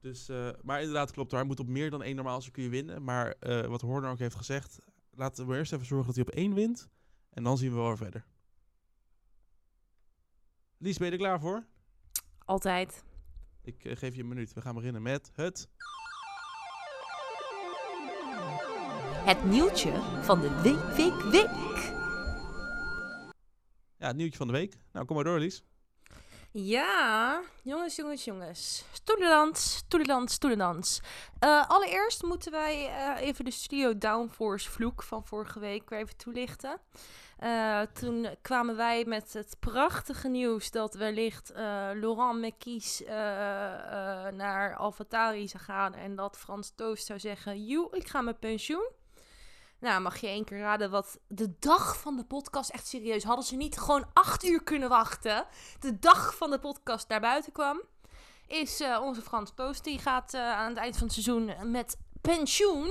Dus, 0.00 0.28
eh, 0.28 0.48
maar 0.62 0.80
inderdaad 0.80 1.10
klopt, 1.10 1.30
hij 1.30 1.44
moet 1.44 1.60
op 1.60 1.66
meer 1.66 1.90
dan 1.90 2.02
één 2.02 2.16
normaal 2.16 2.40
circuit 2.40 2.70
winnen. 2.70 3.04
Maar 3.04 3.30
eh, 3.30 3.66
wat 3.66 3.80
Horner 3.80 4.10
ook 4.10 4.18
heeft 4.18 4.34
gezegd, 4.34 4.78
laten 5.10 5.46
we 5.46 5.56
eerst 5.56 5.72
even 5.72 5.86
zorgen 5.86 6.06
dat 6.06 6.16
hij 6.16 6.24
op 6.24 6.34
één 6.34 6.54
wint. 6.54 6.88
En 7.30 7.42
dan 7.42 7.58
zien 7.58 7.70
we 7.70 7.76
wel 7.76 7.96
verder. 7.96 8.24
Lies, 10.78 10.98
ben 10.98 11.06
je 11.06 11.12
er 11.12 11.18
klaar 11.18 11.40
voor? 11.40 11.64
Altijd. 12.38 13.04
Ik 13.70 13.84
eh, 13.84 13.96
geef 13.96 14.14
je 14.14 14.20
een 14.22 14.28
minuut. 14.28 14.52
We 14.52 14.60
gaan 14.60 14.74
beginnen 14.74 15.02
met 15.02 15.30
het... 15.34 15.68
Het 19.24 19.44
nieuwtje 19.44 19.92
van 20.22 20.40
de 20.40 20.60
week, 20.62 20.96
week, 20.96 21.22
week. 21.22 21.92
Ja, 23.96 24.06
het 24.06 24.16
nieuwtje 24.16 24.36
van 24.36 24.46
de 24.46 24.52
week. 24.52 24.76
Nou, 24.92 25.06
kom 25.06 25.16
maar 25.16 25.24
door, 25.24 25.38
Lies. 25.38 25.62
Ja, 26.52 27.42
jongens, 27.62 27.96
jongens, 27.96 28.24
jongens. 28.24 28.84
Stoelendans, 28.92 29.74
stoelendans, 29.76 30.32
stoelendans. 30.32 31.00
Eh 31.38 31.68
allereerst 31.68 32.22
moeten 32.22 32.52
wij 32.52 32.86
eh, 32.86 33.26
even 33.26 33.44
de 33.44 33.50
Studio 33.50 33.98
Downforce 33.98 34.70
vloek 34.70 35.02
van 35.02 35.26
vorige 35.26 35.60
week 35.60 35.90
weer 35.90 35.98
even 35.98 36.16
toelichten. 36.16 36.80
Eh, 37.40 37.80
toen 37.92 38.28
kwamen 38.42 38.76
wij 38.76 39.04
met 39.04 39.32
het 39.32 39.56
prachtige 39.60 40.28
nieuws 40.28 40.70
dat 40.70 40.94
wellicht 40.94 41.50
eh, 41.50 41.62
Laurent 41.94 42.38
Mekies 42.38 43.04
eh, 43.04 44.26
eh, 44.26 44.34
naar 44.34 44.76
AlphaTauri 44.76 45.48
zou 45.48 45.62
gaan 45.62 45.94
en 45.94 46.16
dat 46.16 46.38
Frans 46.38 46.72
Toost 46.76 47.06
zou 47.06 47.18
zeggen, 47.18 47.66
joe, 47.66 47.96
ik 47.96 48.08
ga 48.08 48.20
met 48.20 48.40
pensioen. 48.40 48.88
Nou, 49.78 50.00
mag 50.00 50.16
je 50.18 50.26
één 50.26 50.44
keer 50.44 50.58
raden 50.58 50.90
wat 50.90 51.18
de 51.28 51.54
dag 51.58 52.00
van 52.00 52.16
de 52.16 52.24
podcast, 52.24 52.70
echt 52.70 52.86
serieus, 52.86 53.24
hadden 53.24 53.44
ze 53.44 53.56
niet 53.56 53.78
gewoon 53.78 54.06
acht 54.12 54.44
uur 54.44 54.62
kunnen 54.62 54.88
wachten? 54.88 55.46
de 55.78 55.98
dag 55.98 56.36
van 56.36 56.50
de 56.50 56.58
podcast 56.58 57.08
naar 57.08 57.20
buiten 57.20 57.52
kwam, 57.52 57.82
is 58.46 58.82
onze 59.00 59.22
Frans 59.22 59.52
Toost. 59.54 59.84
Die 59.84 59.98
gaat 59.98 60.34
aan 60.34 60.68
het 60.68 60.78
eind 60.78 60.96
van 60.96 61.06
het 61.06 61.12
seizoen 61.12 61.70
met 61.70 61.98
pensioen. 62.20 62.90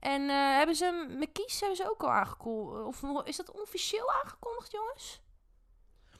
En 0.00 0.22
eh, 0.28 0.56
hebben 0.56 0.76
ze 0.76 1.06
McKies 1.18 1.60
hebben 1.60 1.76
ze 1.76 1.90
ook 1.90 2.02
al 2.02 2.10
aangekondigd? 2.10 2.84
Of 2.84 3.22
is 3.24 3.36
dat 3.36 3.60
officieel 3.60 4.12
aangekondigd, 4.22 4.72
jongens? 4.72 5.20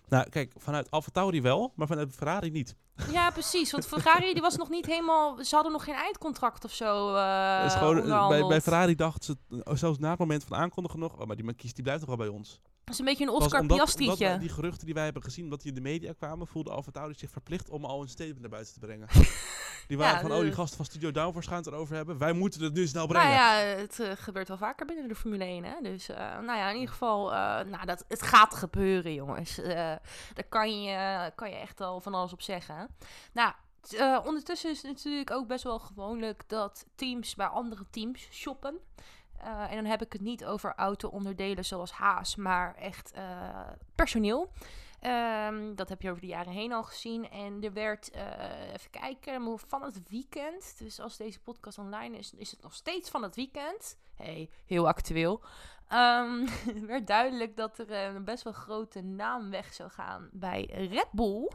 Nou, 0.09 0.29
kijk, 0.29 0.53
vanuit 0.57 0.91
AlphaTauri 0.91 1.43
wel, 1.43 1.73
maar 1.77 1.87
vanuit 1.87 2.15
Ferrari 2.15 2.51
niet. 2.51 2.77
Ja, 3.11 3.31
precies. 3.39 3.71
Want 3.71 3.87
Ferrari 3.87 4.33
die 4.33 4.43
was 4.43 4.57
nog 4.57 4.69
niet 4.69 4.87
helemaal... 4.87 5.45
Ze 5.45 5.55
hadden 5.55 5.73
nog 5.73 5.85
geen 5.85 5.95
eindcontract 5.95 6.65
of 6.65 6.73
zo 6.73 7.15
eh 7.15 7.71
gewoon, 7.71 8.11
eh, 8.11 8.29
bij, 8.29 8.47
bij 8.47 8.61
Ferrari 8.61 8.95
dachten 8.95 9.25
ze, 9.25 9.63
eh, 9.63 9.75
zelfs 9.77 9.99
na 9.99 10.11
het 10.11 10.19
moment 10.19 10.45
van 10.45 10.57
aankondigen 10.57 10.99
nog, 10.99 11.21
oh, 11.21 11.27
maar 11.27 11.37
die 11.37 11.45
Marquise 11.45 11.75
die 11.75 11.83
blijft 11.83 12.01
toch 12.01 12.17
wel 12.17 12.27
bij 12.27 12.37
ons. 12.37 12.61
Dat 12.89 12.97
is 12.97 12.99
een 12.99 13.05
beetje 13.05 13.25
een 13.25 13.43
Oscar 13.43 13.67
Piastrietje. 13.67 14.39
die 14.39 14.49
geruchten 14.49 14.85
die 14.85 14.95
wij 14.95 15.05
hebben 15.05 15.23
gezien, 15.23 15.49
dat 15.49 15.61
die 15.61 15.69
in 15.69 15.75
de 15.75 15.81
media 15.81 16.13
kwamen, 16.13 16.47
voelde 16.47 16.71
AlphaTauri 16.71 17.15
zich 17.17 17.31
verplicht 17.31 17.71
om 17.71 17.85
al 17.85 18.03
een 18.03 18.09
statement 18.09 18.41
naar 18.41 18.51
buiten 18.51 18.73
te 18.73 18.81
brengen. 18.81 19.09
Die 19.89 19.99
waren 19.99 20.15
Ja, 20.15 20.21
van, 20.21 20.33
oh 20.33 20.41
die 20.41 20.53
gasten 20.53 20.77
van 20.77 20.85
Studio 20.87 21.11
Downforce 21.11 21.49
gaan 21.49 21.59
het 21.59 21.67
erover 21.67 21.97
hebben, 21.97 22.19
wij 22.19 22.33
moeten 22.33 22.63
het 22.63 22.75
nu 22.75 22.87
snel 22.87 23.07
Nou 23.07 23.19
brengen. 23.19 23.37
ja, 23.37 23.55
het 23.55 24.01
eh, 24.01 24.11
gebeurt 24.15 24.49
wel 24.49 24.57
vaker 24.57 24.87
binnen 24.87 25.09
de 25.09 25.15
Formule 25.15 25.45
1, 25.45 25.65
hè. 25.65 25.75
Dus, 25.83 26.09
eh, 26.09 26.17
nou 26.17 26.59
ja, 26.59 26.69
in 26.69 26.75
ieder 26.75 26.91
geval, 26.91 27.33
eh, 27.33 27.39
nou, 27.65 27.87
dat, 27.87 28.05
het 28.09 28.23
gaat 28.23 28.55
gebeuren, 28.55 29.15
jongens. 29.15 29.55
Daar 30.35 30.49
kan 30.49 30.83
je, 30.83 31.31
kan 31.35 31.51
je 31.51 31.57
echt 31.57 31.81
al 31.81 32.01
van 32.01 32.15
alles 32.15 32.33
op 32.33 32.43
zeggen. 32.43 32.89
Nou, 33.33 33.53
ondertussen 34.25 34.71
is 34.71 34.83
het 34.83 34.91
natuurlijk 34.91 35.31
ook 35.31 35.47
best 35.47 35.65
wel 35.65 35.79
gewoonlijk 35.79 36.43
dat 36.47 36.87
teams 36.95 37.35
bij 37.35 37.47
andere 37.47 37.85
teams 37.91 38.29
shoppen. 38.31 38.79
Eh, 39.41 39.71
en 39.71 39.77
dan 39.77 39.85
heb 39.85 40.03
ik 40.03 40.13
het 40.13 40.23
niet 40.23 40.45
over 40.45 40.73
auto-onderdelen 40.77 41.65
zoals 41.65 41.91
Haas, 41.91 42.37
maar 42.37 42.75
echt 42.75 43.13
eh, 43.13 43.71
personeel. 43.95 44.51
Ehm, 45.01 45.75
dat 45.75 45.89
heb 45.89 46.03
je 46.03 46.11
over 46.11 46.21
de 46.21 46.29
jaren 46.29 46.53
heen 46.53 46.73
al 46.73 46.83
gezien. 46.83 47.31
En 47.31 47.63
er 47.63 47.73
werd, 47.73 48.11
eh, 48.11 48.73
even 48.73 48.91
kijken, 48.91 49.59
van 49.67 49.83
het 49.83 50.09
weekend. 50.09 50.79
Dus 50.79 51.01
als 51.01 51.17
deze 51.17 51.41
podcast 51.41 51.79
online 51.79 52.17
is, 52.17 52.35
is 52.35 52.51
het 52.51 52.63
nog 52.63 52.75
steeds 52.75 53.11
van 53.11 53.23
het 53.23 53.37
weekend. 53.37 53.99
Hey, 54.15 54.51
heel 54.67 54.89
actueel. 54.89 55.43
Ehm, 55.89 56.47
werd 56.87 57.07
duidelijk 57.07 57.57
dat 57.57 57.79
er 57.79 57.91
een 57.91 58.25
best 58.25 58.43
wel 58.43 58.53
grote 58.53 59.01
naam 59.01 59.51
weg 59.51 59.75
zou 59.75 59.91
gaan 59.91 60.29
bij 60.33 60.65
Red 60.91 61.09
Bull. 61.13 61.51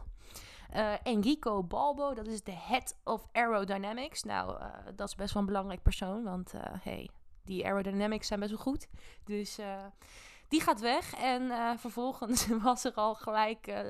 Eh, 0.69 0.93
Enrico 1.03 1.63
Balbo, 1.63 2.13
dat 2.13 2.27
is 2.27 2.43
de 2.43 2.55
head 2.55 2.97
of 3.03 3.27
aerodynamics. 3.31 4.23
Nou, 4.23 4.61
dat 4.95 5.07
is 5.07 5.15
best 5.15 5.33
wel 5.33 5.41
een 5.41 5.47
belangrijk 5.47 5.81
persoon, 5.81 6.23
want 6.23 6.53
hey, 6.79 7.09
die 7.43 7.65
aerodynamics 7.65 8.27
zijn 8.27 8.39
best 8.39 8.51
wel 8.51 8.61
goed. 8.61 8.87
Dus 9.23 9.57
eh, 9.57 9.85
die 10.47 10.61
gaat 10.61 10.79
weg. 10.79 11.13
En 11.13 11.51
eh, 11.51 11.71
vervolgens 11.77 12.47
was 12.63 12.83
er 12.83 12.93
al 12.93 13.15
gelijk 13.15 13.67
eh, 13.67 13.85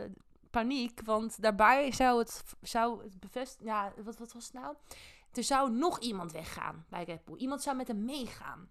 paniek, 0.52 1.02
want 1.06 1.42
daarbij 1.42 1.92
zou 1.92 2.20
het, 2.20 2.44
zou 2.62 3.04
het 3.04 3.20
bevestigen... 3.20 3.66
Ja, 3.66 3.94
wat, 4.04 4.18
wat 4.18 4.34
was 4.34 4.44
het 4.44 4.54
nou? 4.54 4.76
Er 5.34 5.44
zou 5.44 5.72
nog 5.72 6.00
iemand 6.00 6.32
weggaan 6.32 6.86
bij 6.90 7.04
Red. 7.04 7.22
Iemand 7.38 7.62
zou 7.62 7.76
met 7.76 7.88
hem 7.88 8.06
meegaan. 8.06 8.70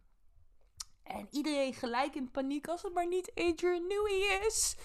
En 1.02 1.28
iedereen 1.30 1.74
gelijk 1.74 2.14
in 2.14 2.30
paniek 2.30 2.68
als 2.68 2.82
het 2.82 2.94
maar 2.94 3.08
niet 3.08 3.32
Adrian 3.34 3.86
Newey 3.86 4.40
is. 4.46 4.76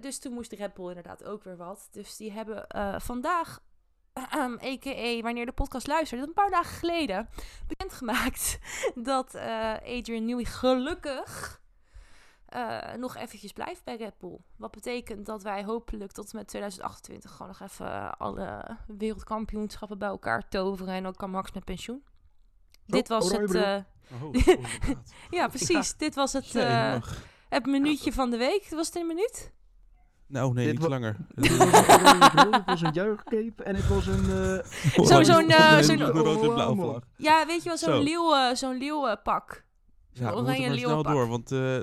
Dus 0.00 0.18
toen 0.18 0.32
moest 0.32 0.52
Red 0.52 0.74
Bull 0.74 0.88
inderdaad 0.88 1.24
ook 1.24 1.44
weer 1.44 1.56
wat. 1.56 1.88
Dus 1.90 2.16
die 2.16 2.32
hebben 2.32 2.66
vandaag, 3.02 3.60
a.k.a. 4.18 5.20
wanneer 5.22 5.46
de 5.46 5.52
podcast 5.52 5.86
luistert, 5.86 6.22
een 6.22 6.32
paar 6.32 6.50
dagen 6.50 6.76
geleden, 6.76 7.28
bekendgemaakt 7.66 8.58
dat 8.94 9.34
eh, 9.34 9.72
Adrian 9.72 10.24
Newey 10.24 10.44
gelukkig 10.44 11.60
eh, 12.46 12.92
nog 12.94 13.16
eventjes 13.16 13.52
blijft 13.52 13.84
bij 13.84 13.96
Red 13.96 14.18
Bull. 14.18 14.38
Wat 14.56 14.70
betekent 14.70 15.26
dat 15.26 15.42
wij 15.42 15.64
hopelijk 15.64 16.12
tot 16.12 16.30
en 16.32 16.36
met 16.36 16.48
2028 16.48 17.30
gewoon 17.30 17.48
nog 17.48 17.60
even 17.60 18.18
alle 18.18 18.76
wereldkampioenschappen 18.86 19.98
bij 19.98 20.08
elkaar 20.08 20.48
toveren. 20.48 20.94
En 20.94 21.02
dan 21.02 21.14
kan 21.14 21.30
Max 21.30 21.52
met 21.52 21.64
pensioen. 21.64 22.04
Dit 22.86 23.08
was 23.08 23.32
het... 23.32 23.54
Oh, 23.54 24.34
ja, 25.30 25.48
precies. 25.48 25.96
Dit 25.96 26.14
was 26.14 26.32
het, 26.32 26.52
het 27.48 27.66
minuutje 27.66 28.12
van 28.12 28.30
de 28.30 28.36
week. 28.36 28.66
Was 28.70 28.86
het 28.86 28.96
een 28.96 29.06
minuut? 29.06 29.54
Nou, 30.26 30.52
nee, 30.52 30.64
Dit 30.64 30.72
niet 30.74 30.82
wa- 30.82 30.88
langer. 30.88 31.16
Het 31.34 32.64
was 32.66 32.80
een 32.82 32.92
juichcape 32.92 33.62
en 33.62 33.74
het 33.74 33.88
was 33.88 34.06
een... 34.06 34.24
eh, 34.24 35.04
Zo- 35.06 35.22
zo'n, 35.22 35.52
Een 35.52 35.84
zo'n- 35.84 36.02
rood 36.02 36.42
en 36.42 36.52
blauw 36.54 36.70
Oh, 36.70 36.76
man. 36.76 36.88
vlag. 36.90 37.02
Ja, 37.16 37.46
weet 37.46 37.62
je 37.62 37.68
wel, 37.68 37.78
zo'n 37.78 37.92
Zo. 37.94 38.02
leeuw, 38.02 38.34
eh, 38.34 38.54
zo'n 38.54 38.76
leeuwenpak. 38.78 39.64
Ja, 40.12 40.20
we 40.20 40.24
moeten 40.26 40.44
maar 40.44 40.54
snel 40.56 40.74
leeuwenpak. 40.74 41.12
door, 41.12 41.28
want... 41.28 41.52
eh. 41.52 41.80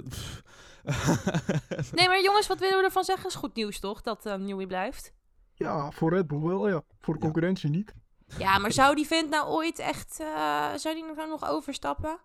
Nee, 1.91 2.07
maar 2.07 2.21
jongens, 2.23 2.47
wat 2.47 2.59
willen 2.59 2.77
we 2.77 2.83
ervan 2.83 3.03
zeggen? 3.03 3.27
Is 3.27 3.35
goed 3.35 3.55
nieuws, 3.55 3.79
toch? 3.79 4.01
Dat 4.01 4.25
eh 4.25 4.35
Newey 4.35 4.67
blijft. 4.67 5.13
Ja, 5.55 5.91
voor 5.91 6.13
Red 6.13 6.27
Bull 6.27 6.39
wel, 6.41 6.67
ja. 6.69 6.81
Voor 6.99 7.13
de 7.13 7.19
Ja. 7.19 7.25
concurrentie 7.25 7.69
niet. 7.69 7.93
Ja, 8.37 8.57
maar 8.57 8.71
zou 8.71 8.95
die 8.95 9.07
vent 9.07 9.29
nou 9.29 9.47
ooit 9.47 9.79
echt... 9.79 10.19
eh, 10.19 10.73
zou 10.75 10.95
die 10.95 11.03
nou 11.15 11.29
nog 11.29 11.49
overstappen? 11.49 12.19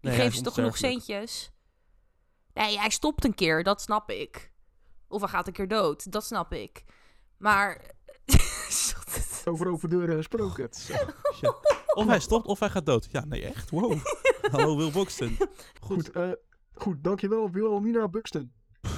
Die 0.00 0.10
Nee, 0.10 0.20
geeft 0.20 0.36
ze 0.36 0.42
toch 0.42 0.54
genoeg 0.54 0.76
centjes? 0.76 1.52
Nee, 2.54 2.78
hij 2.78 2.90
stopt 2.90 3.24
een 3.24 3.34
keer, 3.34 3.62
dat 3.62 3.80
snap 3.80 4.10
ik. 4.10 4.52
Of 5.14 5.20
hij 5.20 5.28
gaat 5.30 5.46
een 5.46 5.52
keer 5.52 5.68
dood, 5.68 6.12
dat 6.12 6.24
snap 6.24 6.52
ik. 6.52 6.84
Maar... 7.36 7.80
Over 9.44 9.68
open 9.68 9.90
deuren 9.90 10.16
gesproken. 10.16 10.68
Ja. 11.40 11.54
Of 11.94 12.06
hij 12.06 12.20
stopt, 12.20 12.46
of 12.46 12.58
hij 12.58 12.70
gaat 12.70 12.86
dood. 12.86 13.08
Ja, 13.10 13.24
nee, 13.24 13.44
echt? 13.44 13.70
Wow. 13.70 13.98
Hallo, 14.52 14.76
Will 14.76 14.90
Boxton. 14.90 15.36
Goed. 15.36 15.48
Goed, 15.80 16.10
eh, 16.10 16.30
goed 16.74 17.04
dankjewel 17.04 17.50
Wilhelmina 17.50 18.08
Buxton. 18.08 18.52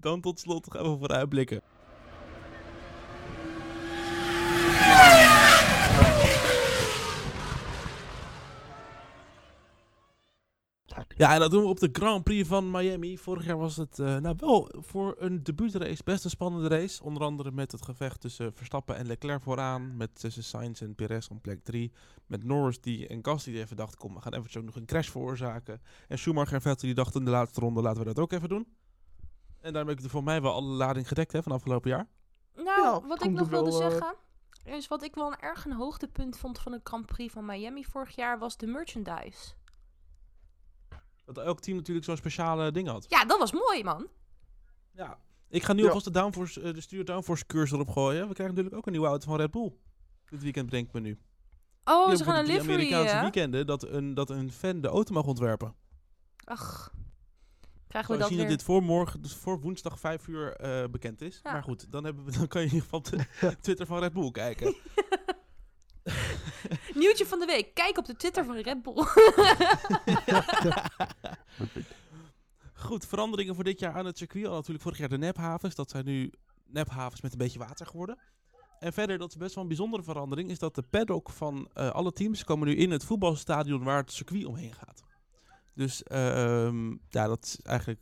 Dan 0.00 0.20
tot 0.20 0.40
slot 0.40 0.70
gaan 0.70 0.92
we 0.92 0.98
vooruitblikken. 0.98 1.62
Ja, 11.16 11.34
en 11.34 11.40
dat 11.40 11.50
doen 11.50 11.62
we 11.62 11.68
op 11.68 11.80
de 11.80 11.88
Grand 11.92 12.24
Prix 12.24 12.48
van 12.48 12.70
Miami. 12.70 13.18
Vorig 13.18 13.44
jaar 13.44 13.58
was 13.58 13.76
het 13.76 13.98
eh, 13.98 14.16
nou 14.16 14.34
wel 14.38 14.70
voor 14.72 15.14
een 15.18 15.42
debuutrace 15.42 16.02
best 16.04 16.24
een 16.24 16.30
spannende 16.30 16.68
race. 16.68 17.02
Onder 17.04 17.22
andere 17.22 17.50
met 17.50 17.72
het 17.72 17.84
gevecht 17.84 18.20
tussen 18.20 18.52
Verstappen 18.54 18.96
en 18.96 19.06
Leclerc 19.06 19.42
vooraan. 19.42 19.96
Met 19.96 20.20
tussen 20.20 20.44
Sainz 20.44 20.82
en 20.82 20.94
Perez 20.94 21.28
op 21.28 21.42
plek 21.42 21.64
3. 21.64 21.92
Met 22.26 22.44
Norris 22.44 22.80
die, 22.80 23.08
en 23.08 23.24
Gasly 23.24 23.52
die 23.52 23.62
even 23.62 23.76
dacht, 23.76 23.96
kom, 23.96 24.14
we 24.14 24.20
gaan 24.20 24.32
eventjes 24.32 24.56
ook 24.56 24.64
nog 24.64 24.76
een 24.76 24.86
crash 24.86 25.08
veroorzaken. 25.08 25.80
En 26.08 26.18
Schumacher 26.18 26.54
en 26.54 26.60
Vettel 26.60 26.86
die 26.86 26.94
dachten 26.94 27.18
in 27.18 27.24
de 27.24 27.30
laatste 27.30 27.60
ronde, 27.60 27.82
laten 27.82 27.98
we 27.98 28.06
dat 28.06 28.18
ook 28.18 28.32
even 28.32 28.48
doen. 28.48 28.66
En 29.60 29.72
daarmee 29.72 29.94
heb 29.94 30.04
ik 30.04 30.10
voor 30.10 30.24
mij 30.24 30.42
wel 30.42 30.52
alle 30.52 30.72
lading 30.72 31.08
gedekt 31.08 31.32
hè, 31.32 31.42
van 31.42 31.52
afgelopen 31.52 31.90
jaar. 31.90 32.08
Nou, 32.54 33.02
Ja, 33.02 33.08
wat 33.08 33.24
ik 33.24 33.30
nog 33.30 33.48
wel, 33.48 33.62
wilde 33.62 33.84
eh, 33.84 33.90
zeggen, 33.90 34.14
is 34.64 34.88
wat 34.88 35.02
ik 35.02 35.14
wel 35.14 35.26
een 35.26 35.38
erg 35.38 35.64
een 35.64 35.72
hoogtepunt 35.72 36.38
vond 36.38 36.58
van 36.58 36.72
de 36.72 36.80
Grand 36.82 37.06
Prix 37.06 37.32
van 37.32 37.44
Miami 37.44 37.84
vorig 37.84 38.14
jaar, 38.16 38.38
was 38.38 38.56
de 38.56 38.66
merchandise. 38.66 39.54
Dat 41.32 41.44
elk 41.44 41.60
team 41.60 41.76
natuurlijk 41.76 42.06
zo'n 42.06 42.16
speciale 42.16 42.72
ding 42.72 42.88
had. 42.88 43.06
Ja, 43.08 43.24
dat 43.24 43.38
was 43.38 43.52
mooi, 43.52 43.84
man. 43.84 44.06
Ja. 44.94 45.18
Ik 45.48 45.62
ga 45.62 45.72
nu 45.72 45.80
Ja. 45.80 45.86
alvast 45.86 46.04
de, 46.04 46.10
downforce, 46.10 46.60
eh, 46.60 46.74
de 46.74 46.80
stuur 46.80 47.04
downforce 47.04 47.46
cursus 47.46 47.72
erop 47.72 47.88
gooien. 47.88 48.28
We 48.28 48.34
krijgen 48.34 48.48
natuurlijk 48.54 48.76
ook 48.76 48.86
een 48.86 48.92
nieuwe 48.92 49.06
auto 49.06 49.26
van 49.26 49.36
Red 49.36 49.50
Bull. 49.50 49.72
Dit 50.28 50.42
weekend 50.42 50.66
brengt 50.66 50.92
me 50.92 51.00
nu. 51.00 51.18
Oh, 51.84 52.08
Ja, 52.10 52.16
ze 52.16 52.24
gaan 52.24 52.36
een 52.38 52.44
die 52.44 52.52
livery, 52.54 52.72
Amerikaanse 52.74 53.14
hè? 53.14 53.20
weekenden 53.22 53.66
dat 53.66 53.82
een, 53.82 54.14
dat 54.14 54.30
een 54.30 54.52
fan 54.52 54.80
de 54.80 54.88
auto 54.88 55.14
mag 55.14 55.24
ontwerpen. 55.26 55.74
Ach, 56.44 56.92
krijgen 57.88 58.10
We 58.10 58.16
we 58.16 58.20
dat 58.22 58.28
zien 58.28 58.38
weer. 58.38 58.48
dat 58.48 58.56
dit 58.58 58.66
voor 58.66 58.82
morgen, 58.82 59.22
dus 59.22 59.34
voor 59.34 59.60
woensdag 59.60 59.98
5 60.00 60.26
uur 60.26 60.52
eh, 60.56 60.88
bekend 60.90 61.20
is. 61.20 61.40
Ja. 61.42 61.52
Maar 61.52 61.62
goed, 61.62 61.92
dan, 61.92 62.04
hebben 62.04 62.24
we, 62.24 62.32
dan 62.32 62.46
kan 62.48 62.60
je 62.62 62.66
in 62.68 62.74
ieder 62.74 62.88
geval 62.90 62.98
op 62.98 63.28
de 63.40 63.56
Twitter 63.62 63.86
van 63.86 63.98
Red 63.98 64.12
Bull 64.12 64.30
kijken. 64.30 64.74
Nieuwtje 67.00 67.26
van 67.26 67.38
de 67.38 67.46
week. 67.46 67.74
Kijk 67.74 67.98
op 67.98 68.06
de 68.06 68.16
Twitter 68.16 68.44
van 68.44 68.56
Red 68.56 68.82
Bull. 68.82 69.04
goed, 72.86 73.06
veranderingen 73.06 73.54
voor 73.54 73.64
dit 73.64 73.80
jaar 73.80 73.94
aan 73.94 74.06
het 74.06 74.18
circuit. 74.18 74.46
Al 74.46 74.54
natuurlijk 74.54 74.82
vorig 74.82 74.98
jaar 74.98 75.08
de 75.08 75.18
nephavens. 75.18 75.74
Dat 75.74 75.90
zijn 75.90 76.04
nu 76.04 76.32
nephavens 76.66 77.20
met 77.20 77.32
een 77.32 77.38
beetje 77.38 77.58
water 77.58 77.86
geworden. 77.86 78.18
En 78.78 78.92
verder, 78.92 79.18
dat 79.18 79.30
is 79.30 79.36
best 79.36 79.54
wel 79.54 79.62
een 79.62 79.68
bijzondere 79.68 80.02
verandering, 80.02 80.50
is 80.50 80.58
dat 80.58 80.74
de 80.74 80.82
paddock 80.82 81.30
van 81.30 81.70
eh, 81.72 81.90
alle 81.90 82.12
teams 82.12 82.44
komen 82.44 82.68
nu 82.68 82.76
in 82.76 82.90
het 82.90 83.04
voetbalstadion 83.04 83.82
waar 83.82 83.96
het 83.96 84.12
circuit 84.12 84.44
omheen 84.44 84.74
gaat. 84.74 85.02
Dus 85.74 86.02
ehm, 86.02 86.90
ja, 86.90 87.26
dat 87.26 87.44
is 87.44 87.60
eigenlijk 87.62 88.00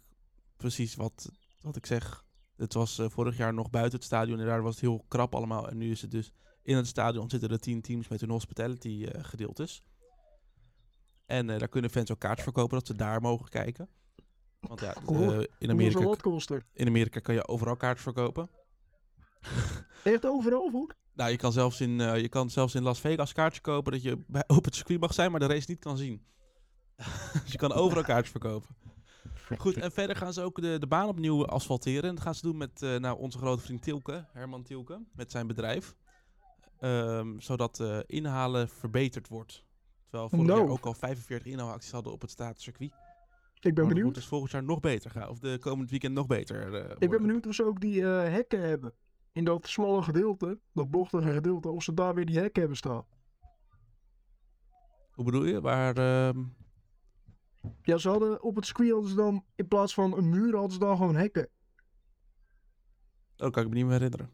precies 0.57 0.95
wat, 0.95 1.31
wat 1.61 1.77
ik 1.77 1.87
zeg. 1.87 2.25
Het 2.57 2.75
was 2.75 2.99
eh, 2.99 3.09
vorig 3.09 3.37
jaar 3.37 3.55
nog 3.55 3.71
buiten 3.71 3.95
het 3.95 4.05
stadion 4.07 4.41
en 4.41 4.47
daar 4.47 4.63
was 4.63 4.73
het 4.73 4.81
heel 4.81 5.05
krap 5.09 5.35
allemaal. 5.35 5.69
En 5.69 5.77
nu 5.77 5.91
is 5.91 6.03
het 6.03 6.11
dus 6.11 6.33
in 6.69 6.77
het 6.77 6.87
stadion 6.87 7.31
zitten 7.31 7.51
er 7.51 7.61
tien 7.61 7.81
teams 7.81 8.09
met 8.09 8.21
hun 8.21 8.31
hospitality 8.31 9.05
eh, 9.05 9.25
gedeeltes. 9.25 9.83
En 11.27 11.51
eh, 11.51 11.59
daar 11.59 11.69
kunnen 11.69 11.91
fans 11.91 12.13
ook 12.13 12.19
kaartjes 12.19 12.45
verkopen 12.45 12.79
dat 12.79 12.87
ze 12.87 12.95
daar 12.95 13.21
mogen 13.21 13.49
kijken. 13.49 13.89
Want 14.61 14.81
ja, 14.81 14.95
eh, 14.95 15.41
in, 15.59 15.71
Amerika, 15.71 16.17
in 16.73 16.87
Amerika 16.87 17.21
kan 17.21 17.35
je 17.35 17.49
overal 17.49 17.77
kaartjes 17.77 18.03
verkopen. 18.03 18.51
Echt 20.05 20.27
overal 20.27 20.71
voor? 20.71 20.95
Nou, 21.13 21.31
je 21.31 21.37
kan 21.37 21.53
zelfs 21.53 21.81
in, 21.81 21.99
je 21.99 22.29
kan 22.29 22.51
zelfs 22.51 22.75
in 22.75 22.83
Las 22.83 23.01
Vegas 23.01 23.33
kaartjes 23.33 23.61
kopen 23.61 23.93
dat 23.93 24.03
je 24.03 24.19
bij, 24.27 24.45
op 24.47 24.65
het 24.65 24.75
circuit 24.75 25.01
mag 25.01 25.15
zijn, 25.15 25.31
maar 25.31 25.41
de 25.41 25.47
race 25.47 25.71
niet 25.71 25.79
kan 25.79 25.97
zien. 25.97 26.25
dus 27.43 27.53
je 27.53 27.59
kan 27.59 27.73
overal 27.73 28.05
kaartjes 28.05 28.31
verkopen. 28.31 28.77
Goed, 29.59 29.77
en 29.77 29.93
verder 29.93 30.17
gaan 30.17 30.33
ze 30.33 30.43
ook 30.43 30.61
de, 30.61 30.79
de 30.79 30.87
baan 30.87 31.09
opnieuw 31.09 31.47
asfalteren. 31.47 32.09
En 32.09 32.15
dat 32.15 32.25
gaan 32.25 32.35
ze 32.35 32.43
doen 32.43 32.57
met 32.57 32.81
nou, 32.81 33.19
onze 33.19 33.39
grote 33.39 33.63
vriend 33.63 33.83
Tilke, 33.83 34.27
Herman 34.33 34.63
Tilke, 34.63 35.03
met 35.13 35.31
zijn 35.31 35.47
bedrijf. 35.47 35.97
Ehm, 36.79 37.39
zodat 37.39 37.81
eh, 37.81 37.99
inhalen 38.07 38.69
verbeterd 38.69 39.29
wordt. 39.29 39.65
Terwijl 40.09 40.29
vorig 40.29 40.47
Nou. 40.47 40.61
jaar 40.61 40.69
ook 40.69 40.87
al 40.87 40.95
45 40.95 41.53
inhaalacties 41.53 41.93
hadden 41.93 42.13
op 42.13 42.21
het 42.21 42.31
staatscircuit. 42.31 42.93
Ik 43.61 43.75
ben 43.75 43.89
benieuwd. 43.89 44.05
moet 44.05 44.15
dus 44.15 44.27
volgend 44.27 44.51
jaar 44.51 44.63
nog 44.65 44.81
beter 44.81 45.11
gaan. 45.11 45.29
Of 45.29 45.39
de 45.39 45.59
komend 45.61 45.91
weekend 45.91 46.15
nog 46.15 46.27
beter 46.27 46.75
eh, 46.75 46.97
Ik 46.99 47.11
ben 47.11 47.23
benieuwd 47.23 47.47
of 47.47 47.55
ze 47.55 47.65
ook 47.65 47.81
die 47.81 48.03
eh, 48.03 48.23
hekken 48.33 48.61
hebben. 48.61 48.93
In 49.33 49.45
dat 49.45 49.67
smalle 49.67 50.03
gedeelte, 50.03 50.59
dat 50.73 50.91
bochtige 50.91 51.33
gedeelte, 51.33 51.69
of 51.69 51.83
ze 51.83 51.95
daar 51.95 52.15
weer 52.15 52.27
die 52.27 52.39
hekken 52.39 52.61
hebben 52.61 52.79
staan. 52.79 53.05
Hoe 55.11 55.25
bedoel 55.25 55.45
je? 55.45 55.61
Waar... 55.61 55.97
ehm, 55.97 56.45
Ja, 57.83 57.97
ze 57.97 58.09
hadden 58.09 58.43
op 58.43 58.57
het 58.57 58.67
circuit 58.67 58.91
hadden 58.91 59.11
ze 59.11 59.17
dan, 59.17 59.45
in 59.55 59.69
plaats 59.69 59.95
van 59.95 60.17
een 60.17 60.29
muur, 60.29 60.53
hadden 60.53 60.73
ze 60.73 60.79
dan 60.79 60.97
gewoon 60.97 61.17
hekken. 61.17 61.49
Oh, 63.37 63.51
kan 63.51 63.63
ik 63.63 63.69
me 63.69 63.75
niet 63.75 63.85
meer 63.85 63.93
herinneren. 63.93 64.31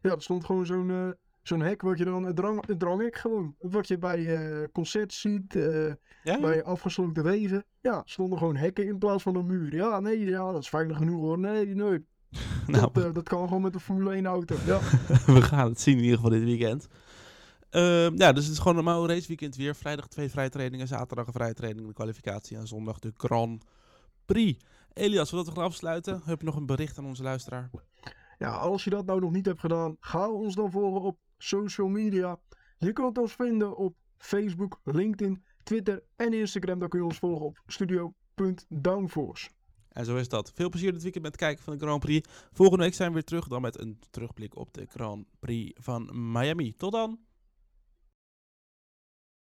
Ja, 0.00 0.10
er 0.10 0.22
stond 0.22 0.44
gewoon 0.44 0.66
zo'n 0.66 1.14
zo'n 1.44 1.60
hek 1.60 1.82
wat 1.82 1.98
je 1.98 2.04
dan, 2.04 2.24
een, 2.24 2.34
drang, 2.34 2.64
dranghek 2.78 3.16
gewoon. 3.16 3.54
Wat 3.60 3.88
je 3.88 3.98
bij 3.98 4.68
concerts 4.72 5.20
ziet, 5.20 5.56
eh, 5.56 5.92
Ja? 6.22 6.40
bij 6.40 6.64
afgesloten 6.64 7.24
weven. 7.24 7.64
Ja, 7.80 8.02
stonden 8.04 8.38
gewoon 8.38 8.56
hekken 8.56 8.86
in 8.86 8.98
plaats 8.98 9.22
van 9.22 9.34
een 9.34 9.46
muur. 9.46 9.74
Ja, 9.74 10.00
nee, 10.00 10.24
ja, 10.24 10.52
dat 10.52 10.62
is 10.62 10.68
veilig 10.68 10.96
genoeg 10.96 11.20
hoor. 11.20 11.38
Nee, 11.38 11.66
nee. 11.66 12.06
nou, 12.66 12.90
Dat, 12.92 13.04
eh, 13.04 13.12
dat 13.12 13.28
kan 13.28 13.46
gewoon 13.46 13.62
met 13.62 13.74
een 13.74 13.80
Formule 13.80 14.14
1 14.14 14.26
auto. 14.26 14.56
Ja. 14.66 14.78
we 15.34 15.42
gaan 15.42 15.68
het 15.68 15.80
zien 15.80 15.96
in 15.96 16.02
ieder 16.02 16.16
geval 16.16 16.32
dit 16.32 16.44
weekend. 16.44 16.86
Ehm, 17.70 18.16
ja, 18.16 18.32
dus 18.32 18.44
het 18.44 18.52
is 18.52 18.58
gewoon 18.58 18.76
een 18.78 18.84
normaal 18.84 19.08
raceweekend 19.08 19.56
weer. 19.56 19.74
Vrijdag 19.74 20.08
twee 20.08 20.30
vrije 20.30 20.48
trainingen, 20.48 20.86
zaterdag 20.86 21.26
een 21.26 21.32
vrije 21.32 21.54
training, 21.54 21.86
de 21.86 21.92
kwalificatie 21.92 22.56
en 22.56 22.66
zondag 22.66 22.98
de 22.98 23.12
Grand 23.16 23.64
Prix. 24.24 24.64
Elias, 24.92 25.28
voordat 25.28 25.48
we 25.48 25.54
gaan 25.54 25.64
afsluiten, 25.64 26.20
heb 26.24 26.40
je 26.40 26.46
nog 26.46 26.56
een 26.56 26.66
bericht 26.66 26.98
aan 26.98 27.06
onze 27.06 27.22
luisteraar? 27.22 27.70
ja, 28.38 28.50
als 28.50 28.84
je 28.84 28.90
dat 28.90 29.06
nou 29.06 29.20
nog 29.20 29.32
niet 29.32 29.46
hebt 29.46 29.60
gedaan, 29.60 29.96
ga 30.00 30.30
ons 30.30 30.54
dan 30.54 30.70
volgen 30.70 31.00
op 31.00 31.18
social 31.44 31.88
media. 31.88 32.40
Je 32.78 32.92
kunt 32.92 33.18
ons 33.18 33.32
vinden 33.32 33.76
op 33.76 33.94
Facebook, 34.18 34.80
LinkedIn, 34.84 35.44
Twitter 35.62 36.02
en 36.16 36.32
Instagram. 36.32 36.78
Dan 36.78 36.88
kun 36.88 36.98
je 36.98 37.04
ons 37.04 37.18
volgen 37.18 37.46
op 37.46 37.60
studio.downforce. 37.66 39.50
En 39.88 40.04
zo 40.04 40.16
is 40.16 40.28
dat. 40.28 40.52
Veel 40.54 40.68
plezier 40.68 40.92
dit 40.92 41.02
weekend 41.02 41.24
met 41.24 41.32
het 41.32 41.40
kijken 41.40 41.64
van 41.64 41.72
de 41.72 41.84
Grand 41.84 42.00
Prix. 42.00 42.28
Volgende 42.52 42.84
week 42.84 42.94
zijn 42.94 43.08
we 43.08 43.14
weer 43.14 43.24
terug, 43.24 43.48
dan 43.48 43.62
met 43.62 43.80
een 43.80 43.98
terugblik 44.10 44.56
op 44.56 44.74
de 44.74 44.86
Grand 44.86 45.26
Prix 45.38 45.80
van 45.82 46.32
Miami. 46.32 46.72
Tot 46.72 46.92
dan! 46.92 47.18